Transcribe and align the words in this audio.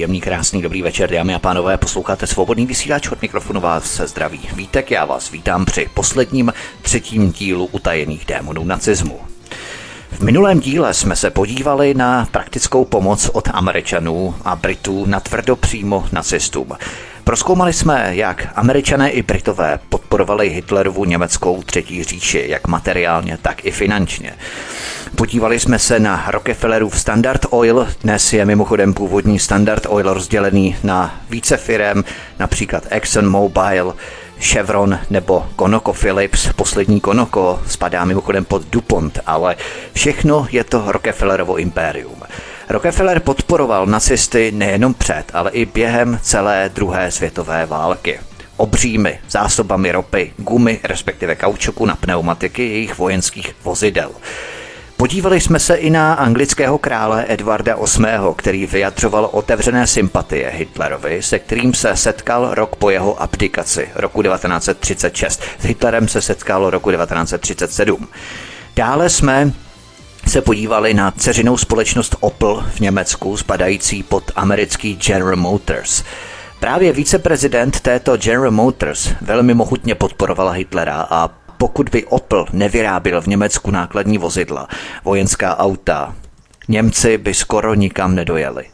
Příjemný, 0.00 0.20
krásný, 0.20 0.62
dobrý 0.62 0.82
večer, 0.82 1.10
dámy 1.10 1.34
a 1.34 1.38
pánové. 1.38 1.76
Posloucháte 1.76 2.26
svobodný 2.26 2.66
vysílač 2.66 3.08
od 3.08 3.22
mikrofonu 3.22 3.60
vás 3.60 3.92
se 3.94 4.06
zdraví. 4.06 4.40
Vítek, 4.54 4.90
já 4.90 5.04
vás 5.04 5.30
vítám 5.30 5.64
při 5.64 5.88
posledním 5.94 6.52
třetím 6.82 7.32
dílu 7.32 7.66
utajených 7.72 8.24
démonů 8.24 8.64
nacismu. 8.64 9.20
V 10.12 10.20
minulém 10.20 10.60
díle 10.60 10.94
jsme 10.94 11.16
se 11.16 11.30
podívali 11.30 11.94
na 11.94 12.28
praktickou 12.30 12.84
pomoc 12.84 13.30
od 13.32 13.48
Američanů 13.52 14.34
a 14.44 14.56
Britů 14.56 15.06
na 15.06 15.20
tvrdo 15.20 15.56
přímo 15.56 16.06
nacistům. 16.12 16.72
Proskoumali 17.30 17.72
jsme, 17.72 18.16
jak 18.16 18.48
američané 18.54 19.10
i 19.10 19.22
Britové 19.22 19.78
podporovali 19.88 20.48
Hitlerovu 20.48 21.04
německou 21.04 21.62
třetí 21.62 22.04
říši, 22.04 22.44
jak 22.48 22.66
materiálně, 22.66 23.38
tak 23.42 23.64
i 23.64 23.70
finančně. 23.70 24.34
Podívali 25.16 25.60
jsme 25.60 25.78
se 25.78 26.00
na 26.00 26.24
Rockefellerův 26.30 27.00
Standard 27.00 27.46
Oil, 27.50 27.88
dnes 28.02 28.32
je 28.32 28.44
mimochodem 28.44 28.94
původní 28.94 29.38
Standard 29.38 29.86
Oil 29.88 30.12
rozdělený 30.12 30.76
na 30.82 31.20
více 31.30 31.56
firm, 31.56 32.02
například 32.38 32.84
Exxon 32.90 33.28
Mobil, 33.28 33.96
Chevron 34.40 34.98
nebo 35.10 35.46
ConocoPhillips. 35.56 36.52
Poslední 36.56 37.00
Conoco 37.00 37.62
spadá 37.66 38.04
mimochodem 38.04 38.44
pod 38.44 38.62
DuPont, 38.62 39.18
ale 39.26 39.56
všechno 39.92 40.46
je 40.50 40.64
to 40.64 40.84
Rockefellerovo 40.86 41.56
impérium. 41.56 42.22
Rockefeller 42.70 43.20
podporoval 43.20 43.86
nacisty 43.86 44.52
nejenom 44.52 44.94
před, 44.94 45.24
ale 45.32 45.50
i 45.50 45.66
během 45.66 46.18
celé 46.22 46.70
druhé 46.74 47.10
světové 47.10 47.66
války 47.66 48.20
obřími 48.56 49.18
zásobami 49.30 49.92
ropy, 49.92 50.32
gumy, 50.36 50.80
respektive 50.84 51.36
kaučuku 51.36 51.86
na 51.86 51.96
pneumatiky 51.96 52.62
jejich 52.68 52.98
vojenských 52.98 53.54
vozidel. 53.64 54.10
Podívali 54.96 55.40
jsme 55.40 55.58
se 55.58 55.74
i 55.74 55.90
na 55.90 56.14
anglického 56.14 56.78
krále 56.78 57.24
Edvarda 57.28 57.76
VIII., 57.76 58.34
který 58.36 58.66
vyjadřoval 58.66 59.28
otevřené 59.32 59.86
sympatie 59.86 60.50
Hitlerovi, 60.50 61.22
se 61.22 61.38
kterým 61.38 61.74
se 61.74 61.96
setkal 61.96 62.54
rok 62.54 62.76
po 62.76 62.90
jeho 62.90 63.22
abdikaci, 63.22 63.88
roku 63.94 64.22
1936. 64.22 65.42
S 65.58 65.64
Hitlerem 65.64 66.08
se 66.08 66.22
setkal 66.22 66.70
roku 66.70 66.90
1937. 66.90 68.08
Dále 68.76 69.10
jsme 69.10 69.52
se 70.30 70.42
podívali 70.42 70.94
na 70.94 71.10
ceřinou 71.10 71.56
společnost 71.56 72.16
Opel 72.20 72.64
v 72.74 72.80
Německu, 72.80 73.36
spadající 73.36 74.02
pod 74.02 74.30
americký 74.36 74.96
General 74.96 75.36
Motors. 75.36 76.04
Právě 76.60 76.92
viceprezident 76.92 77.80
této 77.80 78.16
General 78.16 78.50
Motors 78.50 79.10
velmi 79.20 79.54
mohutně 79.54 79.94
podporovala 79.94 80.52
Hitlera 80.52 81.06
a 81.10 81.28
pokud 81.58 81.88
by 81.88 82.04
Opel 82.04 82.46
nevyráběl 82.52 83.20
v 83.20 83.26
Německu 83.26 83.70
nákladní 83.70 84.18
vozidla, 84.18 84.68
vojenská 85.04 85.58
auta, 85.58 86.14
Němci 86.68 87.18
by 87.18 87.34
skoro 87.34 87.74
nikam 87.74 88.14
nedojeli. 88.14 88.64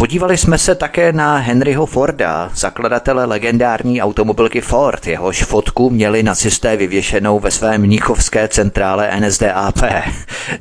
Podívali 0.00 0.38
jsme 0.38 0.58
se 0.58 0.74
také 0.74 1.12
na 1.12 1.36
Henryho 1.36 1.86
Forda, 1.86 2.50
zakladatele 2.54 3.24
legendární 3.24 4.02
automobilky 4.02 4.60
Ford. 4.60 5.06
Jehož 5.06 5.44
fotku 5.44 5.90
měli 5.90 6.22
nacisté 6.22 6.76
vyvěšenou 6.76 7.38
ve 7.38 7.50
své 7.50 7.78
mnichovské 7.78 8.48
centrále 8.48 9.20
NSDAP. 9.20 9.78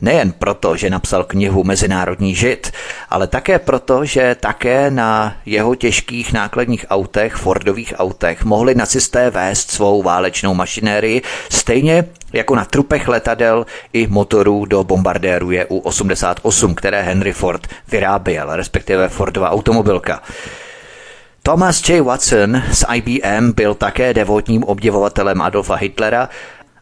Nejen 0.01 0.31
proto, 0.31 0.77
že 0.77 0.89
napsal 0.89 1.23
knihu 1.23 1.63
Mezinárodní 1.63 2.35
žid, 2.35 2.71
ale 3.09 3.27
také 3.27 3.59
proto, 3.59 4.05
že 4.05 4.35
také 4.39 4.91
na 4.91 5.35
jeho 5.45 5.75
těžkých 5.75 6.33
nákladních 6.33 6.85
autech, 6.89 7.35
Fordových 7.35 7.93
autech, 7.97 8.43
mohli 8.43 8.75
nacisté 8.75 9.29
vést 9.29 9.71
svou 9.71 10.03
válečnou 10.03 10.53
mašinérii, 10.53 11.21
stejně 11.49 12.05
jako 12.33 12.55
na 12.55 12.65
trupech 12.65 13.07
letadel 13.07 13.65
i 13.93 14.07
motorů 14.07 14.65
do 14.65 14.83
bombardéru 14.83 15.51
je 15.51 15.65
U-88, 15.65 16.73
které 16.75 17.01
Henry 17.01 17.33
Ford 17.33 17.67
vyráběl, 17.91 18.55
respektive 18.55 19.09
Fordova 19.09 19.51
automobilka. 19.51 20.21
Thomas 21.43 21.89
J. 21.89 22.01
Watson 22.01 22.63
z 22.71 22.85
IBM 22.93 23.51
byl 23.51 23.75
také 23.75 24.13
devotním 24.13 24.63
obdivovatelem 24.63 25.41
Adolfa 25.41 25.75
Hitlera 25.75 26.29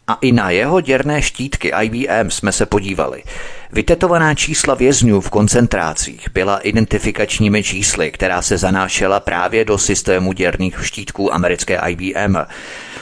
a 0.07 0.17
i 0.21 0.31
na 0.31 0.49
jeho 0.49 0.81
děrné 0.81 1.21
štítky 1.21 1.71
IBM 1.81 2.31
jsme 2.31 2.51
se 2.51 2.65
podívali. 2.65 3.23
Vytetovaná 3.71 4.33
čísla 4.33 4.75
vězňů 4.75 5.21
v 5.21 5.29
koncentrácích 5.29 6.27
byla 6.33 6.57
identifikačními 6.57 7.63
čísly, 7.63 8.11
která 8.11 8.41
se 8.41 8.57
zanášela 8.57 9.19
právě 9.19 9.65
do 9.65 9.77
systému 9.77 10.33
děrných 10.33 10.85
štítků 10.85 11.33
americké 11.33 11.79
IBM. 11.89 12.37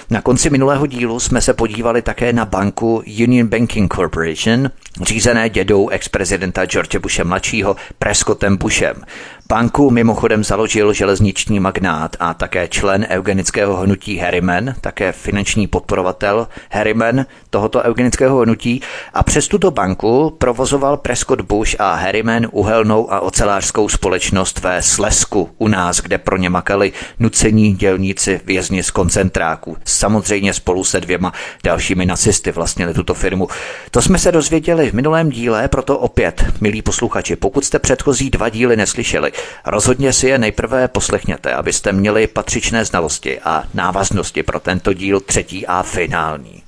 Na 0.10 0.22
konci 0.22 0.50
minulého 0.50 0.86
dílu 0.86 1.20
jsme 1.20 1.42
se 1.42 1.54
podívali 1.54 2.02
také 2.02 2.34
na 2.34 2.46
banku 2.46 3.04
Union 3.24 3.48
Banking 3.48 3.94
Corporation, 3.94 4.70
řízené 5.02 5.50
dědou 5.50 5.90
ex-prezidenta 5.90 6.66
George 6.66 6.98
Bushe 6.98 7.24
mladšího 7.24 7.76
Prescottem 8.00 8.58
Bushem. 8.58 9.04
Banku 9.48 9.92
mimochodem 9.92 10.44
založil 10.44 10.94
železniční 10.94 11.60
magnát 11.60 12.16
a 12.20 12.34
také 12.34 12.68
člen 12.68 13.08
eugenického 13.10 13.76
hnutí 13.78 14.18
Harriman, 14.18 14.74
také 14.82 15.12
finanční 15.12 15.68
podporovatel 15.68 16.48
Harriman 16.72 17.26
tohoto 17.50 17.84
eugenického 17.84 18.40
hnutí 18.40 18.82
a 19.14 19.24
přes 19.24 19.48
tuto 19.48 19.72
banku 19.72 20.36
provozoval 20.38 20.98
Prescott 20.98 21.42
Bush 21.42 21.76
a 21.80 21.94
Harriman 21.94 22.48
uhelnou 22.52 23.14
a 23.14 23.20
ocelářskou 23.20 23.90
společnost 23.90 24.60
ve 24.60 24.82
Slesku 24.82 25.50
u 25.58 25.68
nás, 25.68 26.02
kde 26.02 26.18
pro 26.18 26.38
ně 26.38 26.50
makali 26.50 26.94
nucení 27.20 27.74
dělníci 27.74 28.42
vězni 28.46 28.84
z 28.84 28.92
koncentráku. 28.92 29.78
Samozřejmě 29.84 30.54
spolu 30.54 30.84
se 30.84 31.02
dvěma 31.02 31.34
dalšími 31.64 32.06
nacisty 32.06 32.52
vlastnili 32.52 32.94
tuto 32.94 33.14
firmu. 33.14 33.48
To 33.92 34.02
jsme 34.02 34.18
se 34.18 34.32
dozvěděli 34.32 34.90
v 34.90 34.94
minulém 34.94 35.30
díle, 35.30 35.68
proto 35.68 35.98
opět, 35.98 36.46
milí 36.62 36.82
posluchači, 36.82 37.36
pokud 37.36 37.66
jste 37.66 37.80
předchozí 37.80 38.30
dva 38.30 38.50
díly 38.50 38.78
neslyšeli, 38.78 39.35
rozhodně 39.66 40.14
si 40.14 40.28
je 40.28 40.38
nejprve 40.38 40.88
poslechněte, 40.88 41.54
abyste 41.54 41.92
měli 41.92 42.28
patřičné 42.28 42.86
znalosti 42.86 43.40
a 43.40 43.64
návaznosti 43.74 44.44
pro 44.44 44.60
tento 44.60 44.94
díl 44.94 45.20
třetí 45.20 45.68
a 45.68 45.84
finální. 45.84 46.64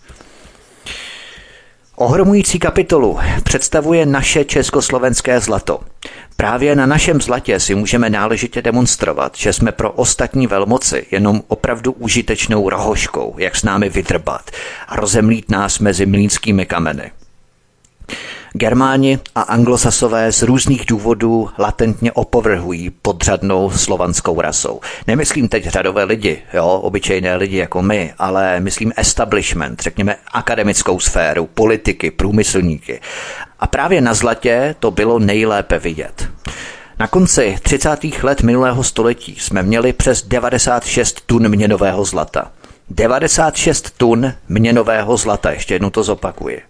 Ohromující 2.00 2.60
kapitolu 2.60 3.20
představuje 3.44 4.06
naše 4.06 4.46
československé 4.46 5.40
zlato. 5.40 5.80
Právě 6.36 6.76
na 6.76 6.86
našem 6.86 7.22
zlatě 7.22 7.60
si 7.60 7.76
můžeme 7.76 8.10
náležitě 8.10 8.62
demonstrovat, 8.62 9.38
že 9.38 9.54
jsme 9.54 9.72
pro 9.72 9.92
ostatní 9.92 10.48
velmoci 10.48 11.06
jenom 11.12 11.44
opravdu 11.48 11.92
užitečnou 11.92 12.70
rohoškou, 12.70 13.36
jak 13.38 13.56
s 13.56 13.64
námi 13.64 13.90
vydrbat 13.90 14.52
a 14.88 14.96
rozemlít 14.96 15.52
nás 15.52 15.80
mezi 15.80 16.06
mlínskými 16.06 16.66
kameny. 16.66 17.12
Germáni 18.58 19.20
a 19.36 19.42
anglosasové 19.42 20.32
z 20.32 20.42
různých 20.42 20.86
důvodů 20.86 21.50
latentně 21.58 22.12
opovrhují 22.12 22.90
podřadnou 22.90 23.72
slovanskou 23.72 24.42
rasou. 24.42 24.82
Nemyslím 25.08 25.48
teď 25.48 25.68
řadové 25.68 26.04
lidi, 26.04 26.42
jo, 26.54 26.68
obyčejné 26.68 27.36
lidi 27.36 27.58
jako 27.58 27.82
my, 27.82 28.14
ale 28.18 28.60
myslím 28.60 28.94
establishment, 28.98 29.82
řekněme 29.82 30.16
akademickou 30.32 31.00
sféru, 31.00 31.46
politiky, 31.46 32.12
průmyslníky. 32.12 33.02
A 33.60 33.68
právě 33.68 34.02
na 34.02 34.14
zlatě 34.14 34.76
to 34.80 34.92
bylo 34.92 35.20
nejlépe 35.20 35.80
vidět. 35.80 36.30
Na 37.00 37.08
konci 37.08 37.58
30. 37.64 37.90
let 38.24 38.42
minulého 38.42 38.84
století 38.84 39.36
jsme 39.40 39.64
měli 39.64 39.94
přes 39.94 40.24
96 40.28 41.22
tun 41.26 41.50
měnového 41.50 42.06
zlata. 42.06 42.52
96 42.90 43.98
tun 43.98 44.34
měnového 44.50 45.18
zlata, 45.18 45.52
ještě 45.52 45.76
jednou 45.76 45.90
to 45.90 46.04
zopakuji. 46.04 46.62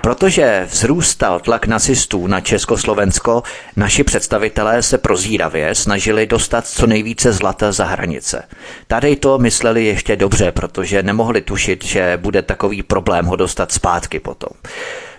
Protože 0.00 0.66
vzrůstal 0.70 1.40
tlak 1.40 1.66
nacistů 1.66 2.26
na 2.26 2.40
Československo, 2.40 3.42
naši 3.76 4.04
představitelé 4.04 4.82
se 4.82 4.98
prozíravě 4.98 5.74
snažili 5.74 6.26
dostat 6.26 6.66
co 6.66 6.86
nejvíce 6.86 7.32
zlata 7.32 7.72
za 7.72 7.84
hranice. 7.84 8.42
Tady 8.86 9.16
to 9.16 9.38
mysleli 9.38 9.84
ještě 9.84 10.16
dobře, 10.16 10.52
protože 10.52 11.02
nemohli 11.02 11.40
tušit, 11.40 11.84
že 11.84 12.18
bude 12.22 12.42
takový 12.42 12.82
problém 12.82 13.26
ho 13.26 13.36
dostat 13.36 13.72
zpátky 13.72 14.20
potom. 14.20 14.50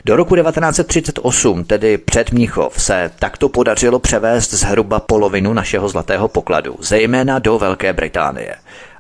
Do 0.06 0.16
roku 0.16 0.36
1938, 0.36 1.64
tedy 1.64 1.98
před 1.98 2.32
Mnichov, 2.32 2.82
se 2.82 3.12
takto 3.20 3.50
podařilo 3.50 4.00
převést 4.00 4.54
zhruba 4.54 5.00
polovinu 5.00 5.54
našeho 5.54 5.90
zlatého 5.90 6.28
pokladu, 6.28 6.76
zejména 6.80 7.40
do 7.40 7.60
Velké 7.60 7.94
Británie. 7.94 8.56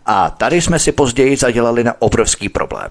A 0.07 0.29
tady 0.29 0.61
jsme 0.61 0.79
si 0.79 0.91
později 0.91 1.37
zadělali 1.37 1.83
na 1.83 1.93
obrovský 1.99 2.49
problém. 2.49 2.89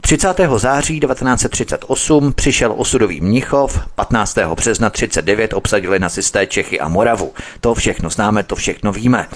30. 0.00 0.40
září 0.56 1.00
1938 1.00 2.32
přišel 2.32 2.74
osudový 2.76 3.20
Mnichov, 3.20 3.80
15. 3.94 4.38
března 4.54 4.90
39 4.90 5.52
obsadili 5.54 5.98
nacisté 5.98 6.46
Čechy 6.46 6.80
a 6.80 6.88
Moravu. 6.88 7.32
To 7.60 7.74
všechno 7.74 8.10
známe, 8.10 8.42
to 8.42 8.56
všechno 8.56 8.92
víme. 8.92 9.26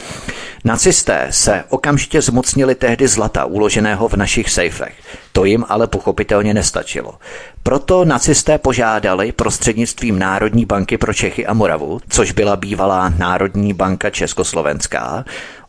Nacisté 0.64 1.26
se 1.30 1.64
okamžitě 1.68 2.22
zmocnili 2.22 2.74
tehdy 2.74 3.08
zlata 3.08 3.44
uloženého 3.44 4.08
v 4.08 4.16
našich 4.16 4.50
sejfech. 4.50 4.94
To 5.32 5.44
jim 5.44 5.64
ale 5.68 5.86
pochopitelně 5.86 6.54
nestačilo. 6.54 7.14
Proto 7.62 8.04
nacisté 8.04 8.58
požádali 8.58 9.32
prostřednictvím 9.32 10.18
Národní 10.18 10.64
banky 10.64 10.98
pro 10.98 11.14
Čechy 11.14 11.46
a 11.46 11.54
Moravu, 11.54 12.00
což 12.08 12.32
byla 12.32 12.56
bývalá 12.56 13.08
Národní 13.08 13.72
banka 13.72 14.10
Československá, 14.10 15.24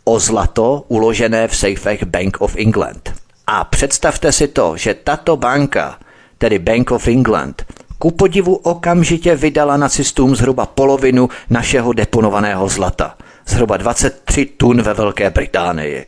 o 0.05 0.19
zlato 0.19 0.85
uložené 0.87 1.47
v 1.47 1.55
sejfech 1.55 2.03
Bank 2.03 2.41
of 2.41 2.55
England. 2.55 3.13
A 3.47 3.63
představte 3.63 4.31
si 4.31 4.47
to, 4.47 4.77
že 4.77 4.93
tato 4.93 5.37
banka, 5.37 5.99
tedy 6.37 6.59
Bank 6.59 6.91
of 6.91 7.07
England, 7.07 7.65
ku 7.99 8.11
podivu 8.11 8.55
okamžitě 8.55 9.35
vydala 9.35 9.77
nacistům 9.77 10.35
zhruba 10.35 10.65
polovinu 10.65 11.29
našeho 11.49 11.93
deponovaného 11.93 12.69
zlata. 12.69 13.15
Zhruba 13.47 13.77
23 13.77 14.45
tun 14.45 14.81
ve 14.81 14.93
Velké 14.93 15.29
Británii. 15.29 16.05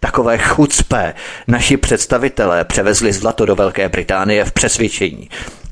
Takové 0.00 0.38
chucpé 0.38 1.14
naši 1.46 1.76
představitelé 1.76 2.64
převezli 2.64 3.12
zlato 3.12 3.46
do 3.46 3.54
Velké 3.54 3.88
Británie 3.88 4.44
v 4.44 4.52
přesvědčení, 4.52 5.28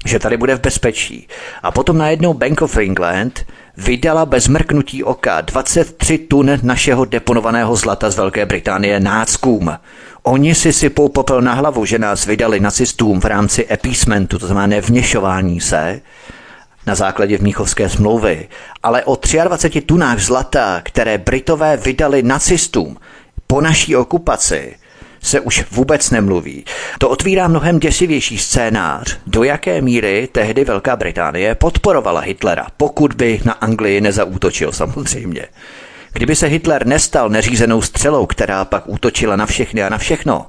že 0.07 0.19
tady 0.19 0.37
bude 0.37 0.55
v 0.55 0.61
bezpečí. 0.61 1.29
A 1.63 1.71
potom 1.71 1.99
najednou 1.99 2.35
Bank 2.35 2.63
of 2.63 2.77
England 2.77 3.47
vydala 3.81 4.27
bez 4.27 4.49
mrknutí 4.49 5.05
oka 5.05 5.41
23 5.41 6.19
tun 6.19 6.51
našeho 6.63 7.05
deponovaného 7.05 7.77
zlata 7.77 8.11
z 8.11 8.17
Velké 8.17 8.47
Británie 8.47 9.01
náckům. 9.01 9.73
Oni 10.23 10.55
si 10.55 10.73
sypou 10.73 11.09
popel 11.09 11.41
na 11.41 11.55
hlavu, 11.55 11.85
že 11.85 11.99
nás 11.99 12.27
vydali 12.27 12.61
nacistům 12.61 13.21
v 13.21 13.25
rámci 13.25 13.67
epísmentu, 13.71 14.39
to 14.39 14.47
znamená 14.47 14.67
nevněšování 14.67 15.61
se, 15.61 16.01
na 16.87 16.95
základě 16.95 17.39
Mnichovské 17.39 17.89
smlouvy, 17.89 18.49
ale 18.83 19.05
o 19.05 19.19
23 19.45 19.81
tunách 19.81 20.19
zlata, 20.19 20.81
které 20.85 21.19
Britové 21.19 21.77
vydali 21.77 22.23
nacistům 22.23 22.97
po 23.47 23.61
naší 23.61 23.97
okupaci, 23.97 24.77
se 25.23 25.41
už 25.41 25.65
vůbec 25.71 26.11
nemluví. 26.11 26.65
To 26.99 27.09
otvírá 27.09 27.49
mnohem 27.49 27.79
děsivější 27.79 28.39
scénář, 28.39 29.19
do 29.27 29.43
jaké 29.43 29.81
míry 29.81 30.29
tehdy 30.33 30.65
Velká 30.65 30.97
Británie 30.97 31.55
podporovala 31.55 32.21
Hitlera, 32.21 32.67
pokud 32.77 33.13
by 33.13 33.41
na 33.45 33.53
Anglii 33.53 34.01
nezaútočil 34.01 34.73
samozřejmě. 34.73 35.47
Kdyby 36.13 36.37
se 36.37 36.47
Hitler 36.47 36.87
nestal 36.87 37.29
neřízenou 37.29 37.83
střelou, 37.83 38.27
která 38.27 38.65
pak 38.65 38.83
útočila 38.87 39.37
na 39.37 39.47
všechny 39.47 39.83
a 39.83 39.89
na 39.89 39.99
všechno, 39.99 40.47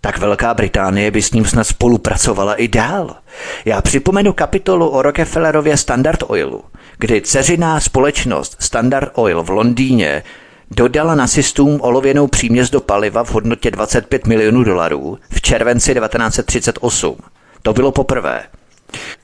tak 0.00 0.18
Velká 0.18 0.54
Británie 0.54 1.10
by 1.10 1.22
s 1.22 1.32
ním 1.32 1.44
snad 1.44 1.64
spolupracovala 1.64 2.54
i 2.54 2.68
dál. 2.68 3.16
Já 3.64 3.82
připomenu 3.82 4.32
kapitolu 4.32 4.88
o 4.88 5.02
Rockefellerově 5.02 5.76
Standard 5.76 6.22
Oilu, 6.26 6.64
kdy 6.98 7.20
ceřiná 7.20 7.80
společnost 7.80 8.56
Standard 8.58 9.10
Oil 9.14 9.42
v 9.42 9.50
Londýně 9.50 10.22
dodala 10.74 11.14
nacistům 11.14 11.80
olověnou 11.80 12.26
příměs 12.26 12.70
do 12.70 12.80
paliva 12.80 13.24
v 13.24 13.30
hodnotě 13.30 13.70
25 13.70 14.26
milionů 14.26 14.64
dolarů 14.64 15.18
v 15.30 15.40
červenci 15.40 15.94
1938. 15.94 17.16
To 17.62 17.72
bylo 17.72 17.92
poprvé. 17.92 18.42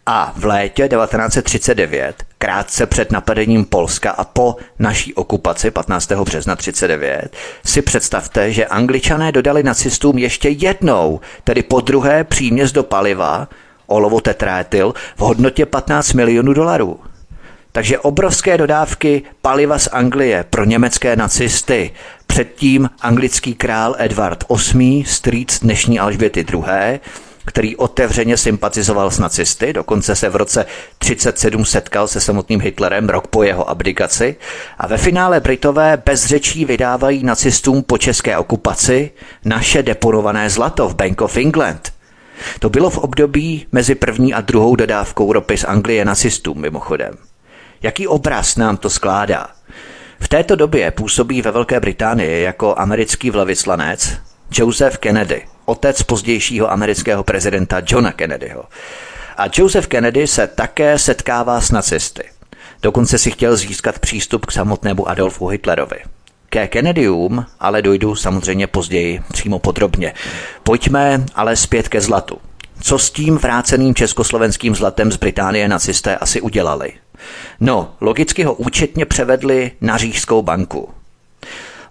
A 0.07 0.33
v 0.37 0.45
létě 0.45 0.89
1939, 0.89 2.25
krátce 2.39 2.87
před 2.87 3.13
napadením 3.13 3.65
Polska 3.65 4.11
a 4.11 4.25
po 4.25 4.57
naší 4.79 5.15
okupaci 5.15 5.71
15. 5.71 6.13
března 6.13 6.57
1939, 6.57 7.37
si 7.65 7.83
představte, 7.83 8.53
že 8.53 8.67
angličané 8.67 9.33
dodali 9.33 9.63
nacistům 9.63 10.19
ještě 10.19 10.49
jednou, 10.49 11.21
tedy 11.45 11.63
po 11.63 11.81
druhé 11.81 12.25
příměs 12.25 12.73
do 12.73 12.83
paliva, 12.83 13.49
olovo 13.87 14.21
tetrétyl, 14.21 14.95
v 15.17 15.21
hodnotě 15.21 15.67
15 15.67 16.13
milionů 16.13 16.53
dolarů. 16.53 17.01
Takže 17.73 17.99
obrovské 17.99 18.59
dodávky 18.59 19.23
paliva 19.43 19.79
z 19.79 19.89
Anglie 19.93 20.45
pro 20.51 20.65
německé 20.65 21.17
nacisty. 21.17 21.91
Předtím 22.27 22.91
anglický 23.01 23.55
král 23.55 23.97
Edward 23.99 24.45
VIII, 24.75 25.05
strýc 25.05 25.61
dnešní 25.61 26.01
Alžběty 26.01 26.47
II., 26.53 27.01
který 27.45 27.77
otevřeně 27.77 28.37
sympatizoval 28.37 29.11
s 29.11 29.19
nacisty, 29.19 29.73
dokonce 29.73 30.17
se 30.17 30.29
v 30.29 30.37
roce 30.37 30.67
37 30.99 31.65
setkal 31.65 32.09
se 32.09 32.21
samotným 32.21 32.61
Hitlerem 32.61 33.09
rok 33.09 33.27
po 33.27 33.43
jeho 33.43 33.71
abdikaci 33.71 34.37
a 34.79 34.87
ve 34.87 34.99
finále 34.99 35.41
Britové 35.41 36.03
bez 36.07 36.27
řečí 36.27 36.65
vydávají 36.65 37.25
nacistům 37.25 37.83
po 37.83 37.99
české 37.99 38.39
okupaci 38.39 39.11
naše 39.45 39.83
deponované 39.83 40.51
zlato 40.51 40.89
v 40.89 40.95
Bank 40.95 41.21
of 41.21 41.37
England. 41.37 41.93
To 42.59 42.71
bylo 42.71 42.91
v 42.91 42.99
období 42.99 43.67
mezi 43.73 43.95
první 43.95 44.35
a 44.35 44.41
druhou 44.41 44.77
dodávkou 44.77 45.33
ropy 45.33 45.57
z 45.57 45.65
Anglie 45.65 46.05
nacistům 46.05 46.61
mimochodem. 46.61 47.30
Jaký 47.83 48.09
obraz 48.09 48.57
nám 48.57 48.77
to 48.77 48.91
skládá? 48.91 49.47
V 50.21 50.29
této 50.29 50.57
době 50.57 50.91
působí 50.91 51.43
ve 51.43 51.51
Velké 51.51 51.81
Británii 51.81 52.43
jako 52.43 52.75
americký 52.79 53.31
vlavyslanec 53.31 54.17
Joseph 54.53 54.99
Kennedy, 54.99 55.43
otec 55.65 56.03
pozdějšího 56.03 56.73
amerického 56.73 57.25
prezidenta 57.25 57.83
Johna 57.87 58.13
Kennedyho. 58.13 58.65
A 59.37 59.45
Joseph 59.57 59.87
Kennedy 59.87 60.27
se 60.27 60.47
také 60.47 60.99
setkává 60.99 61.61
s 61.61 61.71
nacisty. 61.71 62.23
Dokonce 62.83 63.19
si 63.19 63.31
chtěl 63.31 63.57
získat 63.57 63.99
přístup 63.99 64.47
k 64.47 64.53
samotnému 64.53 65.09
Adolfu 65.09 65.47
Hitlerovi. 65.47 65.99
Ke 66.49 66.69
Kennedyům 66.69 67.47
ale 67.61 67.83
dojdu 67.83 68.15
samozřejmě 68.15 68.67
později, 68.67 69.23
přímo 69.33 69.59
podrobně. 69.59 70.15
Pojďme 70.63 71.25
ale 71.35 71.57
zpět 71.57 71.89
ke 71.89 72.01
zlatu. 72.01 72.39
Co 72.83 72.99
s 72.99 73.11
tím 73.11 73.39
vráceným 73.39 73.95
československým 73.95 74.75
zlatem 74.75 75.13
z 75.13 75.17
Británie 75.17 75.69
nacisté 75.69 76.17
asi 76.17 76.41
udělali? 76.41 76.93
No, 77.61 77.95
logicky 78.01 78.43
ho 78.43 78.55
účetně 78.55 79.07
převedli 79.07 79.71
na 79.81 79.97
Řížskou 79.97 80.43
banku. 80.43 80.89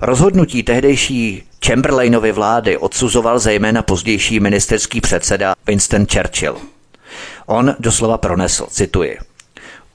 Rozhodnutí 0.01 0.63
tehdejší 0.63 1.43
Chamberlainovy 1.65 2.31
vlády 2.31 2.77
odsuzoval 2.77 3.39
zejména 3.39 3.81
pozdější 3.81 4.39
ministerský 4.39 5.01
předseda 5.01 5.55
Winston 5.67 6.05
Churchill. 6.05 6.57
On 7.45 7.75
doslova 7.79 8.17
pronesl, 8.17 8.67
cituji, 8.69 9.17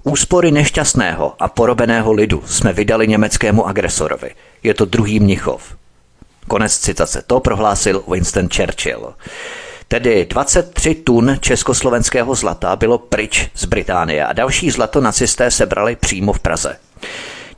Úspory 0.05 0.53
nešťastného 0.53 1.35
a 1.39 1.49
porobeného 1.49 2.13
lidu 2.13 2.43
jsme 2.47 2.73
vydali 2.73 3.09
německému 3.09 3.67
agresorovi. 3.67 4.35
Je 4.63 4.75
to 4.75 4.85
druhý 4.85 5.21
Mnichov. 5.21 5.77
Konec 6.49 6.79
citace. 6.79 7.23
To 7.27 7.41
prohlásil 7.41 8.05
Winston 8.09 8.49
Churchill. 8.57 9.15
Tedy 9.89 10.27
23 10.31 10.95
tun 10.95 11.37
československého 11.41 12.35
zlata 12.35 12.77
bylo 12.77 12.99
pryč 12.99 13.51
z 13.55 13.65
Británie 13.65 14.27
a 14.27 14.33
další 14.33 14.71
zlato 14.71 15.01
nacisté 15.01 15.51
sebrali 15.51 15.97
přímo 15.97 16.33
v 16.33 16.41
Praze. 16.41 16.77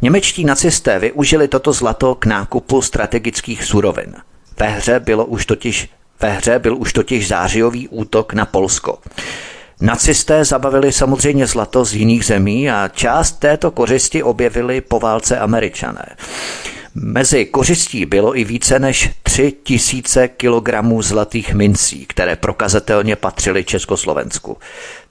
Němečtí 0.03 0.45
nacisté 0.45 0.99
využili 0.99 1.49
toto 1.49 1.73
zlato 1.73 2.15
k 2.15 2.27
nákupu 2.27 2.83
strategických 2.83 3.65
surovin. 3.65 4.15
Ve 4.59 4.69
hře, 4.69 5.01
bylo 5.01 5.25
už 5.25 5.47
totiž, 5.47 5.89
ve 6.21 6.33
hře 6.33 6.59
byl 6.59 6.77
už 6.77 6.93
totiž 6.93 7.29
zářijový 7.29 7.89
útok 7.89 8.33
na 8.33 8.47
Polsko. 8.47 8.99
Nacisté 9.81 10.45
zabavili 10.45 10.93
samozřejmě 10.93 11.47
zlato 11.47 11.85
z 11.85 11.95
jiných 11.95 12.25
zemí 12.25 12.71
a 12.71 12.89
část 12.89 13.33
této 13.33 13.71
kořisti 13.71 14.23
objevili 14.23 14.81
po 14.81 14.99
válce 14.99 15.39
američané. 15.39 16.17
Mezi 16.99 17.45
kořistí 17.45 18.07
bylo 18.07 18.39
i 18.39 18.45
více 18.45 18.79
než 18.79 19.11
3 19.23 19.53
tisíce 19.63 20.29
kilogramů 20.29 21.03
zlatých 21.03 21.55
mincí, 21.55 22.07
které 22.07 22.37
prokazatelně 22.37 23.17
patřily 23.17 23.65
Československu. 23.65 24.59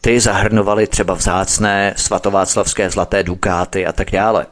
Ty 0.01 0.19
zahrnovaly 0.19 0.87
třeba 0.87 1.13
vzácné 1.13 1.93
svatováclavské 1.97 2.89
zlaté 2.89 3.23
dukáty 3.23 3.85
a 3.85 3.91
tak 3.91 4.11
dále. 4.11 4.45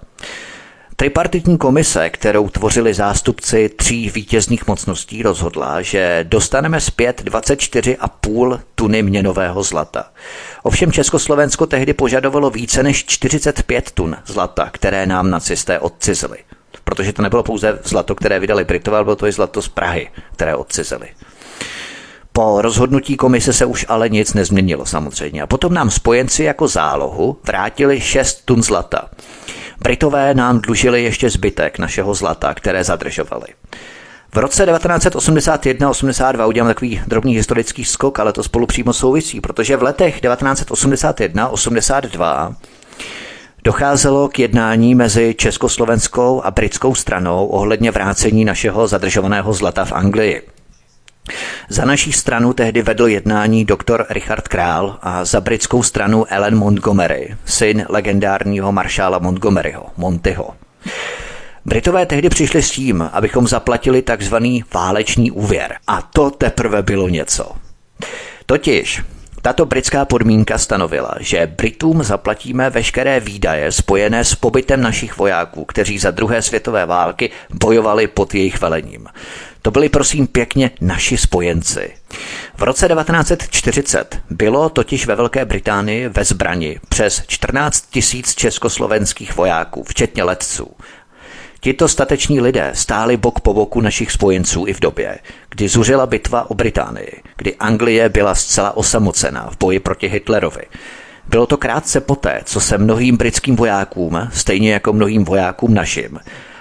Tripartitní 0.96 1.58
komise, 1.58 2.10
kterou 2.10 2.50
tvořili 2.50 2.94
zástupci 2.94 3.70
tří 3.70 4.10
vítězných 4.10 4.68
mocností, 4.68 5.24
rozhodla, 5.24 5.82
že 5.82 6.26
dostaneme 6.28 6.82
zpět 6.82 7.22
24,5 7.26 8.60
tuny 8.76 9.04
měnového 9.04 9.64
zlata. 9.64 10.06
Ovšem 10.64 10.92
Československo 10.92 11.66
tehdy 11.66 11.94
požadovalo 11.94 12.50
více 12.50 12.84
než 12.84 13.06
45 13.06 13.92
tun 13.92 14.16
zlata, 14.26 14.70
které 14.72 15.06
nám 15.06 15.30
nacisté 15.30 15.80
odcizili 15.80 16.38
protože 16.84 17.14
to 17.14 17.22
nebylo 17.22 17.44
pouze 17.44 17.80
zlato, 17.84 18.16
které 18.16 18.40
vydali 18.40 18.64
Britové, 18.64 18.98
ale 18.98 19.04
bylo 19.04 19.16
to 19.16 19.28
i 19.28 19.32
zlato 19.32 19.62
z 19.62 19.68
Prahy, 19.68 20.10
které 20.32 20.56
odcizeli. 20.56 21.08
Po 22.34 22.62
rozhodnutí 22.62 23.18
komise 23.18 23.54
se 23.54 23.66
už 23.66 23.86
ale 23.90 24.10
nic 24.10 24.34
nezměnilo 24.34 24.86
samozřejmě. 24.86 25.42
A 25.42 25.48
potom 25.48 25.74
nám 25.74 25.90
spojenci 25.90 26.44
jako 26.44 26.68
zálohu 26.68 27.38
vrátili 27.44 28.02
6 28.02 28.46
tun 28.46 28.64
zlata. 28.64 29.10
Britové 29.82 30.34
nám 30.34 30.60
dlužili 30.60 31.04
ještě 31.04 31.30
zbytek 31.30 31.80
našeho 31.80 32.14
zlata, 32.14 32.54
které 32.54 32.84
zadržovali. 32.84 33.46
V 34.34 34.38
roce 34.38 34.66
1981-82 34.66 36.48
udělám 36.48 36.68
takový 36.68 37.02
drobný 37.08 37.36
historický 37.36 37.86
skok, 37.86 38.20
ale 38.20 38.34
to 38.34 38.44
spolu 38.44 38.66
přímo 38.66 38.94
souvisí, 38.94 39.42
protože 39.42 39.78
v 39.78 39.84
letech 39.84 40.22
1981-82 40.22 42.56
Docházelo 43.66 44.30
k 44.30 44.40
jednání 44.40 44.96
mezi 44.96 45.36
československou 45.38 46.42
a 46.42 46.52
britskou 46.52 46.96
stranou 46.96 47.48
ohledně 47.48 47.92
vrácení 47.92 48.46
našeho 48.46 48.88
zadržovaného 48.88 49.54
zlata 49.54 49.86
v 49.86 49.92
Anglii. 49.92 50.42
Za 51.70 51.86
naší 51.86 52.14
stranu 52.14 52.54
tehdy 52.54 52.82
vedl 52.82 53.08
jednání 53.08 53.66
doktor 53.66 54.06
Richard 54.10 54.48
Král 54.48 54.98
a 55.02 55.26
za 55.26 55.42
britskou 55.42 55.84
stranu 55.84 56.26
Ellen 56.30 56.56
Montgomery, 56.56 57.36
syn 57.46 57.86
legendárního 57.90 58.72
maršála 58.72 59.20
Montgomeryho, 59.20 59.86
Montyho. 59.98 60.50
Britové 61.66 62.06
tehdy 62.06 62.30
přišli 62.30 62.62
s 62.62 62.72
tím, 62.72 63.10
abychom 63.14 63.48
zaplatili 63.48 64.02
takzvaný 64.02 64.64
válečný 64.74 65.32
úvěr. 65.32 65.76
A 65.88 66.02
to 66.02 66.32
teprve 66.32 66.82
bylo 66.82 67.10
něco. 67.10 67.52
Totiž 68.46 69.02
tato 69.44 69.66
britská 69.66 70.06
podmínka 70.06 70.58
stanovila, 70.58 71.16
že 71.20 71.52
Britům 71.58 72.04
zaplatíme 72.04 72.70
veškeré 72.70 73.20
výdaje 73.20 73.72
spojené 73.72 74.24
s 74.24 74.36
pobytem 74.36 74.82
našich 74.82 75.18
vojáků, 75.18 75.66
kteří 75.66 76.00
za 76.00 76.12
druhé 76.12 76.42
světové 76.42 76.86
války 76.86 77.30
bojovali 77.50 78.08
pod 78.08 78.36
jejich 78.36 78.62
velením. 78.62 79.08
To 79.62 79.72
byli 79.72 79.90
prosím 79.90 80.28
pěkně 80.28 80.72
naši 80.82 81.18
spojenci. 81.18 81.94
V 82.58 82.64
roce 82.64 82.88
1940 82.88 84.20
bylo 84.30 84.70
totiž 84.70 85.08
ve 85.08 85.16
Velké 85.16 85.46
Británii 85.46 86.08
ve 86.08 86.24
zbrani 86.24 86.80
přes 86.90 87.24
14 87.28 87.90
tisíc 87.90 88.36
československých 88.36 89.36
vojáků, 89.36 89.84
včetně 89.84 90.24
letců. 90.24 90.72
Tito 91.64 91.88
stateční 91.88 92.42
lidé 92.42 92.72
stáli 92.74 93.18
bok 93.18 93.40
po 93.40 93.54
boku 93.54 93.82
našich 93.82 94.12
spojenců 94.12 94.66
i 94.68 94.74
v 94.74 94.80
době, 94.80 95.20
kdy 95.50 95.68
zuřila 95.68 96.06
bitva 96.06 96.52
o 96.52 96.54
Británii, 96.54 97.22
kdy 97.38 97.56
Anglie 97.56 98.10
byla 98.10 98.36
zcela 98.36 98.78
osamocená 98.78 99.50
v 99.52 99.58
boji 99.58 99.80
proti 99.80 100.08
Hitlerovi. 100.08 100.64
Bylo 101.30 101.46
to 101.46 101.58
krátce 101.58 102.02
poté, 102.02 102.42
co 102.46 102.60
se 102.60 102.78
mnohým 102.78 103.18
britským 103.18 103.56
vojákům, 103.56 104.28
stejně 104.34 104.74
jako 104.74 104.94
mnohým 104.94 105.26
vojákům 105.26 105.74
našim, 105.74 106.20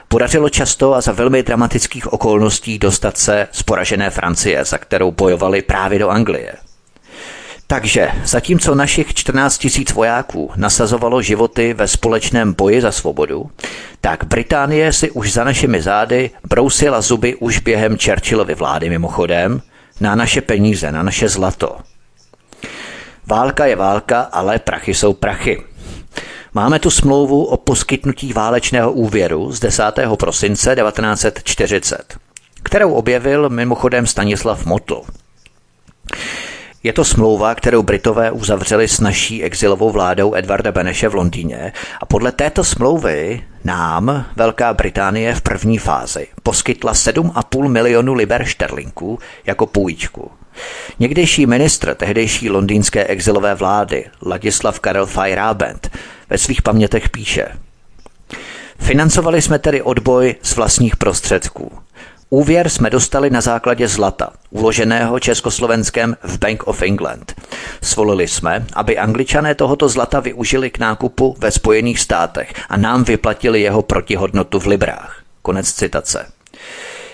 podařilo 0.08 0.48
často 0.48 0.94
a 0.94 1.00
za 1.00 1.12
velmi 1.12 1.42
dramatických 1.42 2.12
okolností 2.12 2.78
dostat 2.78 3.18
se 3.18 3.48
z 3.52 3.62
poražené 3.62 4.10
Francie, 4.10 4.64
za 4.64 4.78
kterou 4.78 5.10
bojovali 5.10 5.62
právě 5.62 5.98
do 5.98 6.08
Anglie. 6.08 6.52
Takže 7.66 8.08
zatímco 8.24 8.74
našich 8.74 9.14
14 9.14 9.58
tisíc 9.58 9.92
vojáků 9.92 10.50
nasazovalo 10.56 11.22
životy 11.22 11.74
ve 11.74 11.88
společném 11.88 12.52
boji 12.52 12.80
za 12.80 12.92
svobodu, 12.92 13.50
tak 14.00 14.24
Británie 14.24 14.92
si 14.92 15.10
už 15.10 15.32
za 15.32 15.44
našimi 15.44 15.82
zády 15.82 16.30
brousila 16.48 17.00
zuby 17.00 17.36
už 17.36 17.58
během 17.58 17.98
Churchillovy 17.98 18.54
vlády 18.54 18.90
mimochodem 18.90 19.62
na 20.00 20.14
naše 20.14 20.40
peníze, 20.40 20.92
na 20.92 21.02
naše 21.02 21.28
zlato. 21.28 21.78
Válka 23.26 23.66
je 23.66 23.76
válka, 23.76 24.20
ale 24.20 24.58
prachy 24.58 24.94
jsou 24.94 25.12
prachy. 25.12 25.62
Máme 26.54 26.78
tu 26.78 26.90
smlouvu 26.90 27.44
o 27.44 27.56
poskytnutí 27.56 28.32
válečného 28.32 28.92
úvěru 28.92 29.52
z 29.52 29.60
10. 29.60 29.82
prosince 30.18 30.76
1940, 30.76 32.16
kterou 32.62 32.92
objevil 32.92 33.48
mimochodem 33.48 34.06
Stanislav 34.06 34.66
Motl. 34.66 35.02
Je 36.84 36.92
to 36.92 37.04
smlouva, 37.04 37.54
kterou 37.54 37.82
Britové 37.82 38.30
uzavřeli 38.30 38.88
s 38.88 39.00
naší 39.00 39.42
exilovou 39.42 39.90
vládou 39.90 40.34
Edvarda 40.34 40.72
Beneše 40.72 41.08
v 41.08 41.14
Londýně 41.14 41.72
a 42.00 42.06
podle 42.06 42.32
této 42.32 42.64
smlouvy 42.64 43.44
nám 43.64 44.26
Velká 44.36 44.74
Británie 44.74 45.34
v 45.34 45.40
první 45.40 45.78
fázi 45.78 46.26
poskytla 46.42 46.92
7,5 46.92 47.68
milionu 47.68 48.14
liber 48.14 48.44
šterlinků 48.44 49.18
jako 49.46 49.66
půjčku. 49.66 50.30
Někdejší 50.98 51.46
ministr 51.46 51.94
tehdejší 51.94 52.50
londýnské 52.50 53.04
exilové 53.04 53.54
vlády 53.54 54.04
Ladislav 54.26 54.80
Karel 54.80 55.06
Feyerabend 55.06 55.90
ve 56.30 56.38
svých 56.38 56.62
pamětech 56.62 57.10
píše 57.10 57.48
Financovali 58.78 59.42
jsme 59.42 59.58
tedy 59.58 59.82
odboj 59.82 60.34
z 60.42 60.56
vlastních 60.56 60.96
prostředků. 60.96 61.81
Úvěr 62.32 62.68
jsme 62.68 62.90
dostali 62.90 63.30
na 63.30 63.40
základě 63.40 63.88
zlata, 63.88 64.30
uloženého 64.50 65.20
Československem 65.20 66.16
v 66.22 66.38
Bank 66.38 66.66
of 66.66 66.82
England. 66.82 67.34
Svolili 67.82 68.28
jsme, 68.28 68.64
aby 68.72 68.98
angličané 68.98 69.54
tohoto 69.54 69.88
zlata 69.88 70.20
využili 70.20 70.70
k 70.70 70.78
nákupu 70.78 71.36
ve 71.38 71.50
Spojených 71.50 72.00
státech 72.00 72.52
a 72.68 72.76
nám 72.76 73.04
vyplatili 73.04 73.60
jeho 73.60 73.82
protihodnotu 73.82 74.60
v 74.60 74.66
librách. 74.66 75.22
Konec 75.42 75.72
citace. 75.72 76.26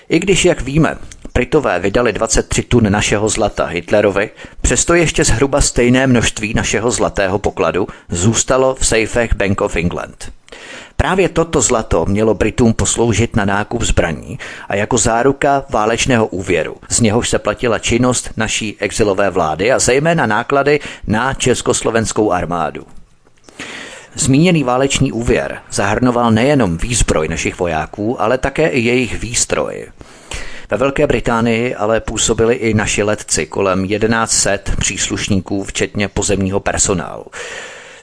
I 0.09 0.19
když, 0.19 0.45
jak 0.45 0.61
víme, 0.61 0.97
Britové 1.33 1.79
vydali 1.79 2.13
23 2.13 2.63
tun 2.63 2.91
našeho 2.91 3.29
zlata 3.29 3.65
Hitlerovi, 3.65 4.29
přesto 4.61 4.93
ještě 4.93 5.23
zhruba 5.23 5.61
stejné 5.61 6.07
množství 6.07 6.53
našeho 6.53 6.91
zlatého 6.91 7.39
pokladu 7.39 7.87
zůstalo 8.09 8.75
v 8.75 8.85
sejfech 8.85 9.35
Bank 9.35 9.61
of 9.61 9.75
England. 9.75 10.31
Právě 11.01 11.29
toto 11.29 11.61
zlato 11.61 12.05
mělo 12.05 12.33
Britům 12.33 12.73
posloužit 12.73 13.35
na 13.35 13.45
nákup 13.45 13.81
zbraní 13.81 14.39
a 14.69 14.75
jako 14.75 14.97
záruka 14.97 15.65
válečného 15.69 16.27
úvěru, 16.27 16.75
z 16.89 16.99
něhož 16.99 17.29
se 17.29 17.39
platila 17.39 17.79
činnost 17.79 18.31
naší 18.37 18.75
exilové 18.79 19.29
vlády 19.29 19.71
a 19.71 19.79
zejména 19.79 20.25
náklady 20.25 20.79
na 21.07 21.33
československou 21.33 22.31
armádu. 22.31 22.85
Zmíněný 24.15 24.63
válečný 24.63 25.11
úvěr 25.11 25.59
zahrnoval 25.71 26.31
nejenom 26.31 26.77
výzbroj 26.77 27.27
našich 27.27 27.59
vojáků, 27.59 28.21
ale 28.21 28.37
také 28.37 28.67
i 28.67 28.79
jejich 28.79 29.19
výstroj. 29.19 29.87
Ve 30.71 30.77
Velké 30.77 31.07
Británii 31.07 31.75
ale 31.75 31.99
působili 31.99 32.55
i 32.55 32.73
naši 32.73 33.03
letci 33.03 33.45
kolem 33.45 33.87
1100 33.87 34.71
příslušníků, 34.79 35.63
včetně 35.63 36.07
pozemního 36.07 36.59
personálu. 36.59 37.25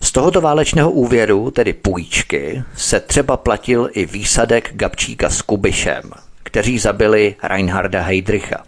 Z 0.07 0.13
tohoto 0.13 0.41
válečného 0.41 0.91
úvěru, 0.91 1.51
tedy 1.51 1.73
půjčky, 1.73 2.63
se 2.77 3.01
třeba 3.01 3.37
platil 3.37 3.91
i 3.93 4.07
výsadek 4.07 4.71
Gabčíka 4.73 5.31
s 5.31 5.43
Kubišem, 5.43 6.03
kteří 6.43 6.79
zabili 6.79 7.35
Reinharda 7.43 8.03
Heydricha. 8.03 8.65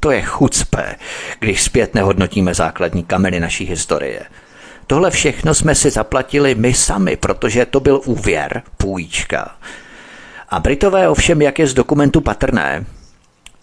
To 0.00 0.10
je 0.10 0.22
chucpe, 0.22 0.96
když 1.38 1.62
zpět 1.62 1.94
nehodnotíme 1.94 2.54
základní 2.54 3.04
kameny 3.04 3.40
naší 3.40 3.64
historie. 3.64 4.22
Tohle 4.86 5.10
všechno 5.10 5.54
jsme 5.54 5.74
si 5.74 5.90
zaplatili 5.90 6.54
my 6.54 6.74
sami, 6.74 7.16
protože 7.16 7.66
to 7.66 7.80
byl 7.80 8.00
úvěr, 8.04 8.62
půjčka. 8.76 9.56
A 10.48 10.60
Britové 10.60 11.08
ovšem, 11.08 11.42
jak 11.42 11.58
je 11.58 11.66
z 11.66 11.74
dokumentu 11.74 12.20
patrné, 12.20 12.84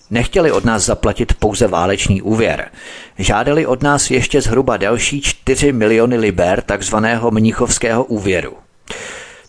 Nechtěli 0.10 0.52
od 0.52 0.66
nás 0.66 0.86
zaplatit 0.86 1.34
pouze 1.34 1.68
válečný 1.68 2.22
úvěr. 2.22 2.72
Žádali 3.18 3.66
od 3.66 3.84
nás 3.84 4.12
ještě 4.12 4.42
zhruba 4.42 4.78
další 4.78 5.22
4 5.22 5.72
miliony 5.72 6.18
liber 6.18 6.62
takzvaného 6.62 7.32
mnichovského 7.32 8.04
úvěru. 8.04 8.54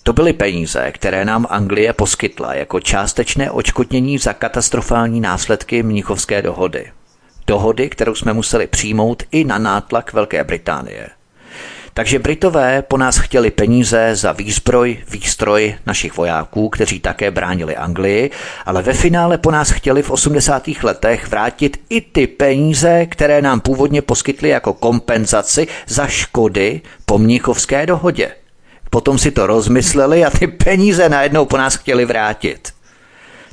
To 0.02 0.12
byly 0.12 0.32
peníze, 0.32 0.92
které 0.92 1.24
nám 1.24 1.46
Anglie 1.50 1.92
poskytla 1.92 2.54
jako 2.54 2.80
částečné 2.80 3.50
očkodnění 3.50 4.18
za 4.18 4.32
katastrofální 4.32 5.20
následky 5.20 5.82
mnichovské 5.82 6.42
dohody. 6.42 6.92
Dohody, 7.46 7.88
kterou 7.88 8.14
jsme 8.14 8.32
museli 8.32 8.66
přijmout 8.66 9.22
i 9.30 9.44
na 9.44 9.58
nátlak 9.58 10.12
Velké 10.12 10.44
Británie. 10.44 11.08
Takže 11.98 12.18
Britové 12.18 12.82
po 12.82 12.96
nás 12.96 13.18
chtěli 13.18 13.50
peníze 13.50 14.10
za 14.12 14.32
výzbroj, 14.32 14.98
výstroj 15.10 15.74
našich 15.86 16.16
vojáků, 16.16 16.68
kteří 16.68 17.00
také 17.00 17.30
bránili 17.30 17.76
Anglii, 17.76 18.30
ale 18.66 18.82
ve 18.82 18.92
finále 18.92 19.38
po 19.38 19.50
nás 19.50 19.70
chtěli 19.70 20.02
v 20.02 20.10
80. 20.10 20.68
letech 20.82 21.28
vrátit 21.28 21.80
i 21.88 22.00
ty 22.00 22.26
peníze, 22.26 23.06
které 23.06 23.42
nám 23.42 23.60
původně 23.60 24.02
poskytli 24.02 24.48
jako 24.48 24.72
kompenzaci 24.72 25.66
za 25.86 26.06
škody 26.06 26.80
po 27.06 27.18
Mnichovské 27.18 27.86
dohodě. 27.86 28.30
Potom 28.90 29.18
si 29.18 29.30
to 29.30 29.46
rozmysleli 29.46 30.24
a 30.24 30.30
ty 30.30 30.46
peníze 30.46 31.08
najednou 31.08 31.44
po 31.44 31.56
nás 31.56 31.76
chtěli 31.76 32.04
vrátit. 32.04 32.77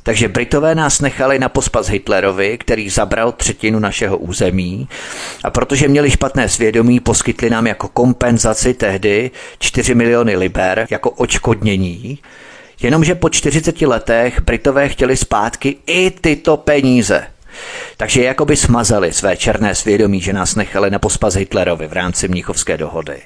Takže 0.06 0.28
Britové 0.28 0.74
nás 0.74 1.00
nechali 1.00 1.38
na 1.38 1.48
pospas 1.48 1.88
Hitlerovi, 1.88 2.58
který 2.58 2.90
zabral 2.90 3.32
třetinu 3.32 3.78
našeho 3.78 4.18
území 4.18 4.88
a 5.44 5.50
protože 5.50 5.88
měli 5.88 6.10
špatné 6.10 6.48
svědomí, 6.48 7.00
poskytli 7.00 7.50
nám 7.50 7.66
jako 7.66 7.88
kompenzaci 7.88 8.74
tehdy 8.74 9.30
4 9.58 9.94
miliony 9.94 10.36
liber 10.36 10.86
jako 10.90 11.10
očkodnění, 11.10 12.18
jenomže 12.82 13.14
po 13.14 13.30
40 13.30 13.82
letech 13.82 14.40
Britové 14.40 14.88
chtěli 14.88 15.16
zpátky 15.16 15.76
i 15.86 16.10
tyto 16.10 16.56
peníze. 16.56 17.26
Takže 17.96 18.22
jakoby 18.22 18.56
smazali 18.56 19.12
své 19.12 19.36
černé 19.36 19.74
svědomí, 19.74 20.20
že 20.20 20.32
nás 20.32 20.54
nechali 20.54 20.90
na 20.90 20.98
pospas 20.98 21.34
Hitlerovi 21.34 21.86
v 21.86 21.92
rámci 21.92 22.28
Mnichovské 22.28 22.76
dohody. 22.76 23.22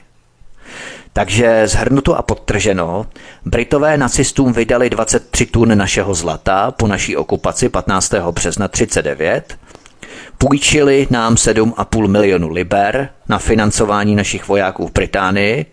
Takže 1.13 1.69
zhrnuto 1.69 2.17
a 2.17 2.23
podtrženo, 2.23 3.07
Britové 3.45 3.97
nacistům 3.97 4.53
vydali 4.53 4.91
23 4.91 5.47
tun 5.47 5.79
našeho 5.79 6.15
zlata 6.15 6.71
po 6.71 6.87
naší 6.87 7.17
okupaci 7.17 7.69
15. 7.69 8.15
března 8.31 8.69
39, 8.69 9.59
půjčili 10.39 11.07
nám 11.11 11.35
7,5 11.35 12.09
milionu 12.09 12.49
liber 12.49 13.09
na 13.29 13.39
financování 13.39 14.15
našich 14.15 14.49
vojáků 14.49 14.87
v 14.87 14.93
Británii, 14.93 15.67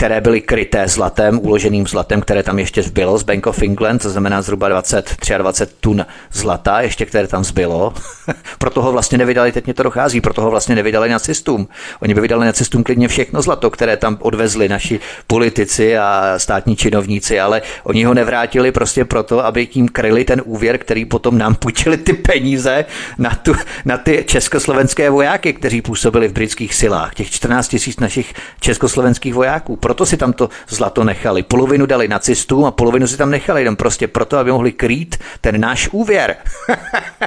které 0.00 0.20
byly 0.20 0.40
kryté 0.40 0.88
zlatem, 0.88 1.40
uloženým 1.42 1.86
zlatem, 1.86 2.20
které 2.20 2.42
tam 2.42 2.58
ještě 2.58 2.82
zbylo 2.82 3.18
z 3.18 3.22
Bank 3.22 3.46
of 3.46 3.62
England, 3.62 4.02
to 4.02 4.10
znamená 4.10 4.42
zhruba 4.42 4.68
20, 4.68 5.16
23 5.38 5.76
tun 5.80 6.06
zlata, 6.32 6.80
ještě 6.80 7.06
které 7.06 7.28
tam 7.28 7.44
zbylo. 7.44 7.94
proto 8.58 8.82
ho 8.82 8.92
vlastně 8.92 9.18
nevydali, 9.18 9.52
teď 9.52 9.64
mě 9.64 9.74
to 9.74 9.82
dochází, 9.82 10.20
proto 10.20 10.42
ho 10.42 10.50
vlastně 10.50 10.74
nevydali 10.74 11.08
nacistům. 11.08 11.68
Oni 12.00 12.14
by 12.14 12.20
vydali 12.20 12.46
nacistům 12.46 12.84
klidně 12.84 13.08
všechno 13.08 13.42
zlato, 13.42 13.70
které 13.70 13.96
tam 13.96 14.18
odvezli 14.20 14.68
naši 14.68 15.00
politici 15.26 15.98
a 15.98 16.34
státní 16.36 16.76
činovníci, 16.76 17.40
ale 17.40 17.62
oni 17.84 18.04
ho 18.04 18.14
nevrátili 18.14 18.72
prostě 18.72 19.04
proto, 19.04 19.44
aby 19.44 19.66
tím 19.66 19.88
kryli 19.88 20.24
ten 20.24 20.42
úvěr, 20.44 20.78
který 20.78 21.04
potom 21.04 21.38
nám 21.38 21.54
půjčili 21.54 21.96
ty 21.96 22.12
peníze 22.12 22.84
na, 23.18 23.30
tu, 23.30 23.54
na 23.84 23.98
ty 23.98 24.24
československé 24.28 25.10
vojáky, 25.10 25.52
kteří 25.52 25.82
působili 25.82 26.28
v 26.28 26.32
britských 26.32 26.74
silách. 26.74 27.14
Těch 27.14 27.30
14 27.30 27.68
tisíc 27.68 28.00
našich 28.00 28.34
československých 28.60 29.34
vojáků. 29.34 29.76
Proto 29.90 30.06
si 30.06 30.16
tam 30.16 30.32
to 30.32 30.48
zlato 30.68 31.04
nechali. 31.04 31.42
Polovinu 31.42 31.86
dali 31.86 32.08
nacistům 32.08 32.64
a 32.64 32.70
polovinu 32.70 33.06
si 33.06 33.16
tam 33.16 33.30
nechali 33.30 33.60
jenom 33.60 33.76
prostě 33.76 34.08
proto, 34.08 34.38
aby 34.38 34.52
mohli 34.52 34.72
krýt 34.72 35.18
ten 35.40 35.60
náš 35.60 35.88
úvěr. 35.92 36.36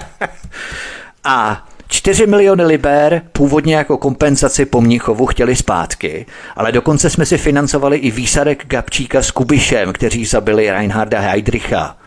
a 1.24 1.68
4 1.88 2.28
miliony 2.28 2.64
liber 2.64 3.22
původně 3.32 3.76
jako 3.76 3.98
kompenzaci 3.98 4.66
po 4.66 4.82
Mnichovu 4.82 5.26
chtěli 5.26 5.56
zpátky, 5.56 6.26
ale 6.56 6.72
dokonce 6.72 7.10
jsme 7.10 7.26
si 7.26 7.38
financovali 7.38 7.98
i 7.98 8.12
výsadek 8.12 8.68
Gabčíka 8.68 9.22
s 9.22 9.32
Kubišem, 9.32 9.94
kteří 9.94 10.26
zabili 10.26 10.72
Reinharda 10.72 11.20
Heydricha. 11.20 11.98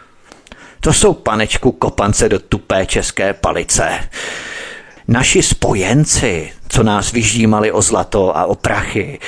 To 0.80 0.92
jsou 0.92 1.14
panečku 1.14 1.72
kopance 1.72 2.28
do 2.28 2.38
tupé 2.38 2.86
české 2.86 3.34
palice. 3.34 3.88
Naši 5.08 5.42
spojenci, 5.42 6.52
co 6.68 6.82
nás 6.82 7.12
vyždímali 7.12 7.72
o 7.72 7.82
zlato 7.82 8.36
a 8.36 8.44
o 8.44 8.54
prachy, 8.54 9.18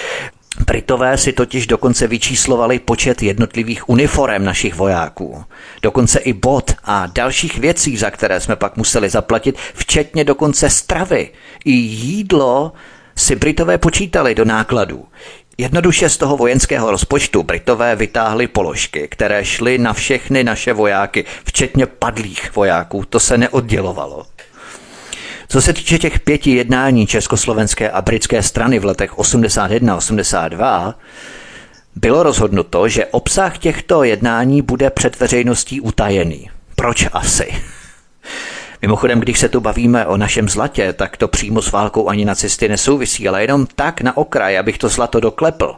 Britové 0.67 1.19
si 1.19 1.33
totiž 1.33 1.67
dokonce 1.67 2.07
vyčíslovali 2.07 2.79
počet 2.79 3.23
jednotlivých 3.23 3.89
uniform 3.89 4.45
našich 4.45 4.75
vojáků. 4.75 5.45
Dokonce 5.83 6.19
i 6.19 6.33
bod 6.33 6.73
a 6.85 7.07
dalších 7.07 7.59
věcí, 7.59 7.97
za 7.97 8.11
které 8.11 8.41
jsme 8.41 8.57
pak 8.57 8.77
museli 8.77 9.09
zaplatit, 9.11 9.57
včetně 9.75 10.25
dokonce 10.25 10.71
stravy. 10.71 11.31
I 11.65 11.71
jídlo 11.73 12.73
si 13.17 13.37
Britové 13.37 13.79
počítali 13.79 14.35
do 14.35 14.45
nákladů. 14.45 15.07
Jednoduše 15.59 16.09
z 16.09 16.17
toho 16.17 16.37
vojenského 16.37 16.91
rozpočtu 16.91 17.43
Britové 17.43 17.97
vytáhli 17.97 18.47
položky, 18.47 19.09
které 19.11 19.45
šly 19.45 19.79
na 19.79 19.93
všechny 19.93 20.45
naše 20.45 20.73
vojáky, 20.73 21.25
včetně 21.45 21.87
padlých 21.87 22.57
vojáků. 22.57 23.05
To 23.05 23.21
se 23.21 23.39
neoddělovalo. 23.39 24.27
Co 25.51 25.63
se 25.63 25.73
týče 25.73 25.99
těch 25.99 26.21
pěti 26.21 26.51
jednání 26.51 27.07
československé 27.07 27.91
a 27.91 28.03
britské 28.03 28.43
strany 28.43 28.79
v 28.79 28.85
letech 28.85 29.19
81-82, 29.19 30.95
bylo 31.97 32.23
rozhodnuto, 32.23 32.89
že 32.89 33.07
obsah 33.07 33.59
těchto 33.59 34.03
jednání 34.03 34.63
bude 34.63 34.91
před 34.91 35.21
veřejností 35.21 35.81
utajený. 35.81 36.51
Proč 36.77 37.09
asi? 37.13 37.55
Mimochodem, 38.83 39.21
když 39.21 39.39
se 39.39 39.49
tu 39.49 39.61
bavíme 39.61 40.07
o 40.07 40.17
našem 40.17 40.49
zlatě, 40.49 40.93
tak 40.93 41.17
to 41.17 41.29
přímo 41.29 41.63
s 41.63 41.73
válkou 41.73 42.09
ani 42.09 42.25
nacisty 42.25 42.69
nesouvisí, 42.69 43.29
ale 43.29 43.43
jenom 43.43 43.67
tak 43.67 44.01
na 44.01 44.17
okraj, 44.17 44.59
abych 44.59 44.79
to 44.79 44.89
zlato 44.89 45.21
doklepl. 45.21 45.75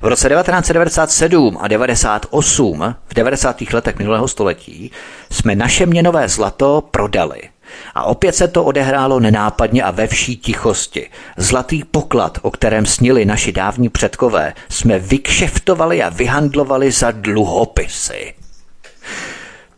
V 0.00 0.06
roce 0.06 0.28
1997 0.28 1.58
a 1.60 1.68
98, 1.68 2.94
v 3.08 3.14
90. 3.14 3.60
letech 3.72 3.98
minulého 3.98 4.28
století, 4.28 4.90
jsme 5.30 5.54
naše 5.54 5.86
měnové 5.86 6.28
zlato 6.28 6.82
prodali– 6.90 7.40
a 7.94 8.04
opět 8.04 8.34
se 8.34 8.48
to 8.48 8.64
odehrálo 8.64 9.20
nenápadně 9.20 9.82
a 9.82 9.90
ve 9.90 10.06
vší 10.06 10.36
tichosti. 10.36 11.10
Zlatý 11.36 11.84
poklad, 11.84 12.38
o 12.42 12.50
kterém 12.50 12.86
snili 12.86 13.24
naši 13.24 13.52
dávní 13.52 13.88
předkové, 13.88 14.54
jsme 14.68 14.98
vykšeftovali 14.98 16.02
a 16.02 16.08
vyhandlovali 16.08 16.90
za 16.90 17.10
dluhopisy. 17.10 18.34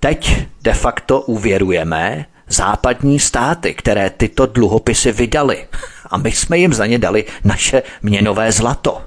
Teď 0.01 0.47
de 0.63 0.73
facto 0.73 1.21
uvěrujeme 1.21 2.27
západní 2.49 3.21
státy, 3.21 3.75
které 3.75 4.11
tyto 4.11 4.47
dluhopisy 4.47 5.13
vydali. 5.13 5.67
A 6.11 6.17
my 6.17 6.33
jsme 6.33 6.59
jim 6.59 6.75
za 6.75 6.87
ně 6.87 6.99
dali 6.99 7.25
naše 7.45 7.83
měnové 8.03 8.53
zlato. 8.53 9.03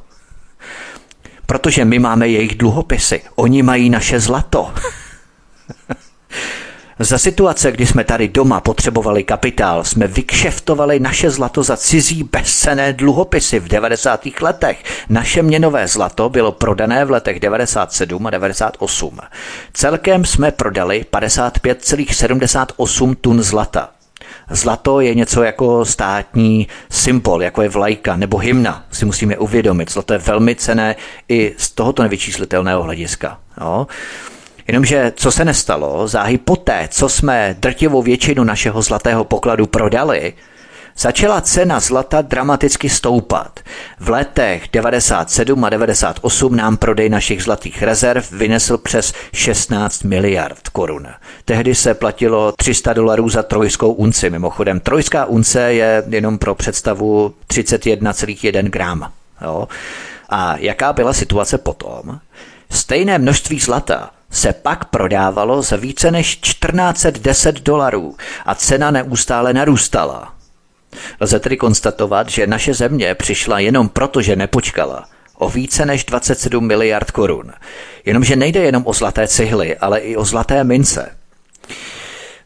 Protože 1.46 1.86
my 1.86 2.00
máme 2.00 2.28
jejich 2.28 2.56
dluhopisy, 2.56 3.22
oni 3.36 3.64
mají 3.64 3.90
naše 3.90 4.20
zlato. 4.20 4.74
Za 7.00 7.18
situace, 7.18 7.72
kdy 7.72 7.86
jsme 7.86 8.04
tady 8.04 8.28
doma 8.28 8.60
potřebovali 8.60 9.24
kapitál, 9.24 9.84
jsme 9.84 10.08
vykšeftovali 10.08 11.00
naše 11.00 11.30
zlato 11.30 11.64
za 11.64 11.78
cizí 11.78 12.24
bezcené 12.24 12.94
dluhopisy 12.94 13.60
v 13.60 13.68
90. 13.68 14.22
letech. 14.42 14.84
Naše 15.10 15.44
měnové 15.44 15.88
zlato 15.88 16.30
bylo 16.30 16.52
prodané 16.52 17.06
v 17.06 17.12
letech 17.12 17.40
97 17.40 18.28
a 18.28 18.30
98. 18.30 19.20
Celkem 19.74 20.26
jsme 20.26 20.52
prodali 20.52 21.06
55,78 21.12 23.16
tun 23.22 23.44
zlata. 23.44 23.90
Zlato 24.50 25.00
je 25.00 25.16
něco 25.16 25.44
jako 25.44 25.86
státní 25.86 26.68
symbol, 26.92 27.44
jako 27.44 27.62
je 27.62 27.70
vlajka 27.70 28.16
nebo 28.16 28.38
hymna, 28.38 28.86
si 28.92 29.06
musíme 29.06 29.38
uvědomit. 29.38 29.92
Zlato 29.92 30.14
je 30.14 30.20
velmi 30.20 30.56
cené 30.56 30.96
i 31.30 31.54
z 31.58 31.72
tohoto 31.72 32.04
nevyčíslitelného 32.04 32.84
hlediska. 32.84 33.40
Jo? 33.62 33.88
Jenomže 34.68 35.14
co 35.16 35.32
se 35.32 35.46
nestalo, 35.46 36.08
záhy 36.08 36.38
poté, 36.38 36.88
co 36.92 37.10
jsme 37.10 37.56
drtivou 37.60 38.02
většinu 38.02 38.44
našeho 38.44 38.82
zlatého 38.82 39.24
pokladu 39.24 39.68
prodali, 39.68 40.34
začala 40.98 41.42
cena 41.42 41.80
zlata 41.80 42.22
dramaticky 42.22 42.90
stoupat. 42.90 43.60
V 44.00 44.10
letech 44.10 44.64
97 44.74 45.64
a 45.64 45.70
98 45.70 46.56
nám 46.56 46.78
prodej 46.78 47.10
našich 47.10 47.44
zlatých 47.44 47.84
rezerv 47.84 48.32
vynesl 48.32 48.78
přes 48.78 49.14
16 49.34 50.04
miliard 50.04 50.70
korun. 50.70 51.08
Tehdy 51.46 51.76
se 51.76 51.94
platilo 51.94 52.52
300 52.52 52.94
dolarů 52.94 53.30
za 53.30 53.44
trojskou 53.44 53.92
unci. 53.92 54.30
Mimochodem, 54.30 54.80
trojská 54.80 55.26
unce 55.26 55.74
je 55.74 56.04
jenom 56.10 56.38
pro 56.38 56.56
představu 56.56 57.34
31,1 57.48 58.64
gram. 58.64 59.12
Jo? 59.42 59.68
A 60.30 60.58
jaká 60.58 60.94
byla 60.94 61.14
situace 61.14 61.58
potom? 61.58 62.20
Stejné 62.70 63.18
množství 63.18 63.60
zlata 63.60 64.10
se 64.34 64.54
pak 64.54 64.86
prodávalo 64.86 65.62
za 65.62 65.76
více 65.76 66.12
než 66.12 66.36
1410 66.36 67.62
dolarů 67.62 68.16
a 68.46 68.56
cena 68.56 68.92
neustále 68.92 69.54
narůstala. 69.54 70.34
Lze 71.20 71.40
tedy 71.40 71.58
konstatovat, 71.58 72.30
že 72.30 72.48
naše 72.48 72.74
země 72.74 73.16
přišla 73.16 73.60
jenom 73.60 73.90
proto, 73.90 74.22
že 74.22 74.36
nepočkala 74.36 75.06
o 75.36 75.50
více 75.50 75.86
než 75.86 76.04
27 76.04 76.68
miliard 76.68 77.12
korun. 77.12 77.52
Jenomže 78.06 78.36
nejde 78.36 78.60
jenom 78.60 78.84
o 78.86 78.94
zlaté 78.94 79.28
cihly, 79.28 79.78
ale 79.78 80.00
i 80.00 80.16
o 80.16 80.26
zlaté 80.26 80.64
mince. 80.64 81.10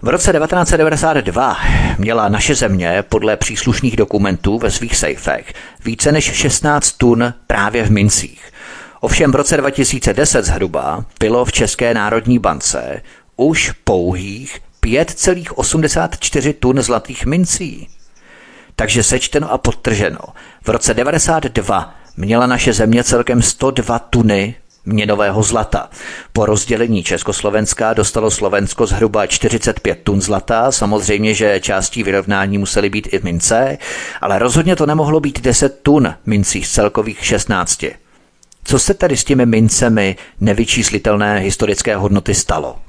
V 0.02 0.08
roce 0.08 0.34
1992 0.34 1.58
měla 1.98 2.30
naše 2.30 2.56
země 2.56 3.04
podle 3.10 3.38
příslušných 3.38 3.96
dokumentů 3.96 4.60
ve 4.60 4.72
svých 4.72 4.96
sejfech 4.96 5.54
více 5.86 6.12
než 6.12 6.34
16 6.34 6.92
tun 6.92 7.34
právě 7.48 7.84
v 7.84 7.92
mincích– 7.92 8.42
Ovšem 9.08 9.32
v 9.32 9.36
roce 9.36 9.58
2010 9.58 10.46
zhruba 10.46 11.06
bylo 11.20 11.46
v 11.46 11.52
České 11.52 11.94
národní 11.94 12.40
bance 12.40 13.02
už 13.36 13.72
pouhých 13.84 14.60
5,84 14.84 16.54
tun 16.54 16.82
zlatých 16.82 17.26
mincí. 17.26 17.88
Takže 18.76 19.04
sečteno 19.04 19.52
a 19.52 19.58
podtrženo. 19.58 20.20
V 20.64 20.70
roce 20.70 20.94
92 20.94 21.96
měla 22.18 22.48
naše 22.48 22.74
země 22.74 23.04
celkem 23.04 23.42
102 23.42 24.00
tuny 24.00 24.56
měnového 24.86 25.44
zlata. 25.44 25.90
Po 26.34 26.46
rozdělení 26.46 27.04
Československa 27.04 27.94
dostalo 27.94 28.32
Slovensko 28.32 28.86
zhruba 28.86 29.28
45 29.28 30.00
tun 30.04 30.22
zlata. 30.22 30.72
Samozřejmě, 30.72 31.34
že 31.34 31.60
částí 31.60 32.04
vyrovnání 32.04 32.58
musely 32.58 32.90
být 32.90 33.08
i 33.12 33.20
mince, 33.24 33.78
ale 34.22 34.40
rozhodně 34.40 34.76
to 34.76 34.86
nemohlo 34.86 35.20
být 35.20 35.42
10 35.42 35.80
tun 35.84 36.14
mincí 36.26 36.64
z 36.64 36.72
celkových 36.72 37.26
16. 37.26 37.84
Co 38.68 38.80
se 38.80 38.94
tady 38.94 39.18
s 39.18 39.24
těmi 39.24 39.46
mincemi 39.46 40.16
nevyčíslitelné 40.40 41.40
historické 41.40 41.96
hodnoty 41.96 42.34
stalo? 42.34 42.80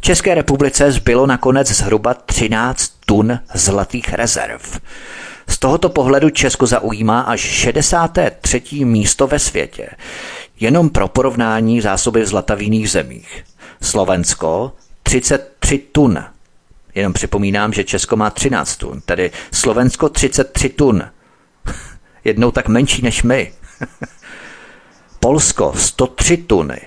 České 0.00 0.34
republice 0.34 0.92
zbylo 0.92 1.26
nakonec 1.26 1.70
zhruba 1.70 2.14
13 2.14 2.92
tun 3.06 3.38
zlatých 3.54 4.12
rezerv. 4.12 4.78
Z 5.48 5.58
tohoto 5.58 5.88
pohledu 5.88 6.30
Česko 6.30 6.66
zaujímá 6.66 7.20
až 7.20 7.40
63. 7.40 8.62
místo 8.84 9.26
ve 9.26 9.38
světě. 9.38 9.88
Jenom 10.60 10.90
pro 10.90 11.08
porovnání 11.08 11.80
zásoby 11.80 12.26
zlata 12.26 12.54
v 12.54 12.62
jiných 12.62 12.90
zemích. 12.90 13.44
Slovensko 13.82 14.72
33 15.02 15.78
tun. 15.78 16.24
Jenom 16.94 17.12
připomínám, 17.12 17.72
že 17.72 17.84
Česko 17.84 18.16
má 18.16 18.30
13 18.30 18.76
tun, 18.76 19.00
tedy 19.00 19.30
Slovensko 19.52 20.08
33 20.08 20.68
tun. 20.68 21.02
Jednou 22.24 22.50
tak 22.50 22.68
menší 22.68 23.02
než 23.02 23.22
my. 23.22 23.52
Polsko 25.26 25.72
103 25.76 26.36
tuny, 26.36 26.80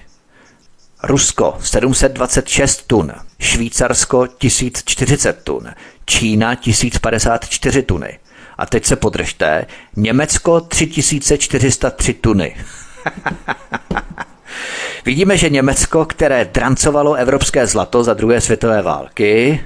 Rusko 1.03 1.57
726 1.61 2.87
tun, 2.87 3.11
Švýcarsko 3.39 4.27
1040 4.27 5.43
tun, 5.43 5.67
Čína 6.05 6.55
1054 6.55 7.83
tuny. 7.83 8.19
A 8.57 8.65
teď 8.65 8.85
se 8.85 8.95
podržte, 8.95 9.65
Německo 9.95 10.61
3403 10.61 12.13
tuny. 12.13 12.55
Vidíme, 15.05 15.37
že 15.37 15.49
Německo, 15.49 16.05
které 16.05 16.45
drancovalo 16.45 17.13
evropské 17.13 17.67
zlato 17.67 18.03
za 18.03 18.13
druhé 18.13 18.41
světové 18.41 18.81
války, 18.81 19.63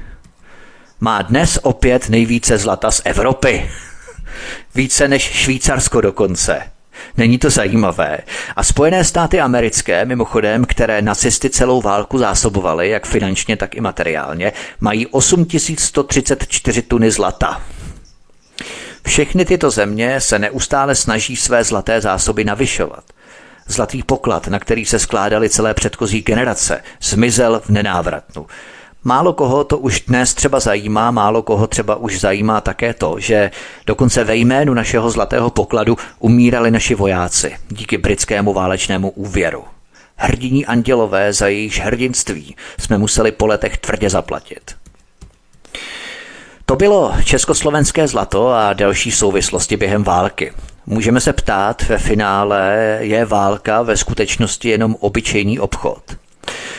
má 0.99 1.21
dnes 1.21 1.59
opět 1.63 2.09
nejvíce 2.09 2.57
zlata 2.57 2.91
z 2.91 3.01
Evropy. 3.05 3.71
Více 4.75 5.07
než 5.07 5.23
Švýcarsko 5.23 6.01
dokonce. 6.01 6.73
Není 7.17 7.37
to 7.37 7.49
zajímavé. 7.49 8.17
A 8.55 8.63
Spojené 8.63 9.03
státy 9.03 9.39
americké, 9.41 10.05
mimochodem, 10.05 10.65
které 10.65 11.01
nacisty 11.01 11.49
celou 11.49 11.81
válku 11.81 12.17
zásobovaly, 12.17 12.89
jak 12.89 13.05
finančně, 13.05 13.57
tak 13.57 13.75
i 13.75 13.81
materiálně, 13.81 14.51
mají 14.79 15.07
8134 15.07 16.81
tuny 16.81 17.11
zlata. 17.11 17.61
Všechny 19.07 19.45
tyto 19.45 19.71
země 19.71 20.21
se 20.21 20.39
neustále 20.39 20.95
snaží 20.95 21.35
své 21.35 21.63
zlaté 21.63 22.01
zásoby 22.01 22.43
navyšovat. 22.43 23.03
Zlatý 23.67 24.03
poklad, 24.03 24.47
na 24.47 24.59
který 24.59 24.85
se 24.85 24.99
skládaly 24.99 25.49
celé 25.49 25.73
předchozí 25.73 26.21
generace, 26.21 26.83
zmizel 27.01 27.61
v 27.65 27.69
nenávratnu. 27.69 28.45
Málo 29.05 29.33
koho 29.33 29.63
to 29.63 29.77
už 29.77 30.01
dnes 30.01 30.33
třeba 30.33 30.59
zajímá, 30.59 31.11
málo 31.11 31.41
koho 31.41 31.67
třeba 31.67 31.95
už 31.95 32.19
zajímá 32.19 32.61
také 32.61 32.93
to, 32.93 33.15
že 33.19 33.51
dokonce 33.85 34.23
ve 34.23 34.35
jménu 34.35 34.73
našeho 34.73 35.09
zlatého 35.09 35.49
pokladu 35.49 35.97
umírali 36.19 36.71
naši 36.71 36.95
vojáci 36.95 37.55
díky 37.69 37.97
britskému 37.97 38.53
válečnému 38.53 39.09
úvěru. 39.09 39.63
Hrdiní 40.15 40.65
andělové 40.65 41.33
za 41.33 41.47
jejich 41.47 41.77
hrdinství 41.79 42.55
jsme 42.79 42.97
museli 42.97 43.31
po 43.31 43.47
letech 43.47 43.77
tvrdě 43.77 44.09
zaplatit. 44.09 44.75
To 46.65 46.75
bylo 46.75 47.13
československé 47.23 48.07
zlato 48.07 48.49
a 48.49 48.73
další 48.73 49.11
souvislosti 49.11 49.77
během 49.77 50.03
války. 50.03 50.53
Můžeme 50.85 51.21
se 51.21 51.33
ptát, 51.33 51.81
ve 51.83 51.97
finále 51.97 52.97
je 52.99 53.25
válka 53.25 53.81
ve 53.81 53.97
skutečnosti 53.97 54.69
jenom 54.69 54.95
obyčejný 54.99 55.59
obchod. 55.59 56.03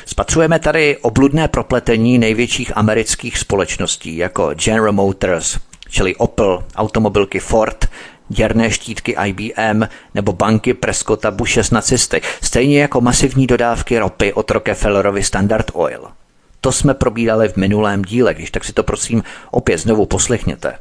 Spatřujeme 0.07 0.59
tady 0.59 0.97
obludné 0.97 1.49
propletení 1.49 2.19
největších 2.19 2.77
amerických 2.77 3.39
společností 3.39 4.17
jako 4.17 4.55
General 4.55 4.93
Motors, 4.93 5.59
čili 5.89 6.17
Opel, 6.17 6.65
automobilky 6.77 7.41
Ford, 7.41 7.89
děrné 8.29 8.71
štítky 8.71 9.17
IBM 9.27 9.83
nebo 10.15 10.33
banky 10.33 10.75
Prescotta 10.75 11.31
Bushe 11.31 11.65
s 11.65 11.71
nacisty, 11.71 12.21
stejně 12.43 12.81
jako 12.81 13.01
masivní 13.01 13.47
dodávky 13.47 13.99
ropy 13.99 14.33
od 14.33 14.51
Rockefellerovy 14.51 15.23
Standard 15.23 15.71
Oil. 15.73 16.09
To 16.61 16.73
jsme 16.73 16.95
probírali 16.95 17.49
v 17.49 17.57
minulém 17.57 18.03
díle, 18.03 18.35
když 18.35 18.51
tak 18.51 18.65
si 18.65 18.73
to 18.73 18.83
prosím 18.83 19.23
opět 19.51 19.79
znovu 19.79 20.07
poslechněte. 20.07 20.79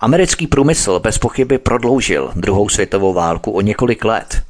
Americký 0.00 0.46
průmysl 0.46 1.00
bez 1.00 1.18
pochyby 1.18 1.58
prodloužil 1.58 2.32
druhou 2.36 2.68
světovou 2.68 3.12
válku 3.12 3.50
o 3.50 3.60
několik 3.60 4.04
let. 4.04 4.42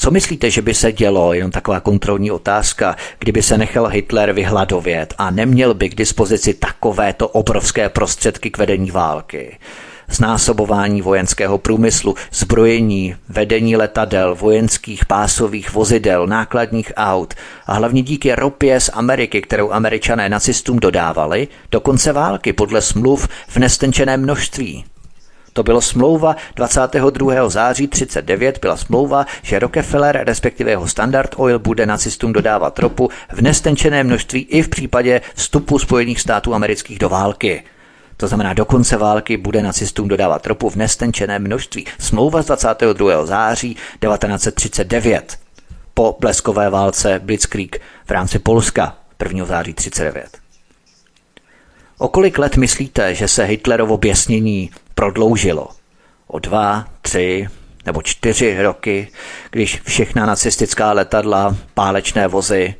Co 0.00 0.10
myslíte, 0.10 0.50
že 0.50 0.62
by 0.62 0.74
se 0.74 0.92
dělo, 0.92 1.32
jenom 1.32 1.50
taková 1.50 1.80
kontrolní 1.80 2.30
otázka, 2.30 2.96
kdyby 3.18 3.42
se 3.42 3.58
nechal 3.58 3.86
Hitler 3.86 4.32
vyhladovět 4.32 5.14
a 5.18 5.30
neměl 5.30 5.74
by 5.74 5.88
k 5.88 5.94
dispozici 5.94 6.54
takovéto 6.54 7.28
obrovské 7.28 7.88
prostředky 7.88 8.50
k 8.50 8.58
vedení 8.58 8.90
války? 8.90 9.58
znásobování 10.10 11.02
vojenského 11.02 11.58
průmyslu, 11.58 12.14
zbrojení, 12.32 13.16
vedení 13.28 13.76
letadel, 13.76 14.34
vojenských 14.34 15.04
pásových 15.04 15.72
vozidel, 15.72 16.26
nákladních 16.26 16.92
aut 16.96 17.34
a 17.66 17.74
hlavně 17.74 18.02
díky 18.02 18.34
ropě 18.34 18.80
z 18.80 18.90
Ameriky, 18.92 19.42
kterou 19.42 19.72
američané 19.72 20.28
nacistům 20.28 20.78
dodávali, 20.78 21.48
do 21.70 21.80
konce 21.80 22.12
války 22.12 22.52
podle 22.52 22.82
smluv 22.82 23.28
v 23.48 23.56
nestenčené 23.56 24.16
množství. 24.16 24.84
To 25.58 25.62
bylo 25.62 25.80
smlouva 25.80 26.36
22. 26.54 27.48
září 27.48 27.88
39, 27.88 28.58
byla 28.62 28.76
smlouva, 28.76 29.26
že 29.42 29.58
Rockefeller, 29.58 30.22
respektive 30.26 30.70
jeho 30.70 30.88
Standard 30.88 31.34
Oil, 31.36 31.58
bude 31.58 31.86
nacistům 31.86 32.32
dodávat 32.32 32.78
ropu 32.78 33.10
v 33.32 33.40
nestenčené 33.42 34.04
množství 34.04 34.40
i 34.40 34.62
v 34.62 34.68
případě 34.68 35.20
vstupu 35.34 35.78
Spojených 35.78 36.20
států 36.20 36.54
amerických 36.54 36.98
do 36.98 37.08
války. 37.08 37.64
To 38.16 38.28
znamená, 38.28 38.54
do 38.54 38.64
konce 38.64 38.96
války 38.96 39.36
bude 39.36 39.62
nacistům 39.62 40.08
dodávat 40.08 40.46
ropu 40.46 40.70
v 40.70 40.76
nestenčené 40.76 41.38
množství. 41.38 41.86
Smlouva 41.98 42.42
z 42.42 42.46
22. 42.46 43.26
září 43.26 43.74
1939 43.74 45.38
po 45.94 46.16
bleskové 46.20 46.70
válce 46.70 47.20
Blitzkrieg 47.24 47.80
v 48.06 48.10
rámci 48.10 48.38
Polska 48.38 48.96
1. 49.24 49.44
září 49.44 49.74
39. 49.74 50.38
O 51.98 52.08
kolik 52.08 52.38
let 52.38 52.56
myslíte, 52.56 53.14
že 53.14 53.28
se 53.28 53.44
Hitlerovo 53.44 53.96
běsnění 53.96 54.70
prodloužilo? 54.98 55.68
O 56.26 56.38
dva, 56.38 56.88
tři 57.02 57.48
nebo 57.86 58.02
čtyři 58.02 58.62
roky, 58.62 59.08
když 59.50 59.80
všechna 59.80 60.26
nacistická 60.26 60.92
letadla, 60.92 61.56
pálečné 61.74 62.28
vozy 62.28 62.74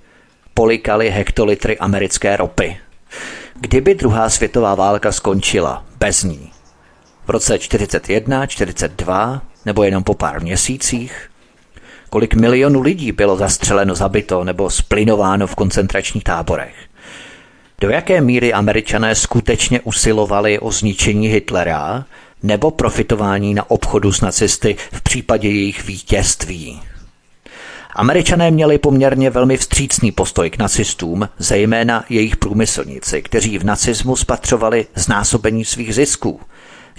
polikaly 0.54 1.10
hektolitry 1.10 1.78
americké 1.78 2.36
ropy. 2.36 2.76
Kdyby 3.60 3.94
druhá 3.94 4.30
světová 4.30 4.74
válka 4.74 5.12
skončila 5.12 5.84
bez 5.98 6.22
ní? 6.22 6.52
V 7.26 7.30
roce 7.30 7.58
41, 7.58 8.46
42 8.46 9.42
nebo 9.64 9.82
jenom 9.82 10.04
po 10.04 10.14
pár 10.14 10.42
měsících? 10.42 11.30
Kolik 12.10 12.34
milionů 12.34 12.80
lidí 12.80 13.12
bylo 13.12 13.36
zastřeleno, 13.36 13.94
zabito 13.94 14.44
nebo 14.44 14.70
splinováno 14.70 15.46
v 15.46 15.54
koncentračních 15.54 16.24
táborech? 16.24 16.87
Do 17.80 17.90
jaké 17.90 18.20
míry 18.20 18.52
američané 18.52 19.14
skutečně 19.14 19.80
usilovali 19.80 20.58
o 20.58 20.72
zničení 20.72 21.28
Hitlera 21.28 22.04
nebo 22.42 22.70
profitování 22.70 23.54
na 23.54 23.70
obchodu 23.70 24.12
s 24.12 24.20
nacisty 24.20 24.76
v 24.92 25.02
případě 25.02 25.48
jejich 25.48 25.84
vítězství? 25.86 26.80
Američané 27.94 28.50
měli 28.50 28.78
poměrně 28.78 29.30
velmi 29.30 29.56
vstřícný 29.56 30.12
postoj 30.12 30.50
k 30.50 30.58
nacistům, 30.58 31.28
zejména 31.38 32.04
jejich 32.08 32.36
průmyslníci, 32.36 33.22
kteří 33.22 33.58
v 33.58 33.64
nacismu 33.64 34.16
spatřovali 34.16 34.86
znásobení 34.94 35.64
svých 35.64 35.94
zisků. 35.94 36.40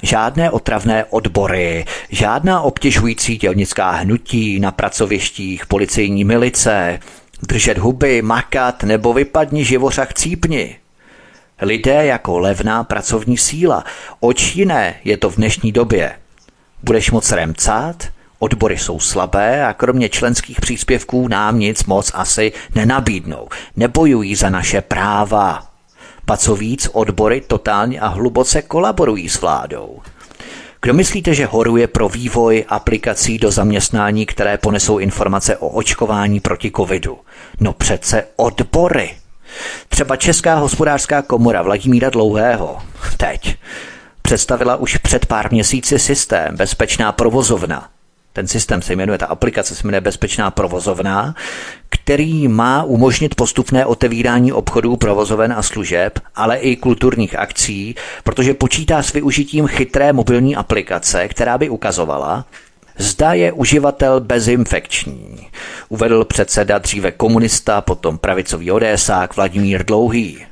Žádné 0.03 0.51
otravné 0.51 1.05
odbory, 1.05 1.85
žádná 2.09 2.61
obtěžující 2.61 3.37
dělnická 3.37 3.91
hnutí 3.91 4.59
na 4.59 4.71
pracovištích, 4.71 5.65
policejní 5.65 6.23
milice, 6.23 6.99
držet 7.47 7.77
huby, 7.77 8.21
makat 8.21 8.83
nebo 8.83 9.13
vypadni 9.13 9.65
živořach 9.65 10.13
cípni. 10.13 10.77
Lidé 11.61 12.05
jako 12.05 12.39
levná 12.39 12.83
pracovní 12.83 13.37
síla. 13.37 13.83
Oč 14.19 14.55
jiné 14.55 14.95
je 15.03 15.17
to 15.17 15.29
v 15.29 15.35
dnešní 15.35 15.71
době. 15.71 16.15
Budeš 16.83 17.11
moc 17.11 17.31
remcat? 17.31 18.07
Odbory 18.39 18.77
jsou 18.77 18.99
slabé 18.99 19.65
a 19.65 19.73
kromě 19.73 20.09
členských 20.09 20.61
příspěvků 20.61 21.27
nám 21.27 21.59
nic 21.59 21.83
moc 21.83 22.11
asi 22.13 22.51
nenabídnou. 22.75 23.47
Nebojují 23.75 24.35
za 24.35 24.49
naše 24.49 24.81
práva. 24.81 25.67
Pa 26.25 26.37
co 26.37 26.55
víc, 26.55 26.89
odbory 26.93 27.41
totálně 27.41 27.99
a 27.99 28.07
hluboce 28.07 28.61
kolaborují 28.61 29.29
s 29.29 29.41
vládou. 29.41 30.01
Kdo 30.81 30.93
myslíte, 30.93 31.33
že 31.33 31.45
horuje 31.45 31.87
pro 31.87 32.09
vývoj 32.09 32.65
aplikací 32.67 33.37
do 33.37 33.51
zaměstnání, 33.51 34.25
které 34.25 34.57
ponesou 34.57 34.97
informace 34.97 35.57
o 35.57 35.67
očkování 35.67 36.39
proti 36.39 36.71
covidu? 36.75 37.19
No 37.59 37.73
přece 37.73 38.25
odbory. 38.35 39.15
Třeba 39.89 40.15
Česká 40.15 40.55
hospodářská 40.55 41.21
komora 41.21 41.61
Vladimíra 41.61 42.09
Dlouhého 42.09 42.77
teď 43.17 43.57
představila 44.21 44.75
už 44.75 44.97
před 44.97 45.25
pár 45.25 45.51
měsíci 45.51 45.99
systém 45.99 46.55
Bezpečná 46.55 47.11
provozovna, 47.11 47.89
ten 48.33 48.47
systém 48.47 48.81
se 48.81 48.95
jmenuje, 48.95 49.17
ta 49.17 49.25
aplikace 49.25 49.75
se 49.75 49.87
jmenuje 49.87 50.01
Bezpečná 50.01 50.51
provozovna, 50.51 51.35
který 51.89 52.47
má 52.47 52.83
umožnit 52.83 53.35
postupné 53.35 53.85
otevírání 53.85 54.51
obchodů, 54.51 54.95
provozoven 54.95 55.53
a 55.53 55.61
služeb, 55.61 56.19
ale 56.35 56.57
i 56.57 56.75
kulturních 56.75 57.35
akcí, 57.35 57.95
protože 58.23 58.53
počítá 58.53 59.03
s 59.03 59.13
využitím 59.13 59.67
chytré 59.67 60.13
mobilní 60.13 60.55
aplikace, 60.55 61.27
která 61.27 61.57
by 61.57 61.69
ukazovala, 61.69 62.45
Zda 63.01 63.33
je 63.33 63.51
uživatel 63.51 64.19
bezinfekční, 64.19 65.49
uvedl 65.89 66.25
předseda 66.25 66.77
dříve 66.77 67.11
komunista, 67.11 67.81
potom 67.81 68.17
pravicový 68.17 68.71
odésák 68.71 69.35
Vladimír 69.35 69.85
Dlouhý. 69.85 70.45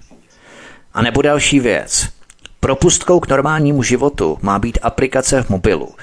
A 0.94 1.02
nebo 1.02 1.22
další 1.22 1.60
věc. 1.60 2.08
Propustkou 2.60 3.20
k 3.20 3.28
normálnímu 3.28 3.84
životu 3.84 4.38
má 4.42 4.60
být 4.60 4.80
aplikace 4.82 5.44
v 5.44 5.50
mobilu, 5.50 5.96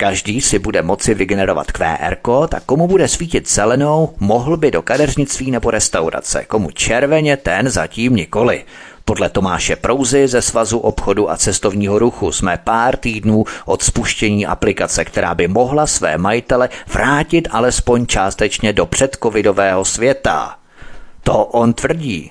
Každý 0.00 0.40
si 0.40 0.58
bude 0.58 0.82
moci 0.82 1.14
vygenerovat 1.14 1.72
QR 1.72 2.14
kód 2.22 2.54
a 2.54 2.60
komu 2.60 2.88
bude 2.88 3.08
svítit 3.08 3.50
zelenou, 3.50 4.14
mohl 4.20 4.56
by 4.56 4.70
do 4.70 4.82
kadeřnictví 4.82 5.50
nebo 5.50 5.70
restaurace, 5.70 6.44
komu 6.44 6.70
červeně, 6.70 7.36
ten 7.36 7.68
zatím 7.68 8.16
nikoli. 8.16 8.64
Podle 9.04 9.30
Tomáše 9.30 9.76
Prouzy 9.76 10.28
ze 10.28 10.42
Svazu 10.42 10.78
obchodu 10.78 11.30
a 11.30 11.36
cestovního 11.36 11.98
ruchu 11.98 12.32
jsme 12.32 12.58
pár 12.64 12.96
týdnů 12.96 13.44
od 13.64 13.82
spuštění 13.82 14.46
aplikace, 14.46 15.04
která 15.04 15.34
by 15.34 15.48
mohla 15.48 15.86
své 15.86 16.18
majitele 16.18 16.68
vrátit 16.92 17.48
alespoň 17.50 18.06
částečně 18.06 18.72
do 18.72 18.86
předcovidového 18.86 19.84
světa. 19.84 20.56
To 21.22 21.44
on 21.44 21.72
tvrdí. 21.72 22.30